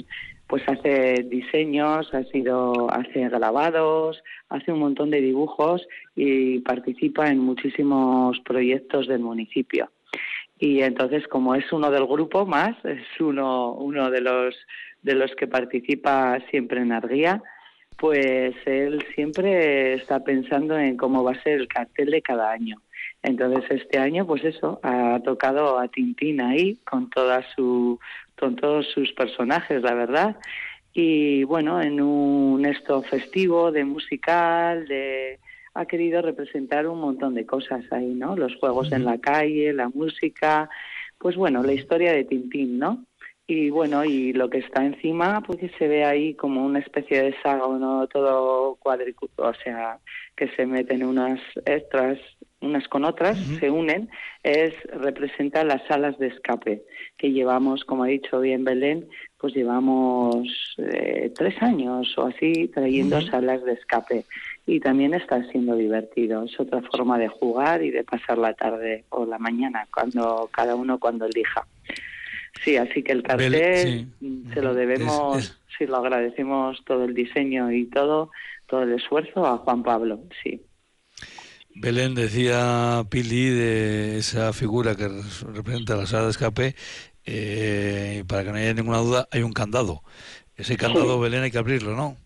pues 0.47 0.63
hace 0.67 1.25
diseños, 1.29 2.13
ha 2.13 2.23
sido, 2.25 2.91
hace 2.91 3.27
grabados, 3.29 4.23
hace 4.49 4.71
un 4.71 4.79
montón 4.79 5.11
de 5.11 5.21
dibujos 5.21 5.87
y 6.15 6.59
participa 6.59 7.29
en 7.29 7.39
muchísimos 7.39 8.39
proyectos 8.41 9.07
del 9.07 9.19
municipio. 9.19 9.91
Y 10.59 10.81
entonces, 10.81 11.27
como 11.27 11.53
es 11.53 11.71
uno 11.71 11.91
del 11.91 12.05
grupo 12.05 12.45
más, 12.45 12.75
es 12.85 13.03
uno, 13.19 13.73
uno 13.73 14.09
de 14.09 14.21
los 14.21 14.55
de 15.03 15.15
los 15.15 15.33
que 15.35 15.47
participa 15.47 16.39
siempre 16.49 16.81
en 16.81 16.91
Arguía, 16.91 17.41
pues 17.97 18.55
él 18.65 19.05
siempre 19.15 19.93
está 19.93 20.23
pensando 20.23 20.77
en 20.77 20.97
cómo 20.97 21.23
va 21.23 21.31
a 21.31 21.43
ser 21.43 21.61
el 21.61 21.67
cartel 21.67 22.11
de 22.11 22.21
cada 22.21 22.51
año. 22.51 22.81
Entonces 23.23 23.63
este 23.69 23.99
año, 23.99 24.25
pues 24.27 24.43
eso, 24.43 24.79
ha 24.83 25.19
tocado 25.23 25.79
a 25.79 25.87
Tintín 25.87 26.41
ahí 26.41 26.77
con 26.89 27.09
toda 27.09 27.43
su, 27.55 27.99
con 28.39 28.55
todos 28.55 28.87
sus 28.87 29.11
personajes, 29.13 29.81
la 29.81 29.93
verdad. 29.93 30.37
Y 30.93 31.43
bueno, 31.43 31.81
en 31.81 32.01
un 32.01 32.65
esto 32.65 33.01
festivo 33.03 33.71
de 33.71 33.85
musical, 33.85 34.87
de 34.87 35.39
ha 35.77 35.85
querido 35.85 36.23
representar 36.23 36.87
un 36.87 36.99
montón 36.99 37.35
de 37.35 37.45
cosas 37.45 37.85
ahí, 37.91 38.15
¿no? 38.15 38.35
Los 38.35 38.55
juegos 38.55 38.91
en 38.91 39.05
la 39.05 39.19
calle, 39.19 39.73
la 39.73 39.89
música, 39.89 40.69
pues 41.19 41.35
bueno, 41.35 41.61
la 41.61 41.73
historia 41.73 42.13
de 42.13 42.23
Tintín, 42.23 42.79
¿no? 42.79 43.05
Y 43.45 43.69
bueno, 43.69 44.03
y 44.03 44.33
lo 44.33 44.49
que 44.49 44.57
está 44.57 44.83
encima, 44.83 45.41
pues 45.41 45.59
que 45.59 45.69
se 45.77 45.87
ve 45.87 46.03
ahí 46.03 46.33
como 46.33 46.65
una 46.65 46.79
especie 46.79 47.21
de 47.21 47.35
saga, 47.43 47.67
¿no? 47.77 48.07
Todo 48.07 48.75
cuadriculado, 48.75 49.51
o 49.51 49.53
sea, 49.63 49.99
que 50.35 50.49
se 50.49 50.65
meten 50.65 51.05
unas 51.05 51.39
extras, 51.65 52.17
unas 52.59 52.87
con 52.87 53.05
otras, 53.05 53.37
se 53.59 53.69
unen, 53.69 54.09
es 54.43 54.73
representa 54.91 55.63
las 55.63 55.85
salas 55.87 56.17
de 56.17 56.27
escape 56.27 56.83
que 57.17 57.31
llevamos, 57.31 57.83
como 57.85 58.03
ha 58.03 58.07
dicho 58.07 58.39
bien 58.39 58.63
Belén, 58.63 59.07
pues 59.39 59.53
llevamos 59.53 60.75
eh, 60.79 61.31
tres 61.35 61.61
años 61.61 62.17
o 62.17 62.25
así 62.25 62.67
trayendo 62.73 63.21
salas 63.21 63.63
de 63.63 63.73
escape 63.73 64.25
y 64.65 64.79
también 64.79 65.13
está 65.13 65.43
siendo 65.51 65.75
divertido. 65.75 66.43
Es 66.43 66.59
otra 66.59 66.81
forma 66.81 67.19
de 67.19 67.27
jugar 67.27 67.83
y 67.83 67.91
de 67.91 68.03
pasar 68.03 68.37
la 68.39 68.53
tarde 68.53 69.03
o 69.09 69.25
la 69.25 69.37
mañana, 69.37 69.87
cuando 69.93 70.49
cada 70.51 70.75
uno 70.75 70.99
cuando 70.99 71.25
elija. 71.25 71.65
Sí, 72.65 72.75
así 72.75 73.03
que 73.03 73.11
el 73.11 73.21
cartel 73.21 73.51
Belén, 73.51 74.13
se 74.53 74.61
lo 74.63 74.73
debemos, 74.73 75.37
Es- 75.37 75.49
es- 75.51 75.57
sí, 75.77 75.85
lo 75.85 75.97
agradecemos 75.97 76.83
todo 76.85 77.05
el 77.05 77.13
diseño 77.13 77.71
y 77.71 77.85
todo, 77.85 78.31
todo 78.65 78.81
el 78.81 78.93
esfuerzo 78.93 79.45
a 79.45 79.57
Juan 79.59 79.83
Pablo, 79.83 80.19
sí. 80.43 80.59
Belén 81.79 82.15
decía 82.15 83.03
Pili 83.09 83.49
de 83.49 84.17
esa 84.17 84.51
figura 84.53 84.95
que 84.95 85.07
res- 85.07 85.43
representa 85.43 85.95
la 85.95 86.05
sala 86.05 86.23
de 86.25 86.31
escape, 86.31 86.75
eh, 87.25 88.23
para 88.27 88.43
que 88.43 88.49
no 88.49 88.55
haya 88.55 88.73
ninguna 88.73 88.97
duda, 88.99 89.27
hay 89.31 89.43
un 89.43 89.53
candado. 89.53 90.01
Ese 90.55 90.75
candado, 90.75 91.19
Belén, 91.19 91.43
hay 91.43 91.51
que 91.51 91.57
abrirlo, 91.59 91.95
¿no? 91.95 92.17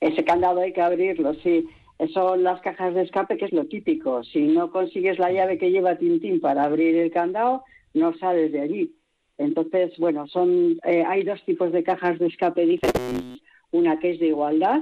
Ese 0.00 0.24
candado 0.24 0.60
hay 0.60 0.72
que 0.72 0.80
abrirlo, 0.80 1.34
sí. 1.34 1.66
Son 2.12 2.42
las 2.42 2.60
cajas 2.62 2.94
de 2.94 3.02
escape, 3.02 3.36
que 3.36 3.44
es 3.44 3.52
lo 3.52 3.66
típico. 3.66 4.24
Si 4.24 4.40
no 4.40 4.70
consigues 4.72 5.18
la 5.18 5.30
llave 5.30 5.58
que 5.58 5.70
lleva 5.70 5.98
Tintín 5.98 6.40
para 6.40 6.64
abrir 6.64 6.96
el 6.96 7.10
candado, 7.10 7.62
no 7.94 8.16
sales 8.18 8.50
de 8.52 8.60
allí. 8.60 8.94
Entonces, 9.38 9.92
bueno, 9.98 10.26
son 10.26 10.78
eh, 10.84 11.04
hay 11.06 11.22
dos 11.22 11.42
tipos 11.44 11.70
de 11.72 11.82
cajas 11.84 12.18
de 12.18 12.26
escape 12.26 12.64
diferentes. 12.66 13.40
Una 13.70 13.98
que 14.00 14.10
es 14.12 14.18
de 14.18 14.28
igualdad, 14.28 14.80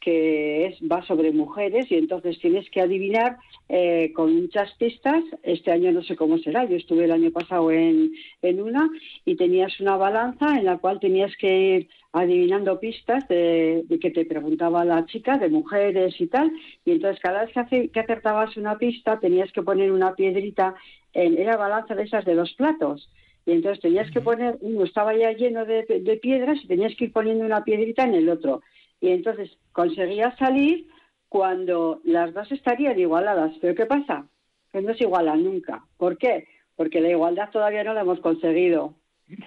que 0.00 0.66
es 0.66 0.78
va 0.80 1.02
sobre 1.04 1.32
mujeres 1.32 1.90
y 1.90 1.96
entonces 1.96 2.38
tienes 2.38 2.68
que 2.70 2.80
adivinar 2.80 3.38
eh, 3.68 4.12
con 4.14 4.34
muchas 4.40 4.72
pistas. 4.74 5.22
Este 5.42 5.72
año 5.72 5.90
no 5.92 6.02
sé 6.02 6.14
cómo 6.16 6.38
será. 6.38 6.64
Yo 6.64 6.76
estuve 6.76 7.04
el 7.04 7.12
año 7.12 7.30
pasado 7.30 7.70
en, 7.72 8.12
en 8.42 8.62
una 8.62 8.88
y 9.24 9.34
tenías 9.36 9.80
una 9.80 9.96
balanza 9.96 10.58
en 10.58 10.64
la 10.66 10.78
cual 10.78 11.00
tenías 11.00 11.34
que 11.36 11.58
ir 11.76 11.88
adivinando 12.12 12.78
pistas 12.78 13.26
de, 13.28 13.82
de 13.86 13.98
que 13.98 14.10
te 14.10 14.24
preguntaba 14.24 14.84
la 14.84 15.04
chica 15.06 15.38
de 15.38 15.48
mujeres 15.48 16.20
y 16.20 16.26
tal. 16.28 16.52
Y 16.84 16.92
entonces 16.92 17.20
cada 17.20 17.44
vez 17.44 17.52
que, 17.52 17.60
ace- 17.60 17.88
que 17.90 18.00
acertabas 18.00 18.56
una 18.56 18.78
pista 18.78 19.18
tenías 19.18 19.50
que 19.52 19.62
poner 19.62 19.90
una 19.90 20.14
piedrita 20.14 20.74
en 21.12 21.36
era 21.36 21.56
balanza 21.56 21.94
de 21.94 22.04
esas 22.04 22.24
de 22.24 22.34
los 22.34 22.52
platos. 22.54 23.08
Y 23.44 23.52
entonces 23.52 23.80
tenías 23.80 24.10
que 24.10 24.20
poner, 24.20 24.56
uno 24.60 24.84
estaba 24.84 25.16
ya 25.16 25.30
lleno 25.32 25.64
de, 25.64 25.84
de 25.84 26.16
piedras 26.16 26.58
y 26.62 26.66
tenías 26.66 26.94
que 26.96 27.04
ir 27.06 27.12
poniendo 27.12 27.44
una 27.44 27.62
piedrita 27.64 28.04
en 28.04 28.14
el 28.14 28.28
otro. 28.28 28.62
Y 29.00 29.10
entonces 29.10 29.56
conseguías 29.72 30.36
salir 30.38 30.88
cuando 31.28 32.00
las 32.04 32.32
dos 32.34 32.50
estarían 32.52 32.98
igualadas. 32.98 33.52
¿Pero 33.60 33.74
qué 33.74 33.86
pasa? 33.86 34.26
Que 34.72 34.80
no 34.80 34.94
se 34.94 35.04
igualan 35.04 35.44
nunca. 35.44 35.84
¿Por 35.96 36.16
qué? 36.18 36.46
Porque 36.76 37.00
la 37.00 37.10
igualdad 37.10 37.50
todavía 37.50 37.84
no 37.84 37.94
la 37.94 38.02
hemos 38.02 38.20
conseguido. 38.20 38.94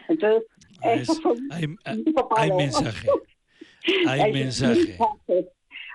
Entonces, 0.07 0.43
eso 0.83 1.11
Es- 1.13 1.21
fue 1.21 1.33
hay, 1.51 1.67
poco 2.13 2.37
hay 2.37 2.49
palo. 2.49 2.57
mensaje. 2.57 3.07
Hay 4.07 4.33
mensaje. 4.33 4.75
mensajes. 4.97 5.45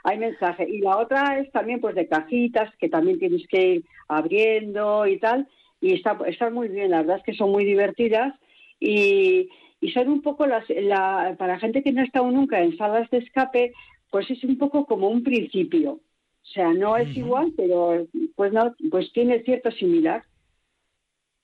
Hay 0.04 0.18
mensaje. 0.18 0.68
Y 0.68 0.78
la 0.80 0.96
otra 0.96 1.38
es 1.38 1.50
también 1.52 1.80
pues 1.80 1.94
de 1.94 2.08
cajitas 2.08 2.74
que 2.76 2.88
también 2.88 3.18
tienes 3.18 3.46
que 3.46 3.66
ir 3.74 3.84
abriendo 4.08 5.06
y 5.06 5.18
tal. 5.18 5.46
Y 5.80 5.92
está, 5.92 6.18
están 6.26 6.54
muy 6.54 6.68
bien, 6.68 6.90
la 6.90 6.98
verdad 7.02 7.18
es 7.18 7.22
que 7.24 7.34
son 7.34 7.50
muy 7.50 7.64
divertidas 7.64 8.34
y, 8.80 9.48
y 9.84 9.90
son 9.92 10.08
un 10.08 10.22
poco 10.22 10.46
las, 10.46 10.64
la, 10.70 11.36
para 11.38 11.58
gente 11.58 11.82
que 11.82 11.92
no 11.92 12.00
ha 12.00 12.04
estado 12.04 12.30
nunca 12.30 12.62
en 12.62 12.74
salas 12.78 13.10
de 13.10 13.18
escape, 13.18 13.74
pues 14.10 14.30
es 14.30 14.42
un 14.42 14.56
poco 14.56 14.86
como 14.86 15.08
un 15.08 15.22
principio. 15.22 15.92
O 15.92 16.46
sea, 16.54 16.72
no 16.72 16.96
es 16.96 17.14
igual, 17.14 17.52
pero 17.54 18.06
pues 18.34 18.50
no, 18.50 18.74
pues 18.90 19.12
tiene 19.12 19.42
cierto 19.42 19.70
similar 19.72 20.24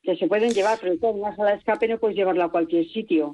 que 0.03 0.17
se 0.17 0.27
pueden 0.27 0.51
llevar, 0.51 0.79
pero 0.81 0.95
en 0.95 1.21
una 1.21 1.37
sala 1.37 1.51
de 1.51 1.59
escape 1.59 1.87
no 1.87 1.99
puedes 1.99 2.17
llevarla 2.17 2.47
a 2.47 2.51
cualquier 2.51 2.89
sitio. 2.89 3.33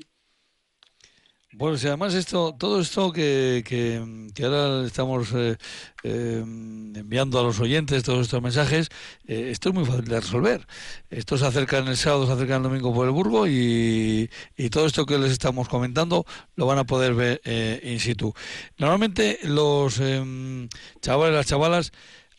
Bueno, 1.59 1.79
si 1.79 1.87
además 1.87 2.13
esto, 2.13 2.55
todo 2.59 2.83
esto 2.83 3.11
que, 3.13 3.65
que, 3.67 4.45
ahora 4.45 4.85
estamos 4.87 5.33
eh, 5.35 5.57
eh, 6.03 6.41
enviando 6.43 7.41
a 7.41 7.43
los 7.43 7.61
oyentes, 7.61 8.03
todos 8.03 8.27
estos 8.27 8.43
mensajes, 8.43 8.91
eh, 9.27 9.49
esto 9.53 9.71
es 9.71 9.75
muy 9.75 9.87
fácil 9.87 10.05
de 10.05 10.21
resolver. 10.21 10.67
Esto 11.09 11.39
se 11.39 11.47
acerca 11.47 11.79
en 11.79 11.89
el 11.89 11.97
sábado, 11.97 12.27
se 12.27 12.33
acerca 12.35 12.57
el 12.57 12.63
domingo 12.63 12.93
por 12.93 13.07
el 13.07 13.13
Burgo 13.13 13.47
y, 13.47 14.29
y 14.55 14.69
todo 14.69 14.85
esto 14.85 15.07
que 15.07 15.17
les 15.17 15.33
estamos 15.33 15.67
comentando 15.67 16.27
lo 16.57 16.67
van 16.67 16.77
a 16.79 16.85
poder 16.85 17.15
ver 17.15 17.41
in 17.83 18.01
situ. 18.01 18.35
Normalmente 18.77 19.39
los 19.45 19.99
em, 19.99 20.69
chavales, 21.01 21.37
las 21.37 21.47
chavalas, 21.47 21.91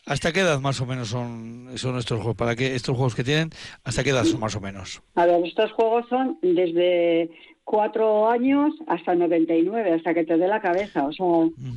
¿hasta 0.07 0.31
qué 0.31 0.39
edad 0.39 0.59
más 0.59 0.81
o 0.81 0.85
menos 0.85 1.09
son, 1.09 1.69
son 1.75 1.97
estos 1.97 2.17
juegos? 2.17 2.35
¿Para 2.35 2.55
qué 2.55 2.75
estos 2.75 2.95
juegos 2.95 3.15
que 3.15 3.23
tienen? 3.23 3.49
¿Hasta 3.83 4.03
qué 4.03 4.11
edad 4.11 4.23
son 4.23 4.39
más 4.39 4.55
o 4.55 4.61
menos? 4.61 5.01
A 5.15 5.25
ver, 5.25 5.45
estos 5.45 5.71
juegos 5.73 6.05
son 6.09 6.39
desde 6.41 7.29
cuatro 7.67 8.29
años 8.29 8.73
hasta 8.87 9.13
99, 9.13 9.91
hasta 9.91 10.13
que 10.13 10.23
te 10.23 10.37
dé 10.37 10.47
la 10.47 10.61
cabeza. 10.61 11.05
O 11.05 11.11
sea, 11.11 11.25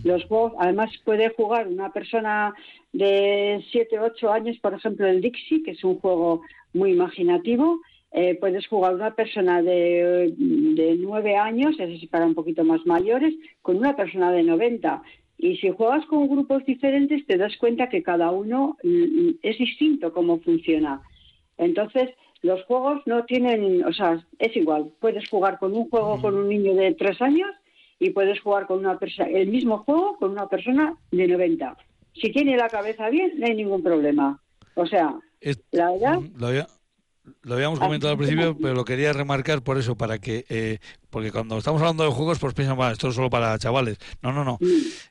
los 0.04 0.24
juegos, 0.26 0.52
además 0.58 0.90
puede 1.04 1.30
jugar 1.30 1.66
una 1.66 1.92
persona 1.92 2.54
de 2.92 3.64
7, 3.72 3.98
8 3.98 4.32
años, 4.32 4.56
por 4.62 4.74
ejemplo, 4.74 5.08
el 5.08 5.20
Dixie, 5.20 5.64
que 5.64 5.72
es 5.72 5.82
un 5.82 5.98
juego 5.98 6.42
muy 6.72 6.92
imaginativo. 6.92 7.80
Eh, 8.12 8.36
puedes 8.40 8.66
jugar 8.68 8.94
una 8.94 9.14
persona 9.16 9.62
de, 9.62 10.32
de 10.36 10.96
9 10.96 11.36
años, 11.36 11.72
es 11.78 11.88
decir, 11.88 12.08
para 12.08 12.26
un 12.26 12.34
poquito 12.34 12.62
más 12.64 12.86
mayores, 12.86 13.34
con 13.60 13.76
una 13.76 13.96
persona 13.96 14.30
de 14.30 14.44
90. 14.44 15.02
Y 15.42 15.56
si 15.56 15.70
juegas 15.70 16.04
con 16.06 16.28
grupos 16.28 16.64
diferentes, 16.66 17.26
te 17.26 17.38
das 17.38 17.56
cuenta 17.56 17.88
que 17.88 18.02
cada 18.02 18.30
uno 18.30 18.76
mm, 18.82 19.30
es 19.42 19.56
distinto 19.58 20.12
cómo 20.12 20.38
funciona. 20.40 21.00
Entonces, 21.56 22.10
los 22.42 22.62
juegos 22.64 23.00
no 23.06 23.24
tienen, 23.24 23.82
o 23.84 23.92
sea, 23.92 24.22
es 24.38 24.54
igual. 24.54 24.90
Puedes 25.00 25.28
jugar 25.30 25.58
con 25.58 25.74
un 25.74 25.88
juego 25.88 26.20
con 26.20 26.34
un 26.36 26.48
niño 26.48 26.74
de 26.74 26.92
tres 26.94 27.20
años 27.22 27.48
y 27.98 28.10
puedes 28.10 28.38
jugar 28.40 28.66
con 28.66 28.78
una 28.80 28.98
persona, 28.98 29.28
el 29.30 29.48
mismo 29.48 29.78
juego 29.78 30.16
con 30.18 30.32
una 30.32 30.46
persona 30.48 30.94
de 31.10 31.26
90. 31.26 31.76
Si 32.14 32.30
tiene 32.32 32.56
la 32.56 32.68
cabeza 32.68 33.08
bien, 33.08 33.32
no 33.38 33.46
hay 33.46 33.54
ningún 33.54 33.82
problema. 33.82 34.40
O 34.74 34.84
sea, 34.86 35.14
Es- 35.40 35.62
la 35.72 35.86
Lo, 35.86 35.94
había- 35.94 36.66
lo 37.42 37.54
habíamos 37.54 37.78
comentado 37.78 38.12
al 38.12 38.18
principio, 38.18 38.56
pero 38.60 38.74
lo 38.74 38.84
quería 38.84 39.12
remarcar 39.12 39.62
por 39.62 39.78
eso, 39.78 39.96
para 39.96 40.18
que, 40.18 40.44
eh, 40.48 40.78
porque 41.10 41.32
cuando 41.32 41.58
estamos 41.58 41.80
hablando 41.80 42.04
de 42.04 42.10
juegos, 42.10 42.38
pues 42.38 42.54
piensan, 42.54 42.76
"Bueno, 42.76 42.92
esto 42.92 43.08
es 43.08 43.14
solo 43.14 43.30
para 43.30 43.58
chavales. 43.58 43.98
No, 44.22 44.32
no, 44.32 44.44
no. 44.44 44.58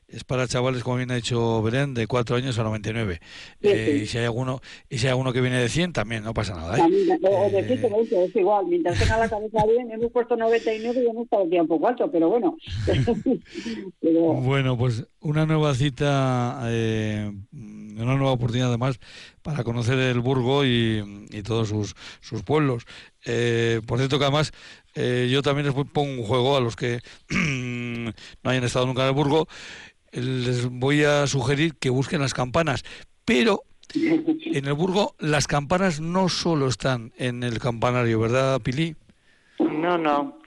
Es 0.08 0.24
para 0.24 0.48
chavales, 0.48 0.82
como 0.82 0.96
bien 0.96 1.10
ha 1.10 1.14
dicho 1.16 1.62
Belén, 1.62 1.94
de 1.94 2.06
4 2.06 2.36
años 2.36 2.58
a 2.58 2.62
99. 2.64 3.20
Eh, 3.60 4.00
y 4.02 4.06
si 4.06 4.18
hay 4.18 4.24
alguno 4.24 4.60
y 4.88 4.98
si 4.98 5.06
hay 5.06 5.10
alguno 5.10 5.32
que 5.32 5.40
viene 5.40 5.58
de 5.60 5.68
100, 5.68 5.92
también 5.92 6.24
no 6.24 6.32
pasa 6.34 6.54
nada. 6.54 6.74
¿eh? 6.76 6.78
también, 6.78 7.18
o 7.22 7.50
de 7.50 7.58
Eh, 7.60 7.66
120, 7.68 8.24
es 8.24 8.36
igual. 8.36 8.66
Mientras 8.66 8.98
tenga 8.98 9.18
la 9.18 9.28
cabeza 9.28 9.64
bien, 9.66 9.90
hemos 9.92 10.10
puesto 10.10 10.36
99 10.36 11.02
y 11.04 11.06
hemos 11.06 11.24
estado 11.24 11.44
un 11.44 11.68
poco 11.68 11.88
alto, 11.88 12.10
pero 12.10 12.28
bueno. 12.30 12.56
pero, 14.00 14.20
Bueno, 14.34 14.76
pues 14.78 15.06
una 15.20 15.46
nueva 15.46 15.74
cita, 15.74 16.60
eh, 16.66 17.30
una 17.98 18.16
nueva 18.16 18.32
oportunidad 18.32 18.68
además 18.68 18.98
para 19.42 19.64
conocer 19.64 19.98
el 19.98 20.20
Burgo 20.20 20.64
y, 20.64 21.02
todos 21.44 21.68
sus, 21.68 21.94
sus 22.20 22.42
pueblos. 22.42 22.84
Eh, 23.26 23.80
por 23.86 23.98
cierto 23.98 24.18
que 24.18 24.24
además 24.24 24.52
eh, 24.94 25.28
yo 25.30 25.42
también 25.42 25.66
les 25.66 25.74
pongo 25.74 26.10
un 26.10 26.22
juego 26.22 26.56
a 26.56 26.60
los 26.60 26.76
que 26.76 27.00
no 27.30 28.50
hayan 28.50 28.64
estado 28.64 28.86
nunca 28.86 29.02
en 29.02 29.08
el 29.08 29.14
Burgo. 29.14 29.46
Les 30.12 30.66
voy 30.66 31.04
a 31.04 31.26
sugerir 31.26 31.74
que 31.78 31.90
busquen 31.90 32.20
las 32.20 32.34
campanas, 32.34 32.84
pero 33.24 33.62
en 33.94 34.66
el 34.66 34.74
Burgo 34.74 35.14
las 35.18 35.46
campanas 35.46 36.00
no 36.00 36.28
solo 36.28 36.68
están 36.68 37.12
en 37.16 37.42
el 37.42 37.58
campanario, 37.58 38.20
¿verdad, 38.20 38.60
Pili? 38.60 38.96
No, 39.58 39.98
no. 39.98 40.38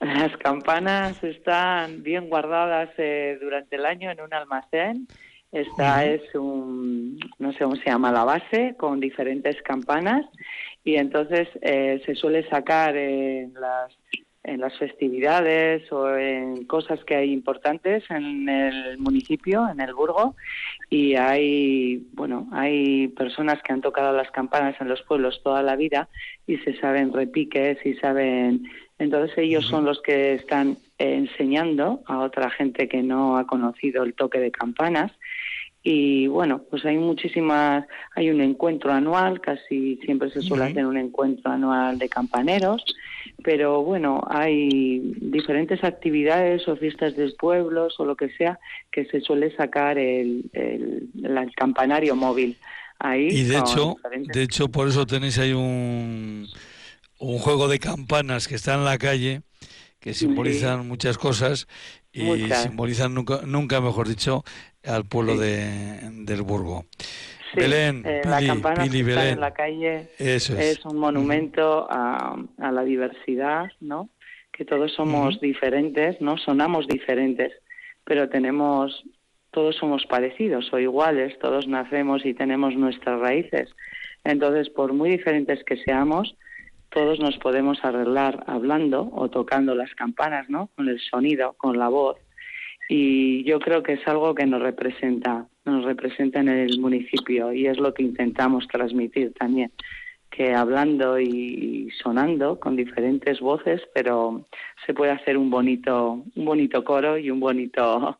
Las 0.00 0.36
campanas 0.38 1.22
están 1.22 2.02
bien 2.02 2.28
guardadas 2.28 2.90
eh, 2.98 3.38
durante 3.40 3.76
el 3.76 3.86
año 3.86 4.10
en 4.10 4.20
un 4.20 4.34
almacén 4.34 5.06
Esta 5.52 6.06
es 6.06 6.22
un, 6.34 7.20
no 7.38 7.52
sé 7.52 7.58
cómo 7.58 7.76
se 7.76 7.84
llama 7.84 8.10
la 8.10 8.24
base, 8.24 8.74
con 8.78 9.00
diferentes 9.00 9.60
campanas. 9.62 10.24
Y 10.82 10.96
entonces 10.96 11.46
eh, 11.60 12.02
se 12.06 12.14
suele 12.14 12.48
sacar 12.48 12.96
en 12.96 13.52
las 13.54 13.92
en 14.44 14.60
las 14.60 14.76
festividades 14.76 15.90
o 15.92 16.16
en 16.16 16.64
cosas 16.64 17.02
que 17.04 17.14
hay 17.14 17.32
importantes 17.32 18.02
en 18.10 18.48
el 18.48 18.98
municipio, 18.98 19.68
en 19.68 19.80
el 19.80 19.94
Burgo, 19.94 20.34
y 20.90 21.14
hay, 21.14 22.08
bueno, 22.12 22.48
hay 22.52 23.08
personas 23.08 23.62
que 23.62 23.72
han 23.72 23.80
tocado 23.80 24.12
las 24.12 24.30
campanas 24.32 24.74
en 24.80 24.88
los 24.88 25.02
pueblos 25.02 25.40
toda 25.44 25.62
la 25.62 25.76
vida 25.76 26.08
y 26.46 26.56
se 26.58 26.76
saben 26.80 27.12
repiques 27.12 27.78
y 27.86 27.94
saben, 27.94 28.64
entonces 28.98 29.38
ellos 29.38 29.64
son 29.66 29.84
los 29.84 30.02
que 30.02 30.34
están 30.34 30.76
enseñando 30.98 32.02
a 32.06 32.18
otra 32.18 32.50
gente 32.50 32.88
que 32.88 33.02
no 33.02 33.36
ha 33.36 33.46
conocido 33.46 34.02
el 34.02 34.14
toque 34.14 34.40
de 34.40 34.50
campanas 34.50 35.12
y 35.82 36.26
bueno, 36.28 36.62
pues 36.70 36.84
hay 36.84 36.96
muchísimas, 36.96 37.86
hay 38.14 38.30
un 38.30 38.40
encuentro 38.40 38.92
anual, 38.92 39.40
casi 39.40 39.96
siempre 40.04 40.30
se 40.30 40.40
suele 40.42 40.64
hacer 40.64 40.86
un 40.86 40.96
encuentro 40.96 41.50
anual 41.50 41.98
de 41.98 42.08
campaneros, 42.08 42.84
pero 43.42 43.82
bueno, 43.82 44.22
hay 44.28 45.00
diferentes 45.20 45.82
actividades 45.82 46.68
o 46.68 46.76
fiestas 46.76 47.16
de 47.16 47.30
pueblos 47.38 47.98
o 47.98 48.04
lo 48.04 48.14
que 48.14 48.28
sea 48.30 48.58
que 48.92 49.06
se 49.06 49.20
suele 49.20 49.54
sacar 49.56 49.98
el, 49.98 50.44
el, 50.52 51.08
el 51.24 51.54
campanario 51.56 52.14
móvil. 52.14 52.56
Ahí 53.00 53.30
Y 53.30 53.42
de 53.42 53.58
hecho, 53.58 53.96
diferentes- 53.96 54.32
de 54.32 54.42
hecho, 54.44 54.68
por 54.68 54.86
eso 54.86 55.04
tenéis 55.06 55.38
ahí 55.38 55.52
un, 55.52 56.46
un 57.18 57.38
juego 57.38 57.66
de 57.66 57.80
campanas 57.80 58.46
que 58.46 58.54
está 58.54 58.74
en 58.74 58.84
la 58.84 58.98
calle, 58.98 59.42
que 59.98 60.14
simbolizan 60.14 60.86
muchas 60.86 61.18
cosas 61.18 61.66
y 62.12 62.22
Muchas. 62.22 62.58
simbolizan 62.62 63.14
nunca, 63.14 63.40
nunca 63.44 63.80
mejor 63.80 64.06
dicho, 64.08 64.44
al 64.84 65.04
pueblo 65.04 65.36
de, 65.36 66.00
del 66.24 66.42
Burgo. 66.42 66.84
Sí, 67.52 67.60
Belén, 67.60 68.02
eh, 68.06 68.22
la 68.24 68.44
campana 68.46 68.82
Pili, 68.84 69.04
que 69.04 69.10
está 69.10 69.20
Belén. 69.20 69.34
en 69.34 69.40
la 69.40 69.52
calle 69.54 70.08
Eso 70.18 70.58
es. 70.58 70.78
es 70.78 70.84
un 70.86 70.98
monumento 70.98 71.86
a, 71.90 72.36
a 72.58 72.72
la 72.72 72.82
diversidad, 72.82 73.66
¿no? 73.80 74.08
Que 74.52 74.64
todos 74.64 74.92
somos 74.94 75.40
diferentes, 75.40 76.20
¿no? 76.20 76.36
Sonamos 76.38 76.86
diferentes, 76.88 77.52
pero 78.04 78.28
tenemos, 78.28 79.04
todos 79.50 79.76
somos 79.76 80.06
parecidos 80.06 80.72
o 80.72 80.78
iguales, 80.78 81.38
todos 81.40 81.68
nacemos 81.68 82.24
y 82.24 82.34
tenemos 82.34 82.74
nuestras 82.74 83.20
raíces. 83.20 83.68
Entonces, 84.24 84.70
por 84.70 84.92
muy 84.92 85.10
diferentes 85.10 85.62
que 85.64 85.76
seamos, 85.78 86.36
todos 86.90 87.18
nos 87.20 87.36
podemos 87.38 87.78
arreglar 87.82 88.44
hablando 88.46 89.10
o 89.12 89.28
tocando 89.30 89.74
las 89.74 89.94
campanas, 89.94 90.48
¿no? 90.48 90.68
Con 90.76 90.88
el 90.88 91.00
sonido, 91.00 91.54
con 91.58 91.78
la 91.78 91.88
voz. 91.88 92.16
Y 92.88 93.44
yo 93.44 93.58
creo 93.60 93.82
que 93.82 93.94
es 93.94 94.06
algo 94.06 94.34
que 94.34 94.44
nos 94.46 94.60
representa, 94.60 95.46
nos 95.64 95.84
representa 95.84 96.40
en 96.40 96.48
el 96.48 96.78
municipio 96.80 97.52
y 97.52 97.66
es 97.66 97.78
lo 97.78 97.94
que 97.94 98.02
intentamos 98.02 98.66
transmitir 98.68 99.32
también, 99.34 99.70
que 100.30 100.54
hablando 100.54 101.18
y 101.20 101.90
sonando 102.02 102.58
con 102.58 102.76
diferentes 102.76 103.40
voces, 103.40 103.80
pero 103.94 104.46
se 104.86 104.94
puede 104.94 105.12
hacer 105.12 105.36
un 105.38 105.50
bonito, 105.50 106.24
un 106.34 106.44
bonito 106.44 106.84
coro 106.84 107.16
y 107.18 107.30
un 107.30 107.38
bonito 107.40 108.18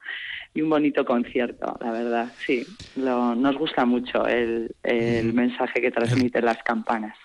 y 0.54 0.60
un 0.62 0.68
bonito 0.70 1.04
concierto, 1.04 1.78
la 1.80 1.90
verdad, 1.92 2.32
sí. 2.46 2.66
Lo- 2.96 3.34
nos 3.34 3.56
gusta 3.56 3.84
mucho 3.86 4.26
el, 4.26 4.70
el 4.82 5.32
mensaje 5.32 5.80
que 5.80 5.90
transmiten 5.90 6.44
las 6.44 6.62
campanas. 6.62 7.16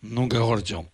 Nunca 0.00 0.38
mejor 0.38 0.58
dicho. 0.58 0.86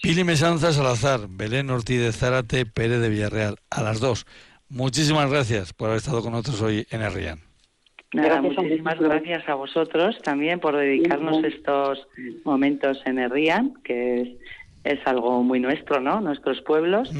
Pili 0.00 0.22
Mesanza 0.24 0.72
Salazar, 0.72 1.20
Belén 1.28 1.70
Ortiz 1.70 2.00
de 2.00 2.12
Zárate, 2.12 2.64
Pérez 2.66 3.00
de 3.00 3.08
Villarreal, 3.08 3.56
a 3.70 3.82
las 3.82 3.98
dos. 4.00 4.24
Muchísimas 4.72 5.30
gracias 5.30 5.74
por 5.74 5.88
haber 5.88 5.98
estado 5.98 6.22
con 6.22 6.32
nosotros 6.32 6.62
hoy 6.62 6.86
en 6.90 7.02
Herrián. 7.02 7.40
Nada, 8.14 8.40
Gracias 8.40 8.56
muchísimas 8.56 8.98
gracias 8.98 9.46
a 9.46 9.54
vosotros 9.54 10.18
también 10.22 10.60
por 10.60 10.76
dedicarnos 10.76 11.44
estos 11.44 12.08
momentos 12.44 12.98
en 13.04 13.18
Herrián, 13.18 13.74
que 13.84 14.22
es, 14.22 14.28
es 14.84 15.06
algo 15.06 15.42
muy 15.42 15.60
nuestro, 15.60 16.00
¿no? 16.00 16.22
Nuestros 16.22 16.62
pueblos. 16.62 17.10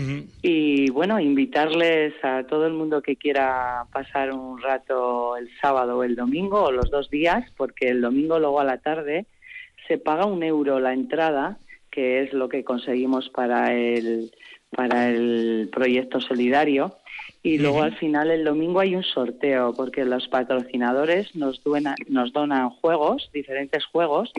Y 0.41 0.91
bueno, 0.93 1.21
invitarles 1.21 2.15
a 2.25 2.45
todo 2.45 2.67
el 2.67 2.73
mundo 2.73 3.03
que 3.03 3.17
quiera 3.17 3.85
pasar 3.93 4.33
un 4.33 4.61
rato 4.63 5.37
el 5.37 5.51
sábado 5.61 5.99
o 5.99 6.05
el 6.05 6.17
domingo 6.17 6.63
o 6.63 6.73
los 6.73 6.91
dos 6.91 7.11
días, 7.11 7.45
porque 7.59 7.89
el 7.89 8.01
domingo 8.01 8.39
luego 8.39 8.61
a 8.61 8.65
la 8.65 8.79
tarde 8.79 9.27
se 9.89 9.99
paga 9.99 10.25
un 10.25 10.43
euro 10.43 10.81
la 10.81 10.95
entrada, 10.95 11.59
que 11.91 12.23
es 12.23 12.33
lo 12.33 12.49
que 12.49 12.65
conseguimos 12.65 13.29
para 13.29 13.75
el, 13.75 14.31
para 14.75 15.11
el 15.11 15.69
proyecto 15.71 16.19
solidario. 16.19 16.97
Y 17.45 17.59
luego 17.59 17.83
al 17.83 17.97
final 17.97 18.31
el 18.31 18.45
domingo 18.45 18.79
hay 18.79 18.95
un 18.95 19.03
sorteo, 19.03 19.75
porque 19.75 20.05
los 20.05 20.29
patrocinadores 20.29 21.35
nos, 21.35 21.63
duena- 21.65 21.97
nos 22.09 22.33
donan 22.33 22.71
juegos, 22.71 23.31
diferentes 23.33 23.85
juegos, 23.85 24.31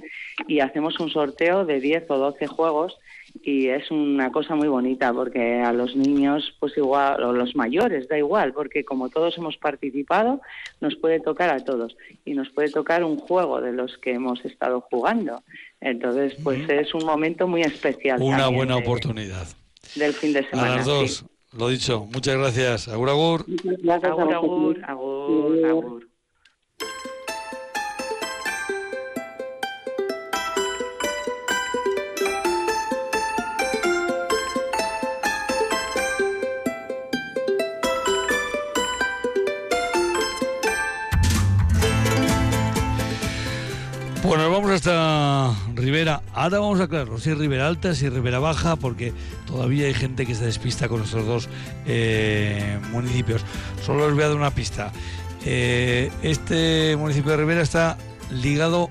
y 0.47 0.61
hacemos 0.61 0.97
un 1.01 1.09
sorteo 1.09 1.65
de 1.65 1.81
10 1.81 2.05
o 2.09 2.17
12 2.17 2.47
juegos 2.47 2.97
y 3.41 3.67
es 3.67 3.89
una 3.89 4.31
cosa 4.31 4.53
muy 4.55 4.67
bonita 4.67 5.11
porque 5.11 5.59
a 5.59 5.73
los 5.73 5.95
niños 5.95 6.55
pues 6.59 6.77
igual 6.77 7.23
o 7.23 7.33
los 7.33 7.55
mayores 7.55 8.07
da 8.07 8.15
igual 8.15 8.53
porque 8.53 8.85
como 8.85 9.09
todos 9.09 9.35
hemos 9.39 9.57
participado 9.57 10.39
nos 10.81 10.95
puede 10.97 11.19
tocar 11.19 11.49
a 11.49 11.59
todos 11.65 11.97
y 12.25 12.35
nos 12.35 12.51
puede 12.51 12.69
tocar 12.69 13.03
un 13.03 13.17
juego 13.17 13.59
de 13.59 13.73
los 13.73 13.97
que 13.97 14.11
hemos 14.13 14.45
estado 14.45 14.81
jugando. 14.81 15.41
Entonces 15.81 16.35
pues 16.43 16.69
es 16.69 16.93
un 16.93 17.05
momento 17.05 17.47
muy 17.47 17.61
especial 17.61 18.21
Una 18.21 18.49
buena 18.49 18.75
de- 18.75 18.81
oportunidad. 18.83 19.47
del 19.95 20.13
fin 20.13 20.31
de 20.31 20.39
A 20.39 20.49
semana 20.51 20.75
las 20.77 20.85
dos, 20.85 21.25
lo 21.57 21.69
dicho. 21.69 22.05
Muchas 22.11 22.35
gracias. 22.35 22.87
Agur, 22.87 23.09
agur. 23.09 23.45
Gracias 23.47 24.11
a 24.11 24.21
agur 24.21 24.33
agur 24.33 24.81
agur 24.85 25.65
agur 25.65 26.13
Bueno, 44.23 44.49
vamos 44.49 44.71
hasta 44.71 45.53
Rivera. 45.83 46.21
Ahora 46.33 46.59
vamos 46.59 46.79
a 46.79 46.83
aclararlo, 46.83 47.19
si 47.19 47.33
Rivera 47.33 47.67
Alta, 47.67 47.93
si 47.93 48.07
Rivera 48.09 48.39
Baja, 48.39 48.75
porque 48.75 49.13
todavía 49.45 49.87
hay 49.87 49.93
gente 49.93 50.25
que 50.25 50.33
se 50.33 50.45
despista 50.45 50.87
con 50.87 50.99
nuestros 50.99 51.25
dos 51.25 51.49
eh, 51.85 52.79
municipios. 52.91 53.43
Solo 53.83 54.05
os 54.05 54.13
voy 54.13 54.23
a 54.23 54.29
dar 54.29 54.37
una 54.37 54.51
pista. 54.51 54.91
Eh, 55.45 56.09
este 56.23 56.95
municipio 56.97 57.31
de 57.31 57.37
Rivera 57.37 57.61
está 57.61 57.97
ligado 58.31 58.89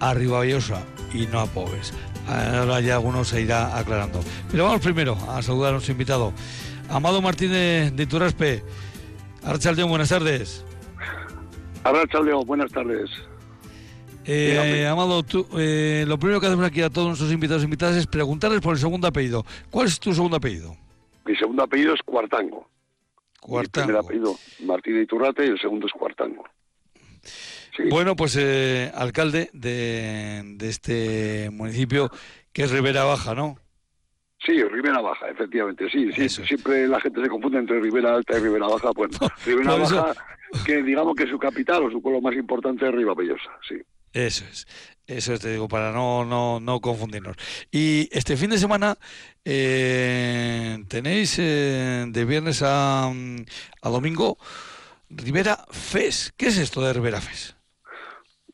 a 0.00 0.14
Ribavallosa 0.14 0.82
y 1.12 1.26
no 1.26 1.40
a 1.40 1.46
Pobres. 1.46 1.92
Ahora 2.26 2.80
ya 2.80 2.94
algunos 2.94 3.28
se 3.28 3.42
irá 3.42 3.76
aclarando. 3.78 4.20
Pero 4.50 4.64
vamos 4.64 4.80
primero 4.80 5.18
a 5.28 5.42
saludar 5.42 5.70
a 5.70 5.72
nuestro 5.72 5.92
invitado. 5.92 6.32
Amado 6.88 7.20
Martínez 7.20 7.94
de 7.94 8.02
Iturraspe. 8.02 8.64
Archaldeón, 9.44 9.90
buenas 9.90 10.08
tardes. 10.08 10.64
Arrachaldeo, 11.84 12.42
buenas 12.46 12.72
tardes. 12.72 13.10
Eh, 14.26 14.48
Dígame. 14.50 14.86
Amado, 14.86 15.22
tú, 15.22 15.46
eh, 15.58 16.04
lo 16.06 16.18
primero 16.18 16.40
que 16.40 16.46
hacemos 16.46 16.64
aquí 16.64 16.80
a 16.82 16.90
todos 16.90 17.08
nuestros 17.08 17.30
invitados 17.32 17.62
e 17.62 17.66
invitadas 17.66 17.96
es 17.96 18.06
preguntarles 18.06 18.60
por 18.60 18.72
el 18.74 18.78
segundo 18.80 19.06
apellido. 19.06 19.44
¿Cuál 19.70 19.86
es 19.88 19.98
tu 20.00 20.14
segundo 20.14 20.36
apellido? 20.36 20.76
Mi 21.26 21.34
segundo 21.36 21.62
apellido 21.62 21.94
es 21.94 22.02
Cuartango. 22.02 22.60
Mi 22.60 23.58
primer 23.58 23.70
Cuartango. 23.70 23.98
apellido, 23.98 24.36
Martín 24.64 25.00
Iturrate, 25.02 25.44
y 25.44 25.48
el 25.50 25.60
segundo 25.60 25.86
es 25.86 25.92
Cuartango. 25.92 26.44
Sí, 27.76 27.82
Bueno, 27.90 28.14
pues 28.14 28.36
eh, 28.38 28.90
alcalde 28.94 29.50
de, 29.52 30.42
de 30.56 30.68
este 30.68 31.50
municipio 31.50 32.10
que 32.52 32.62
es 32.62 32.70
Rivera 32.70 33.04
Baja, 33.04 33.34
¿no? 33.34 33.58
sí, 34.46 34.62
Ribera 34.62 35.00
Baja, 35.00 35.28
efectivamente, 35.30 35.88
sí, 35.90 36.12
sí. 36.12 36.24
Eso 36.24 36.42
es. 36.42 36.48
Siempre 36.48 36.86
la 36.86 37.00
gente 37.00 37.22
se 37.22 37.28
confunde 37.28 37.58
entre 37.58 37.80
Ribera 37.80 38.14
Alta 38.14 38.36
y 38.38 38.40
Ribera 38.42 38.66
Baja. 38.68 38.90
Bueno, 38.94 39.18
Ribera 39.44 39.70
por 39.72 39.80
eso- 39.82 39.96
Baja, 39.96 40.24
que 40.66 40.82
digamos 40.82 41.16
que 41.16 41.26
su 41.26 41.38
capital 41.38 41.84
o 41.84 41.90
su 41.90 42.00
pueblo 42.02 42.20
más 42.20 42.34
importante 42.34 42.86
es 42.86 42.94
Ribabellosa, 42.94 43.50
sí. 43.68 43.76
Eso 44.14 44.44
es. 44.50 44.66
Eso 45.06 45.34
es, 45.34 45.40
te 45.40 45.52
digo, 45.52 45.68
para 45.68 45.92
no, 45.92 46.24
no, 46.24 46.60
no 46.60 46.80
confundirnos. 46.80 47.36
Y 47.70 48.08
este 48.10 48.38
fin 48.38 48.48
de 48.48 48.56
semana 48.56 48.96
eh, 49.44 50.78
tenéis 50.88 51.38
eh, 51.38 52.06
de 52.08 52.24
viernes 52.24 52.62
a, 52.62 53.08
a 53.08 53.88
domingo 53.90 54.38
Rivera 55.10 55.58
Fes. 55.70 56.32
¿Qué 56.38 56.46
es 56.46 56.56
esto 56.56 56.80
de 56.80 56.94
Rivera 56.94 57.20
Fes? 57.20 57.54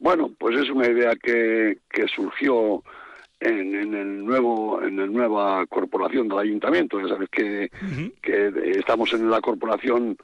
Bueno, 0.01 0.33
pues 0.39 0.59
es 0.59 0.71
una 0.71 0.89
idea 0.89 1.15
que, 1.15 1.79
que 1.89 2.09
surgió 2.09 2.83
en, 3.39 3.77
en 3.77 3.95
el 3.95 4.25
nuevo 4.25 4.83
en 4.83 4.97
la 4.97 5.07
nueva 5.07 5.67
corporación 5.67 6.27
del 6.27 6.39
ayuntamiento. 6.39 7.01
Ya 7.01 7.09
sabes 7.09 7.29
que, 7.31 7.71
que 8.23 8.73
estamos 8.77 9.13
en 9.13 9.31
la 9.31 9.41
corporación 9.41 10.17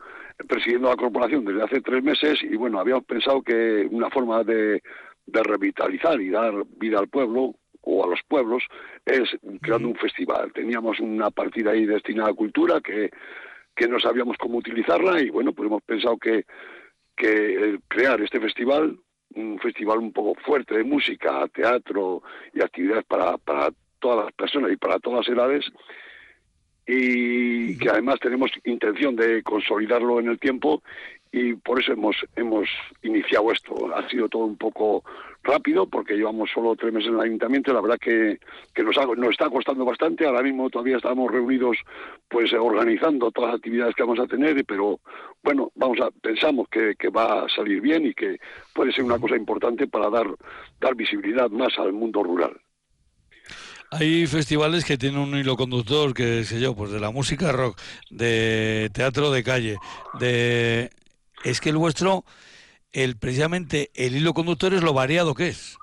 presidiendo 0.49 0.89
la 0.89 0.97
corporación 0.97 1.45
desde 1.45 1.62
hace 1.62 1.80
tres 1.80 2.03
meses 2.03 2.43
y 2.43 2.57
bueno, 2.57 2.80
habíamos 2.80 3.05
pensado 3.05 3.43
que 3.43 3.87
una 3.91 4.11
forma 4.11 4.43
de, 4.45 4.82
de 5.27 5.43
revitalizar 5.43 6.20
y 6.20 6.31
dar 6.31 6.53
vida 6.77 6.99
al 6.99 7.09
pueblo 7.09 7.55
o 7.83 8.05
a 8.05 8.09
los 8.09 8.20
pueblos 8.27 8.64
es 9.05 9.37
creando 9.61 9.89
un 9.89 9.97
festival. 9.97 10.53
Teníamos 10.53 11.01
una 11.01 11.31
partida 11.31 11.72
ahí 11.72 11.87
destinada 11.87 12.31
a 12.31 12.35
cultura 12.35 12.81
que, 12.81 13.11
que 13.74 13.89
no 13.89 13.99
sabíamos 14.01 14.37
cómo 14.39 14.59
utilizarla 14.59 15.20
y 15.20 15.31
bueno, 15.31 15.53
pues 15.53 15.66
hemos 15.68 15.83
pensado 15.83 16.16
que 16.18 16.45
que 17.16 17.79
crear 17.89 18.20
este 18.20 18.39
festival, 18.39 18.99
un 19.35 19.59
festival 19.59 19.99
un 19.99 20.12
poco 20.12 20.39
fuerte 20.43 20.77
de 20.77 20.85
música, 20.85 21.49
teatro 21.49 22.22
y 22.53 22.61
actividades 22.61 23.05
para, 23.07 23.39
para 23.39 23.70
todas 23.99 24.27
las 24.27 24.35
personas 24.35 24.70
y 24.70 24.77
para 24.77 24.99
todas 24.99 25.27
las 25.27 25.37
edades, 25.37 25.64
y 26.87 27.77
que 27.79 27.89
además 27.89 28.20
tenemos 28.20 28.51
intención 28.64 29.16
de 29.16 29.43
consolidarlo 29.43 30.20
en 30.20 30.29
el 30.29 30.39
tiempo 30.39 30.83
y 31.39 31.53
por 31.55 31.80
eso 31.80 31.93
hemos 31.93 32.16
hemos 32.34 32.66
iniciado 33.03 33.53
esto. 33.53 33.95
Ha 33.95 34.09
sido 34.09 34.26
todo 34.28 34.45
un 34.47 34.57
poco 34.57 35.05
rápido 35.43 35.87
porque 35.87 36.14
llevamos 36.14 36.49
solo 36.53 36.74
tres 36.74 36.93
meses 36.93 37.09
en 37.11 37.16
el 37.16 37.20
ayuntamiento 37.20 37.72
la 37.72 37.80
verdad 37.82 37.99
que, 38.01 38.41
que 38.74 38.82
nos, 38.82 38.97
ha- 38.97 39.05
nos 39.05 39.30
está 39.30 39.51
costando 39.51 39.84
bastante. 39.84 40.24
Ahora 40.26 40.43
mismo 40.43 40.70
todavía 40.70 40.97
estamos 40.97 41.30
reunidos 41.30 41.76
pues 42.28 42.53
organizando 42.55 43.30
todas 43.30 43.51
las 43.51 43.59
actividades 43.59 43.95
que 43.95 44.03
vamos 44.03 44.18
a 44.18 44.26
tener, 44.26 44.64
pero 44.64 44.99
bueno, 45.43 45.70
vamos 45.74 45.99
a 46.01 46.11
pensamos 46.11 46.68
que, 46.70 46.95
que 46.99 47.11
va 47.11 47.45
a 47.45 47.49
salir 47.51 47.80
bien 47.82 48.07
y 48.07 48.14
que 48.14 48.39
puede 48.74 48.93
ser 48.93 49.05
una 49.05 49.18
cosa 49.18 49.37
importante 49.37 49.87
para 49.87 50.09
dar 50.09 50.26
dar 50.80 50.95
visibilidad 50.95 51.51
más 51.51 51.78
al 51.78 51.93
mundo 51.93 52.22
rural. 52.22 52.57
Hay 53.93 54.26
festivales 54.26 54.84
que 54.84 54.99
tienen 54.99 55.20
un 55.20 55.37
hilo 55.37 55.57
conductor, 55.57 56.12
que 56.12 56.43
sé 56.45 56.59
yo, 56.61 56.74
pues 56.74 56.91
de 56.91 56.99
la 56.99 57.11
música 57.12 57.53
rock, 57.53 57.78
de 58.11 58.91
teatro 58.93 59.30
de 59.30 59.45
calle, 59.45 59.76
de... 60.18 60.91
Es 61.45 61.61
que 61.61 61.70
el 61.70 61.76
vuestro, 61.76 62.24
el 62.93 63.16
precisamente 63.18 63.91
el 63.95 64.16
hilo 64.16 64.32
conductor 64.34 64.72
es 64.74 64.82
lo 64.82 64.93
variado 64.93 65.34
que 65.34 65.49
es. 65.49 65.76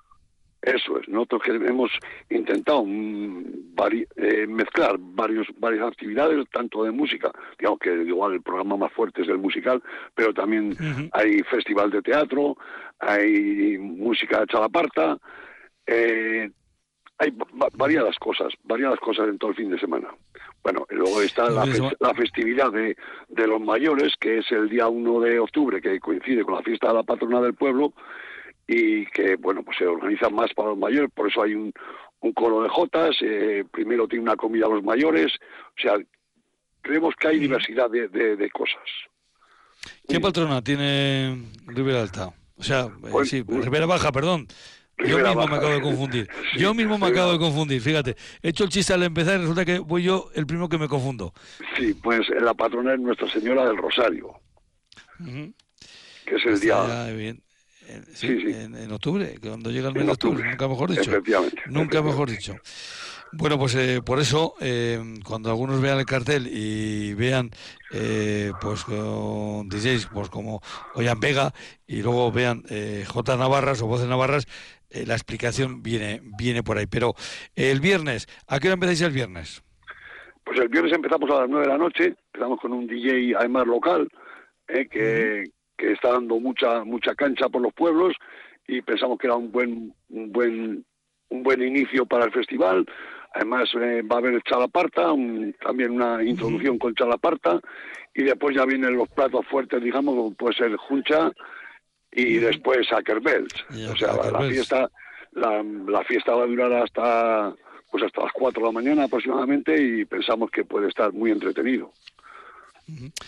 Eso 0.62 0.98
es, 0.98 1.10
nosotros 1.10 1.42
que 1.44 1.52
hemos 1.52 1.92
intentado 2.30 2.86
mm, 2.86 3.76
vari- 3.76 4.08
eh, 4.16 4.48
mezclar 4.48 4.96
varios, 4.98 5.46
varias 5.58 5.86
actividades, 5.86 6.46
tanto 6.54 6.86
de 6.86 6.92
música, 6.92 7.30
digamos 7.60 7.80
que 7.80 7.92
igual 7.94 8.34
el 8.34 8.42
programa 8.42 8.78
más 8.78 8.94
fuerte 8.94 9.24
es 9.24 9.28
el 9.28 9.40
musical, 9.40 9.84
pero 10.16 10.34
también 10.34 10.74
hay 11.12 11.44
festival 11.52 11.92
de 11.92 12.02
teatro, 12.02 12.56
hay 13.00 13.78
música 13.78 14.46
chalaparta, 14.48 15.18
eh, 15.86 16.50
hay 17.20 17.32
va- 17.32 17.70
variadas 17.74 18.18
cosas, 18.20 18.54
variadas 18.64 19.00
cosas 19.00 19.28
en 19.30 19.38
todo 19.38 19.52
el 19.52 19.58
fin 19.58 19.70
de 19.70 19.80
semana. 19.80 20.10
Bueno, 20.64 20.86
y 20.90 20.96
luego 20.96 21.22
está 21.22 21.50
la, 21.50 21.66
festividad 22.16 22.72
de, 22.72 22.96
de 23.30 23.48
los 23.48 23.60
mayores, 23.62 24.14
que 24.20 24.38
es 24.40 24.52
el 24.52 24.70
día 24.70 24.88
1 24.88 25.20
de 25.20 25.40
octubre, 25.40 25.82
que 25.82 26.00
coincide 26.00 26.44
con 26.44 26.56
la 26.56 26.62
fiesta 26.62 26.88
de 26.88 26.94
la 26.96 27.04
patrona 27.04 27.42
del 27.42 27.54
pueblo, 27.54 27.94
y 28.66 29.06
que, 29.08 29.36
bueno, 29.36 29.62
pues 29.64 29.78
se 29.78 29.86
organiza 29.86 30.30
más 30.30 30.54
para 30.54 30.70
los 30.70 30.78
mayores, 30.78 31.12
por 31.14 31.28
eso 31.30 31.44
hay 31.44 31.54
un, 31.54 31.74
un 32.22 32.32
coro 32.34 32.64
de 32.64 32.70
jotas, 32.70 33.16
eh, 33.22 33.66
primero 33.72 34.08
tiene 34.08 34.24
una 34.24 34.38
comida 34.38 34.66
a 34.68 34.70
los 34.70 34.84
mayores, 34.84 35.34
o 35.78 35.82
sea, 35.82 35.96
creemos 36.82 37.14
que 37.20 37.28
hay 37.28 37.40
diversidad 37.40 37.90
de, 37.90 38.08
de- 38.08 38.38
de 38.38 38.50
cosas. 38.50 38.82
¿Qué 40.08 40.20
patrona 40.22 40.62
tiene 40.62 41.44
Rivera 41.68 42.02
Alta? 42.04 42.30
O 42.58 42.64
sea, 42.64 42.84
eh, 42.86 43.10
Pues, 43.12 43.30
sí, 43.30 43.44
Rivera 43.46 43.86
Baja, 43.86 44.14
perdón. 44.14 44.48
Yo 45.08 45.18
mismo 45.20 45.48
me 45.48 45.56
acabo 45.56 45.74
de 45.74 45.82
confundir. 45.82 46.30
Sí, 46.54 46.60
Yo 46.60 46.74
mismo 46.74 46.98
me 46.98 47.08
acabo 47.08 47.32
de 47.34 47.40
confundir, 47.40 47.82
fíjate. 47.82 48.16
He 48.42 48.50
hecho 48.50 48.64
el 48.64 48.70
chiste 48.70 48.94
al 48.94 49.04
empezar 49.04 49.36
y 49.38 49.42
resulta 49.42 49.66
que 49.66 49.80
voy 49.80 50.04
yo 50.04 50.30
el 50.36 50.46
primero 50.46 50.70
que 50.70 50.78
me 50.78 50.88
confundo. 50.88 51.34
Sí, 51.78 51.94
pues 51.94 52.22
eh, 52.30 52.40
la 52.42 52.54
patrona 52.54 52.94
es 52.94 53.00
Nuestra 53.00 53.30
Señora 53.30 53.66
del 53.66 53.78
Rosario, 53.78 54.34
que 56.26 56.36
es 56.36 56.46
el 56.46 56.54
Está 56.54 57.06
día... 57.06 57.14
bien. 57.14 57.42
Eh, 57.88 58.02
sí, 58.14 58.28
Sí, 58.28 58.42
sí. 58.46 58.54
En, 58.54 58.76
en 58.76 58.92
octubre, 58.92 59.36
cuando 59.42 59.70
llega 59.72 59.90
el 59.90 59.94
mes 59.94 60.02
En 60.02 60.08
de 60.08 60.14
octubre, 60.14 60.36
octubre, 60.36 60.50
nunca 60.52 60.68
mejor 60.68 60.90
dicho. 60.92 61.02
efectivamente, 61.12 61.62
Nunca 61.68 62.02
mejor 62.02 62.30
dicho. 62.30 62.56
Bueno, 63.36 63.58
pues 63.58 63.74
eh, 63.76 64.00
por 64.06 64.20
eso, 64.20 64.54
eh, 64.62 65.02
cuando 65.26 65.50
algunos 65.50 65.82
vean 65.82 65.98
el 65.98 66.06
cartel 66.06 66.48
y 66.54 67.16
vean, 67.16 67.50
eh, 67.92 68.52
pues 68.62 68.84
con 68.84 69.68
DJs, 69.70 70.06
pues 70.14 70.30
como 70.30 70.62
Oyan 70.94 71.20
Vega, 71.20 71.52
y 71.88 72.04
luego 72.04 72.32
vean 72.32 72.64
eh, 72.70 73.04
J 73.08 73.36
Navarras 73.36 73.82
o 73.82 73.88
Voces 73.88 74.08
Navarras, 74.08 74.48
eh, 74.94 75.06
la 75.06 75.14
explicación 75.16 75.82
viene, 75.84 76.22
viene 76.38 76.64
por 76.64 76.78
ahí. 76.78 76.86
Pero 76.88 77.14
eh, 77.56 77.72
el 77.72 77.80
viernes, 77.80 78.28
¿a 78.48 78.60
qué 78.60 78.68
hora 78.68 78.74
empezáis 78.76 79.02
el 79.02 79.12
viernes? 79.12 79.64
Pues 80.44 80.60
el 80.60 80.68
viernes 80.70 80.94
empezamos 80.94 81.30
a 81.32 81.42
las 81.42 81.50
9 81.50 81.66
de 81.66 81.72
la 81.72 81.78
noche, 81.78 82.16
empezamos 82.34 82.60
con 82.60 82.74
un 82.74 82.88
DJ 82.88 83.36
además 83.38 83.66
local, 83.66 84.10
eh, 84.68 84.88
que, 84.90 85.44
que 85.78 85.92
está 85.94 86.12
dando 86.12 86.40
mucha 86.40 86.84
mucha 86.84 87.16
cancha 87.16 87.48
por 87.50 87.62
los 87.62 87.74
pueblos 87.74 88.14
y 88.68 88.82
pensamos 88.82 89.18
que 89.18 89.28
era 89.28 89.36
un 89.36 89.52
buen 89.52 89.94
un 90.10 90.32
buen 90.32 90.86
un 91.30 91.44
buen 91.44 91.62
inicio 91.64 92.06
para 92.06 92.26
el 92.26 92.32
festival. 92.32 92.86
Además 93.36 93.70
eh, 93.82 94.04
va 94.04 94.18
a 94.18 94.20
haber 94.20 94.42
chalaparta, 94.44 95.12
un- 95.12 95.56
también 95.62 95.92
una 95.92 96.22
introducción 96.24 96.78
con 96.78 96.94
chalaparta 96.94 97.60
y 98.14 98.24
después 98.24 98.56
ya 98.56 98.64
vienen 98.66 98.96
los 98.96 99.10
platos 99.10 99.46
fuertes, 99.48 99.82
digamos, 99.82 100.14
como 100.14 100.34
puede 100.36 100.56
ser 100.56 100.76
juncha 100.76 101.32
y 102.16 102.38
después 102.38 102.92
Ackerbells. 102.92 103.54
O 103.92 103.96
sea, 103.96 104.14
la, 104.32 104.42
fiesta 104.50 104.90
la, 105.32 105.64
la 105.88 106.04
fiesta 106.04 106.36
va 106.36 106.44
a 106.44 106.48
durar 106.48 106.74
hasta 106.74 107.54
pues 107.92 108.04
hasta 108.04 108.22
las 108.24 108.32
4 108.34 108.60
de 108.60 108.66
la 108.68 108.72
mañana 108.72 109.04
aproximadamente 109.04 109.76
y 109.80 110.06
pensamos 110.06 110.50
que 110.50 110.64
puede 110.66 110.88
estar 110.88 111.14
muy 111.14 111.30
entretenido. 111.32 111.92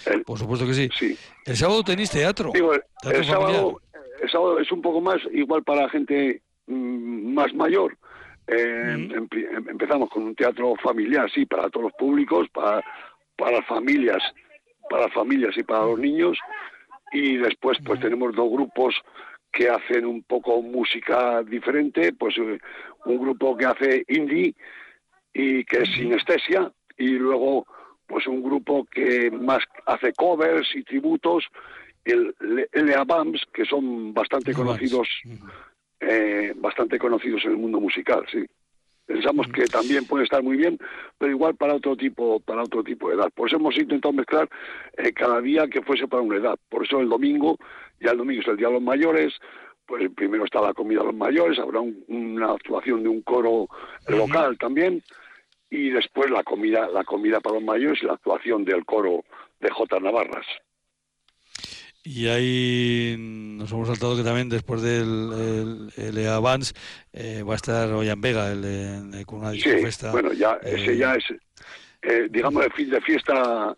El- 0.06 0.24
Por 0.24 0.38
supuesto 0.40 0.66
que 0.66 0.74
sí. 0.74 0.90
sí. 0.98 1.18
El 1.46 1.56
sábado 1.56 1.84
tenéis 1.84 2.10
teatro. 2.12 2.52
Digo, 2.54 2.74
el, 2.74 2.82
Teatro 3.02 3.20
el 3.20 3.26
sábado, 3.26 3.82
el 4.22 4.30
sábado 4.30 4.60
es 4.60 4.72
un 4.72 4.82
poco 4.82 5.02
más 5.02 5.18
igual 5.32 5.64
para 5.64 5.88
gente 5.90 6.42
mm, 6.68 7.34
más 7.34 7.54
mayor. 7.54 7.96
Eh, 8.48 8.92
em- 9.16 9.30
empezamos 9.70 10.10
con 10.10 10.24
un 10.24 10.36
teatro 10.36 10.74
familiar, 10.84 11.30
sí, 11.32 11.46
para 11.46 11.70
todos 11.70 11.86
los 11.86 11.94
públicos, 11.94 12.48
para, 12.54 12.84
para 13.38 13.62
familias, 13.64 14.22
para 14.90 15.04
las 15.04 15.14
familias 15.14 15.56
y 15.58 15.64
para 15.64 15.86
los 15.86 16.00
niños. 16.00 16.38
Y 17.16 17.38
después, 17.38 17.78
pues 17.86 18.02
tenemos 18.02 18.36
dos 18.36 18.52
grupos 18.52 18.94
que 19.50 19.70
hacen 19.70 20.06
un 20.06 20.22
poco 20.24 20.62
música 20.62 21.42
diferente, 21.44 22.12
pues 22.12 22.38
eh, 22.38 22.60
un 23.06 23.18
grupo 23.18 23.56
que 23.56 23.66
hace 23.66 24.04
indie 24.10 24.54
y 25.34 25.64
que 25.64 25.84
es 25.84 25.90
sinestesia 25.94 26.70
y 26.98 27.12
luego 27.12 27.66
pues 28.06 28.28
un 28.28 28.44
grupo 28.44 28.84
que 28.84 29.32
más 29.32 29.60
hace 29.86 30.12
covers 30.12 30.68
y 30.76 30.84
tributos 30.84 31.46
el 32.04 32.36
L.A. 32.74 33.06
Bams 33.06 33.42
que 33.54 33.64
son 33.64 34.14
bastante 34.14 34.54
conocidos 34.54 35.08
eh, 36.02 36.54
bastante 36.58 37.00
conocidos 37.00 37.46
en 37.46 37.52
el 37.52 37.58
mundo 37.58 37.80
musical 37.80 38.26
sí 38.32 38.46
pensamos 39.06 39.48
que 39.54 39.66
también 39.66 40.06
puede 40.06 40.24
estar 40.24 40.42
muy 40.44 40.58
bien 40.58 40.78
pero 41.18 41.32
igual 41.32 41.56
para 41.56 41.76
otro 41.76 41.96
tipo 41.96 42.40
para 42.40 42.64
otro 42.64 42.84
tipo 42.84 43.10
de 43.10 43.16
edad. 43.16 43.30
Por 43.34 43.48
eso 43.48 43.58
hemos 43.58 43.78
intentado 43.78 44.14
mezclar 44.14 44.50
eh, 44.98 45.12
cada 45.14 45.40
día 45.42 45.68
que 45.68 45.82
fuese 45.82 46.08
para 46.08 46.24
una 46.24 46.38
edad. 46.38 46.58
Por 46.70 46.84
eso 46.86 47.00
el 47.00 47.10
domingo 47.10 47.58
ya 48.00 48.12
el 48.12 48.18
domingo 48.18 48.42
es 48.42 48.48
el 48.48 48.58
día 48.58 48.68
de 48.68 48.74
los 48.74 48.82
mayores 48.84 49.34
pues 49.88 50.10
primero 50.16 50.46
está 50.46 50.62
la 50.62 50.74
comida 50.74 51.02
de 51.02 51.06
los 51.06 51.16
mayores 51.16 51.60
habrá 51.60 51.80
un- 51.80 52.04
una 52.08 52.52
actuación 52.54 53.04
de 53.04 53.10
un 53.10 53.22
coro 53.22 53.68
local 54.08 54.58
también 54.58 55.04
y 55.70 55.90
después 55.92 56.32
la 56.32 56.44
comida 56.44 56.88
la 56.92 57.04
comida 57.04 57.40
para 57.40 57.56
los 57.56 57.64
mayores 57.64 58.02
y 58.02 58.06
la 58.08 58.14
actuación 58.14 58.66
del 58.66 58.84
coro 58.86 59.24
de 59.60 59.70
J. 59.70 60.00
Navarras 60.00 60.46
Y 62.08 62.28
ahí 62.28 63.16
nos 63.18 63.72
hemos 63.72 63.88
saltado 63.88 64.16
que 64.16 64.22
también 64.24 64.48
después 64.48 64.82
del 64.84 65.90
el, 65.98 66.16
el 66.18 66.28
Avance 66.28 66.74
eh, 67.12 67.42
va 67.42 67.54
a 67.54 67.56
estar 67.56 67.92
Oyan 67.94 68.22
Vega 68.22 68.52
el, 68.52 68.62
de- 69.12 69.26
con 69.26 69.40
una 69.40 69.52
sí 69.52 69.58
discofesta. 69.58 70.12
bueno 70.12 70.32
ya 70.32 70.60
ese 70.64 70.94
eh, 70.94 70.98
ya 70.98 71.16
es 71.16 71.24
eh, 72.04 72.28
digamos 72.30 72.64
el 72.64 72.72
fin 72.74 72.92
de 72.92 73.02
fiesta 73.02 73.76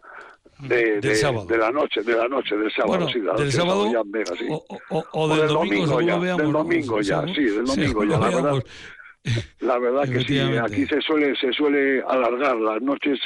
de, 0.60 0.76
Del 1.00 1.02
de- 1.02 1.16
sábado. 1.16 1.46
de 1.46 1.58
la 1.58 1.72
noche 1.72 2.02
de 2.02 2.16
la 2.18 2.28
noche 2.28 2.58
del 2.58 2.70
sábado 2.72 2.98
Bueno, 2.98 3.10
sí, 3.10 3.20
la 3.20 3.34
del 3.36 3.52
sábado 3.52 3.90
Vega, 4.08 4.34
sí. 4.38 4.46
o, 4.50 4.66
o- 4.90 5.06
o 5.14 5.36
del, 5.38 5.48
domingo, 5.48 6.02
ya, 6.02 6.18
veamos. 6.18 6.42
del 6.44 6.52
domingo 6.52 7.02
ya, 7.02 7.24
sí, 7.34 7.44
del 7.44 7.64
domingo 7.66 8.04
ya, 8.04 8.18
lo 8.18 8.20
la 8.20 8.36
verdad. 8.36 8.64
La 9.60 9.80
verdad 9.80 10.04
que 10.04 10.20
sí, 10.28 10.34
aquí 10.58 10.86
se 10.88 11.02
suele 11.02 11.36
se 11.36 11.52
suele 11.52 12.02
alargar 12.08 12.56
las 12.58 12.82
noches 12.82 13.20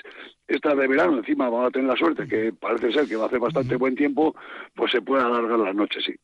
estas 0.47 0.75
de 0.77 0.87
verano, 0.87 1.17
encima 1.17 1.49
vamos 1.49 1.67
a 1.67 1.71
tener 1.71 1.87
la 1.89 1.95
suerte 1.97 2.27
que 2.27 2.51
parece 2.53 2.91
ser 2.91 3.07
que 3.07 3.15
va 3.15 3.25
a 3.25 3.27
hacer 3.27 3.39
bastante 3.39 3.75
buen 3.75 3.95
tiempo, 3.95 4.35
pues 4.75 4.91
se 4.91 5.01
puede 5.01 5.23
alargar 5.23 5.59
las 5.59 5.75
noches, 5.75 6.03
sí. 6.05 6.15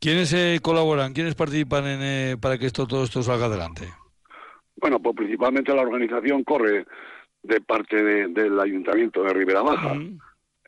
¿Quiénes 0.00 0.32
eh, 0.32 0.58
colaboran? 0.62 1.12
¿Quiénes 1.12 1.34
participan 1.34 1.86
en, 1.86 2.00
eh, 2.02 2.36
para 2.40 2.58
que 2.58 2.66
esto 2.66 2.86
todo 2.86 3.04
esto 3.04 3.22
salga 3.22 3.46
adelante? 3.46 3.88
Bueno, 4.76 4.98
pues 5.00 5.14
principalmente 5.16 5.74
la 5.74 5.82
organización 5.82 6.42
corre 6.44 6.86
de 7.42 7.60
parte 7.60 8.02
de- 8.02 8.28
del 8.28 8.58
Ayuntamiento 8.58 9.22
de 9.22 9.32
Ribera 9.32 9.62
Baja. 9.62 9.92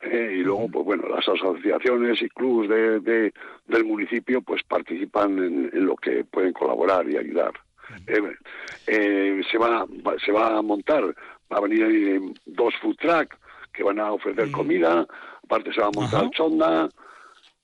Eh, 0.05 0.37
y 0.39 0.43
luego, 0.43 0.69
pues 0.69 0.85
bueno, 0.85 1.09
las 1.09 1.27
asociaciones 1.29 2.21
y 2.23 2.29
clubes 2.29 2.69
de, 2.69 3.01
de- 3.01 3.33
del 3.67 3.85
municipio 3.85 4.43
pues 4.43 4.63
participan 4.63 5.39
en, 5.39 5.71
en 5.73 5.87
lo 5.87 5.97
que 5.97 6.25
pueden 6.25 6.53
colaborar 6.53 7.09
y 7.09 7.17
ayudar. 7.17 7.53
Eh, 8.07 8.21
eh, 8.87 9.41
se 9.51 9.59
va 9.59 9.87
se 10.25 10.33
va 10.33 10.59
a 10.59 10.63
montar, 10.63 11.05
va 11.53 11.57
a 11.59 11.61
venir 11.61 12.21
dos 12.47 12.75
food 12.81 12.97
truck 12.97 13.35
que 13.73 13.83
van 13.83 13.99
a 14.01 14.13
ofrecer 14.13 14.51
comida, 14.51 15.07
aparte 15.45 15.73
se 15.73 15.81
va 15.81 15.89
a 15.89 15.91
montar 16.01 16.21
Ajá. 16.23 16.31
chonda, 16.31 16.89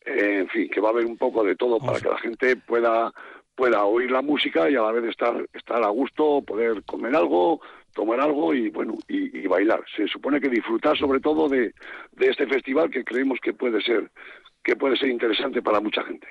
eh, 0.05 0.39
en 0.41 0.49
fin, 0.49 0.69
que 0.71 0.81
va 0.81 0.89
a 0.89 0.93
haber 0.93 1.07
un 1.07 1.17
poco 1.17 1.45
de 1.45 1.57
todo 1.57 1.79
para 1.79 2.01
que 2.01 2.09
la 2.09 2.19
gente 2.19 2.57
pueda 2.57 3.13
pueda 3.55 3.85
oír 3.85 4.11
la 4.11 4.23
música 4.23 4.71
y 4.71 4.75
a 4.77 4.83
la 4.83 4.93
vez 4.93 5.05
estar 5.11 5.35
estar 5.53 5.83
a 5.83 5.89
gusto, 5.89 6.43
poder 6.43 6.83
comer 6.85 7.15
algo, 7.15 7.61
tomar 7.95 8.21
algo 8.21 8.55
y 8.55 8.71
bueno 8.71 8.95
y, 9.09 9.47
bailar. 9.47 9.85
Se 9.97 10.07
supone 10.07 10.41
que 10.41 10.49
disfrutar 10.49 10.97
sobre 10.97 11.21
todo 11.21 11.49
de, 11.49 11.75
de 12.13 12.27
este 12.27 12.47
festival 12.47 12.91
que 12.91 13.05
creemos 13.05 13.39
que 13.43 13.53
puede 13.53 13.81
ser 13.83 14.11
que 14.63 14.77
puede 14.77 14.97
ser 14.97 15.09
interesante 15.09 15.63
para 15.63 15.81
mucha 15.81 16.03
gente. 16.05 16.29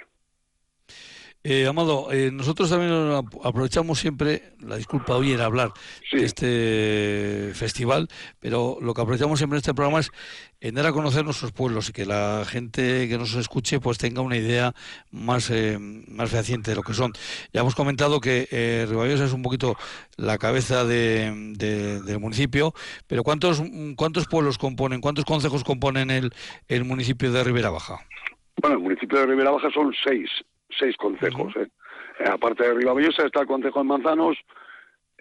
Eh, 1.42 1.68
Amado, 1.68 2.12
eh, 2.12 2.32
nosotros 2.34 2.70
también 2.70 2.92
ap- 3.14 3.46
aprovechamos 3.46 3.98
siempre, 3.98 4.54
la 4.60 4.76
disculpa 4.76 5.16
hoy 5.16 5.32
era 5.32 5.46
hablar 5.46 5.72
de 6.12 6.26
este 6.26 7.54
festival, 7.54 8.10
pero 8.42 8.78
lo 8.82 8.94
que 8.94 9.02
aprovechamos 9.02 9.40
siempre 9.40 9.56
en 9.56 9.60
este 9.62 9.74
programa 9.74 10.02
es 10.02 10.12
en 10.60 10.76
dar 10.76 10.86
a 10.88 10.92
conocer 10.92 11.24
nuestros 11.24 11.54
pueblos 11.54 11.88
y 11.88 11.94
que 11.94 12.06
la 12.06 12.44
gente 12.46 13.08
que 13.08 13.18
nos 13.18 13.36
escuche 13.36 13.80
pues 13.80 13.98
tenga 13.98 14.22
una 14.22 14.36
idea 14.36 14.74
más, 15.12 15.50
eh, 15.50 15.78
más 15.80 16.30
fehaciente 16.30 16.72
de 16.72 16.76
lo 16.76 16.84
que 16.84 16.94
son. 16.94 17.14
Ya 17.54 17.62
hemos 17.62 17.74
comentado 17.74 18.20
que 18.20 18.50
eh, 18.52 18.86
es 18.90 19.32
un 19.34 19.42
poquito 19.42 19.78
la 20.18 20.38
cabeza 20.38 20.84
de, 20.84 21.54
de- 21.56 22.02
del 22.02 22.20
municipio, 22.20 22.74
pero 23.08 23.24
¿cuántos, 23.24 23.64
¿cuántos 23.96 24.28
pueblos 24.28 24.58
componen, 24.58 25.00
cuántos 25.00 25.24
concejos 25.24 25.64
componen 25.64 26.12
el, 26.12 26.32
el 26.68 26.84
municipio 26.84 27.32
de 27.32 27.46
Ribera 27.46 27.70
Baja? 27.70 28.00
Bueno, 28.62 28.76
el 28.76 28.84
municipio 28.84 29.20
de 29.20 29.26
Ribera 29.26 29.52
Baja 29.52 29.70
son 29.74 29.94
seis, 30.04 30.30
seis 30.78 30.96
concejos. 30.98 31.56
¿eh? 31.56 31.68
Eh, 32.20 32.30
aparte 32.30 32.64
de 32.64 32.74
Ribavallosa 32.74 33.26
está 33.26 33.42
el 33.42 33.48
concejo 33.48 33.80
de 33.80 33.86
Manzanos, 33.86 34.38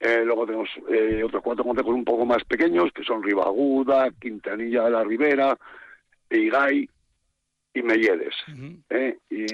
eh, 0.01 0.23
luego 0.25 0.47
tenemos 0.47 0.69
eh, 0.89 1.23
otros 1.25 1.43
cuatro 1.43 1.65
concejos 1.65 1.95
un 1.95 2.05
poco 2.05 2.25
más 2.25 2.45
pequeños, 2.45 2.93
que 2.93 3.03
son 3.03 3.23
Ribaguda, 3.23 4.11
Quintanilla 4.21 4.85
de 4.85 4.91
la 4.91 5.03
Ribera, 5.03 5.59
Igay 6.31 6.89
y 7.75 7.83
Melledes. 7.83 8.35
¿eh? 8.91 9.19
Y 9.29 9.45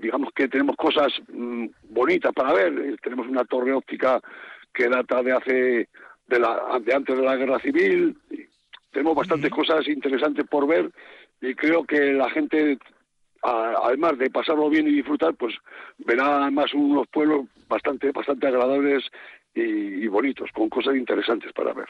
digamos 0.00 0.32
que 0.34 0.48
tenemos 0.48 0.76
cosas 0.76 1.12
mm, 1.32 1.66
bonitas 1.88 2.32
para 2.34 2.52
ver. 2.52 2.98
Tenemos 3.02 3.26
una 3.26 3.44
torre 3.44 3.72
óptica 3.72 4.20
que 4.72 4.88
data 4.88 5.22
de 5.22 5.32
hace 5.32 5.88
de, 6.26 6.38
la, 6.38 6.78
de 6.82 6.94
antes 6.94 7.16
de 7.16 7.24
la 7.24 7.36
guerra 7.36 7.58
civil. 7.60 8.18
Tenemos 8.92 9.14
bastantes 9.14 9.50
cosas 9.50 9.88
interesantes 9.88 10.46
por 10.46 10.66
ver 10.66 10.90
y 11.40 11.54
creo 11.54 11.84
que 11.84 12.12
la 12.12 12.28
gente 12.30 12.78
además 13.46 14.18
de 14.18 14.30
pasarlo 14.30 14.68
bien 14.68 14.88
y 14.88 14.92
disfrutar, 14.92 15.34
pues 15.34 15.54
verá 15.98 16.42
además 16.42 16.72
unos 16.74 17.06
pueblos 17.08 17.46
bastante 17.68 18.10
bastante 18.12 18.46
agradables 18.46 19.04
y, 19.54 20.06
bonitos, 20.08 20.50
con 20.52 20.68
cosas 20.68 20.96
interesantes 20.96 21.52
para 21.52 21.72
ver. 21.72 21.88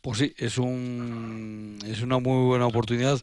Pues 0.00 0.18
sí, 0.18 0.34
es 0.36 0.58
un 0.58 1.78
es 1.86 2.02
una 2.02 2.18
muy 2.18 2.46
buena 2.46 2.66
oportunidad 2.66 3.20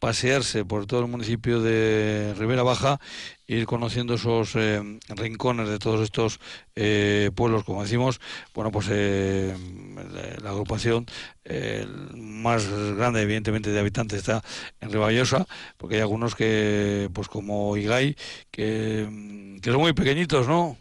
pasearse 0.00 0.64
por 0.64 0.86
todo 0.86 1.00
el 1.00 1.06
municipio 1.06 1.60
de 1.60 2.34
Ribera 2.36 2.62
Baja, 2.62 2.98
ir 3.46 3.66
conociendo 3.66 4.14
esos 4.14 4.56
eh, 4.56 4.98
rincones 5.10 5.68
de 5.68 5.78
todos 5.78 6.00
estos 6.00 6.40
eh, 6.74 7.30
pueblos, 7.34 7.64
como 7.64 7.82
decimos, 7.82 8.20
bueno, 8.54 8.72
pues 8.72 8.88
eh, 8.90 9.54
la, 10.42 10.50
agrupación 10.50 11.06
eh, 11.44 11.86
más 12.16 12.66
grande, 12.96 13.22
evidentemente, 13.22 13.70
de 13.70 13.78
habitantes 13.78 14.18
está 14.18 14.42
en 14.80 14.90
Ribayosa, 14.90 15.46
porque 15.76 15.96
hay 15.96 16.00
algunos 16.00 16.34
que, 16.34 17.10
pues 17.12 17.28
como 17.28 17.76
Igay, 17.76 18.16
que, 18.50 19.58
que 19.62 19.70
son 19.70 19.80
muy 19.80 19.92
pequeñitos, 19.92 20.48
¿no? 20.48 20.78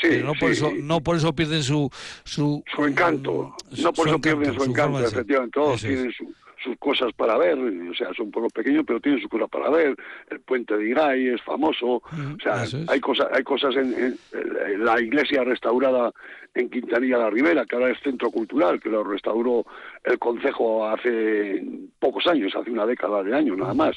Sí, 0.00 0.08
Pero 0.10 0.26
no 0.26 0.34
por 0.34 0.50
eso 0.50 0.72
no 0.74 1.00
por 1.00 1.16
eso 1.16 1.32
pierden 1.32 1.62
su 1.62 1.88
su, 2.24 2.64
Su 2.74 2.84
encanto, 2.84 3.54
no 3.78 3.92
por 3.92 4.08
eso 4.08 4.18
pierden 4.18 4.52
su 4.52 4.64
encanto, 4.64 4.98
efectivamente, 4.98 5.52
todos 5.54 5.80
tienen 5.80 6.12
su- 6.12 6.34
sus 6.62 6.76
cosas 6.78 7.12
para 7.14 7.36
ver, 7.38 7.58
o 7.58 7.94
sea, 7.94 8.12
son 8.14 8.30
pueblos 8.30 8.52
pequeños, 8.52 8.84
pero 8.86 9.00
tienen 9.00 9.20
sus 9.20 9.30
cosas 9.30 9.48
para 9.50 9.70
ver. 9.70 9.96
El 10.30 10.40
puente 10.40 10.76
de 10.76 10.88
Igay 10.88 11.28
es 11.28 11.42
famoso, 11.42 11.86
o 11.96 12.02
sea, 12.42 12.64
es. 12.64 12.74
hay 12.88 13.00
cosas, 13.00 13.28
hay 13.32 13.42
cosas 13.42 13.74
en, 13.76 13.92
en- 13.94 14.18
en 14.72 14.84
la 14.84 15.00
iglesia 15.00 15.44
restaurada 15.44 16.12
en 16.54 16.68
Quintanilla 16.68 17.16
de 17.16 17.22
la 17.24 17.30
Ribera, 17.30 17.64
que 17.64 17.76
ahora 17.76 17.90
es 17.90 17.98
centro 18.00 18.30
cultural, 18.30 18.78
que 18.80 18.90
lo 18.90 19.02
restauró 19.02 19.64
el 20.04 20.18
concejo 20.18 20.86
hace 20.86 21.64
pocos 21.98 22.26
años, 22.26 22.54
hace 22.54 22.70
una 22.70 22.84
década 22.86 23.22
de 23.22 23.34
años 23.34 23.56
nada 23.56 23.72
más. 23.74 23.96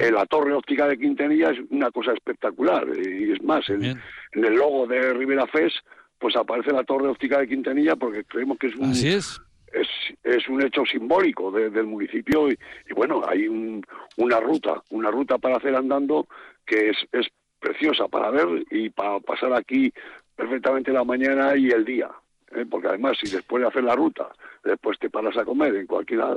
Eh, 0.00 0.10
la 0.10 0.26
torre 0.26 0.52
óptica 0.52 0.88
de 0.88 0.98
Quintanilla 0.98 1.50
es 1.50 1.58
una 1.70 1.90
cosa 1.92 2.12
espectacular, 2.12 2.86
eh, 2.88 3.26
y 3.28 3.32
es 3.32 3.42
más, 3.42 3.68
en, 3.70 3.84
en 3.84 4.44
el 4.44 4.54
logo 4.54 4.86
de 4.88 5.14
Rivera 5.14 5.46
Fest, 5.46 5.76
pues 6.18 6.34
aparece 6.34 6.72
la 6.72 6.82
torre 6.82 7.08
óptica 7.08 7.38
de 7.38 7.46
Quintanilla 7.46 7.94
porque 7.94 8.24
creemos 8.24 8.58
que 8.58 8.66
es 8.68 8.74
un, 8.76 8.90
Así 8.90 9.08
es. 9.08 9.40
Es, 9.80 9.88
es 10.24 10.48
un 10.48 10.62
hecho 10.62 10.84
simbólico 10.84 11.50
de- 11.50 11.70
del 11.70 11.86
municipio 11.86 12.50
y, 12.50 12.56
bueno, 12.94 13.22
hay 13.26 13.46
un- 13.48 13.84
una 14.16 14.40
ruta, 14.40 14.82
una 14.90 15.10
ruta 15.10 15.38
para 15.38 15.56
hacer 15.56 15.74
andando 15.74 16.26
que 16.66 16.90
es, 16.90 16.96
es 17.12 17.26
preciosa 17.60 18.08
para 18.08 18.30
ver 18.30 18.64
y 18.70 18.90
para 18.90 19.20
pasar 19.20 19.52
aquí 19.52 19.92
perfectamente 20.34 20.92
la 20.92 21.04
mañana 21.04 21.56
y 21.56 21.68
el 21.70 21.84
día. 21.84 22.10
¿eh? 22.52 22.64
Porque 22.70 22.88
además, 22.88 23.16
si 23.22 23.30
después 23.34 23.62
de 23.62 23.68
hacer 23.68 23.84
la 23.84 23.94
ruta, 23.96 24.28
después 24.64 24.98
te 24.98 25.10
paras 25.10 25.36
a 25.36 25.44
comer 25.44 25.74
en 25.76 25.86
cualquiera 25.86 26.36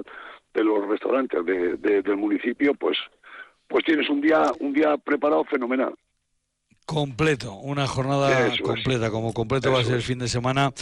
de 0.54 0.64
los 0.64 0.88
restaurantes 0.88 1.46
de- 1.46 2.02
del 2.02 2.18
municipio, 2.18 2.74
pues 2.74 2.98
pues 3.68 3.86
tienes 3.86 4.10
un 4.10 4.20
día 4.20 4.42
un 4.60 4.74
día 4.74 4.98
preparado 4.98 5.44
fenomenal. 5.44 5.94
Completo, 6.90 7.54
una 7.54 7.86
jornada 7.86 8.48
Eso 8.48 8.56
es. 8.56 8.62
completa, 8.62 9.12
como 9.12 9.32
completo 9.32 9.72
va 9.72 9.82
a 9.82 9.84
ser 9.84 9.94
el 9.94 10.02
fin 10.02 10.18
de 10.18 10.28
semana 10.28 10.74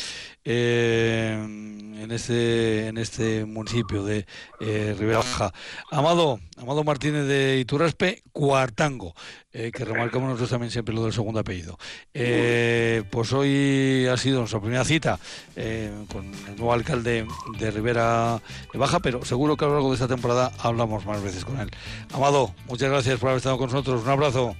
eh, 0.45 1.33
en 1.37 2.09
este 2.11 2.87
en 2.87 2.97
este 2.97 3.43
municipio 3.43 4.05
de 4.05 4.25
eh, 4.61 4.95
Ribera 4.97 5.17
Baja. 5.17 5.53
Amado, 5.91 6.39
Amado 6.55 6.85
Martínez 6.85 7.27
de 7.27 7.59
Iturraspe, 7.59 8.23
Cuartango, 8.31 9.15
eh, 9.51 9.69
que 9.73 9.83
remarcamos 9.83 10.29
nosotros 10.29 10.49
también 10.49 10.71
siempre 10.71 10.95
lo 10.95 11.03
del 11.03 11.11
segundo 11.11 11.41
apellido. 11.41 11.77
Eh, 12.13 13.03
pues 13.11 13.33
hoy 13.33 14.07
ha 14.09 14.15
sido 14.15 14.39
nuestra 14.39 14.61
primera 14.61 14.85
cita 14.85 15.19
eh, 15.57 15.91
con 16.09 16.23
el 16.25 16.55
nuevo 16.55 16.71
alcalde 16.71 17.27
de 17.59 17.71
Ribera 17.71 18.41
Baja, 18.73 19.01
pero 19.01 19.25
seguro 19.25 19.57
que 19.57 19.65
a 19.65 19.67
lo 19.67 19.73
largo 19.73 19.89
de 19.89 19.95
esta 19.95 20.07
temporada 20.07 20.53
hablamos 20.59 21.05
más 21.05 21.21
veces 21.21 21.43
con 21.43 21.59
él. 21.59 21.69
Amado, 22.13 22.55
muchas 22.67 22.89
gracias 22.89 23.19
por 23.19 23.27
haber 23.27 23.39
estado 23.39 23.57
con 23.57 23.69
nosotros. 23.69 24.03
Un 24.03 24.09
abrazo. 24.09 24.55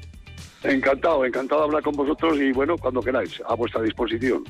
Encantado, 0.68 1.26
encantado 1.26 1.62
de 1.62 1.68
hablar 1.68 1.84
con 1.84 1.96
vosotros 1.96 2.38
y 2.40 2.52
bueno, 2.52 2.78
cuando 2.78 3.02
queráis, 3.02 3.42
a 3.48 3.56
vuestra 3.56 3.82
disposición. 3.82 4.44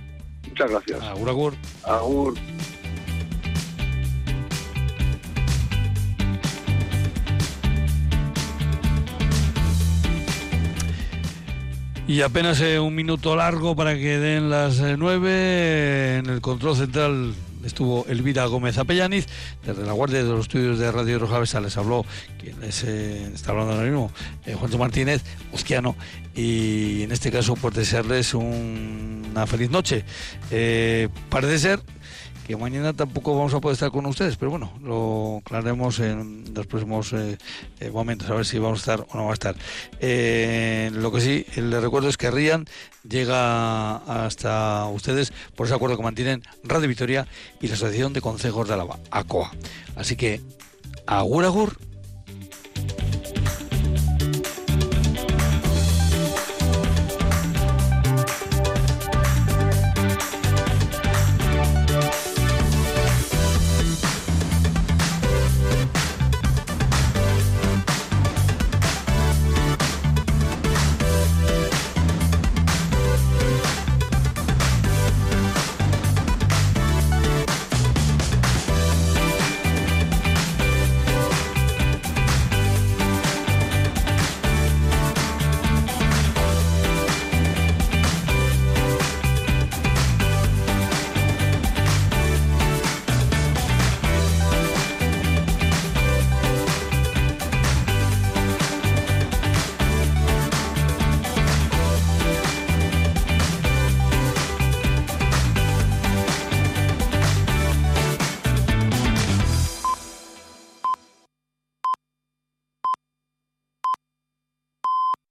Muchas 0.49 0.71
gracias. 0.71 1.03
Agur, 1.03 1.29
agur. 1.29 1.53
Agur. 1.83 2.33
Y 12.07 12.21
apenas 12.21 12.61
eh, 12.61 12.79
un 12.79 12.95
minuto 12.95 13.35
largo 13.35 13.75
para 13.75 13.93
que 13.95 14.17
den 14.17 14.49
las 14.49 14.79
eh, 14.79 14.95
nueve. 14.97 16.17
En 16.17 16.27
el 16.27 16.41
control 16.41 16.77
central 16.77 17.35
estuvo 17.67 18.05
Elvira 18.07 18.45
Gómez 18.47 18.77
Apellaniz. 18.79 19.27
Desde 19.65 19.85
la 19.85 19.91
Guardia 19.93 20.23
de 20.23 20.29
los 20.29 20.41
Estudios 20.41 20.79
de 20.79 20.91
Radio 20.91 21.19
Rojavesa 21.19 21.61
les 21.61 21.77
habló, 21.77 22.05
quien 22.39 22.59
les 22.61 22.83
eh, 22.83 23.29
está 23.33 23.51
hablando 23.51 23.73
ahora 23.73 23.85
mismo, 23.85 24.11
eh, 24.45 24.55
Juancho 24.55 24.77
Martínez, 24.79 25.21
Uzquiano. 25.53 25.95
Y 26.35 27.03
en 27.03 27.11
este 27.11 27.31
caso, 27.31 27.55
pues 27.55 27.75
desearles 27.75 28.33
un- 28.33 29.27
una 29.31 29.45
feliz 29.47 29.69
noche. 29.69 30.03
Eh, 30.51 31.09
parece 31.29 31.59
ser 31.59 31.79
que 32.47 32.55
mañana 32.55 32.93
tampoco 32.93 33.35
vamos 33.35 33.53
a 33.53 33.59
poder 33.59 33.73
estar 33.73 33.91
con 33.91 34.05
ustedes, 34.05 34.37
pero 34.37 34.51
bueno, 34.51 34.71
lo 34.81 35.41
aclararemos 35.41 35.99
en 35.99 36.45
los 36.53 36.65
próximos 36.65 37.11
eh, 37.11 37.37
eh, 37.81 37.91
momentos, 37.91 38.29
a 38.29 38.35
ver 38.35 38.45
si 38.45 38.57
vamos 38.57 38.79
a 38.79 38.93
estar 38.93 39.07
o 39.11 39.17
no 39.17 39.25
va 39.25 39.31
a 39.31 39.33
estar. 39.33 39.55
Eh, 39.99 40.89
lo 40.93 41.11
que 41.11 41.19
sí, 41.19 41.45
les 41.57 41.81
recuerdo 41.81 42.07
es 42.07 42.15
que 42.15 42.31
Rían 42.31 42.65
llega 43.07 43.97
hasta 43.97 44.85
ustedes 44.85 45.33
por 45.55 45.65
ese 45.65 45.75
acuerdo 45.75 45.97
que 45.97 46.03
mantienen 46.03 46.41
Radio 46.63 46.87
Victoria 46.87 47.27
y 47.59 47.67
la 47.67 47.73
Asociación 47.73 48.13
de 48.13 48.21
Consejos 48.21 48.65
de 48.67 48.75
Álava, 48.75 48.97
ACOA. 49.11 49.51
Así 49.97 50.15
que, 50.15 50.41
agur 51.05 51.43
agur. 51.43 51.77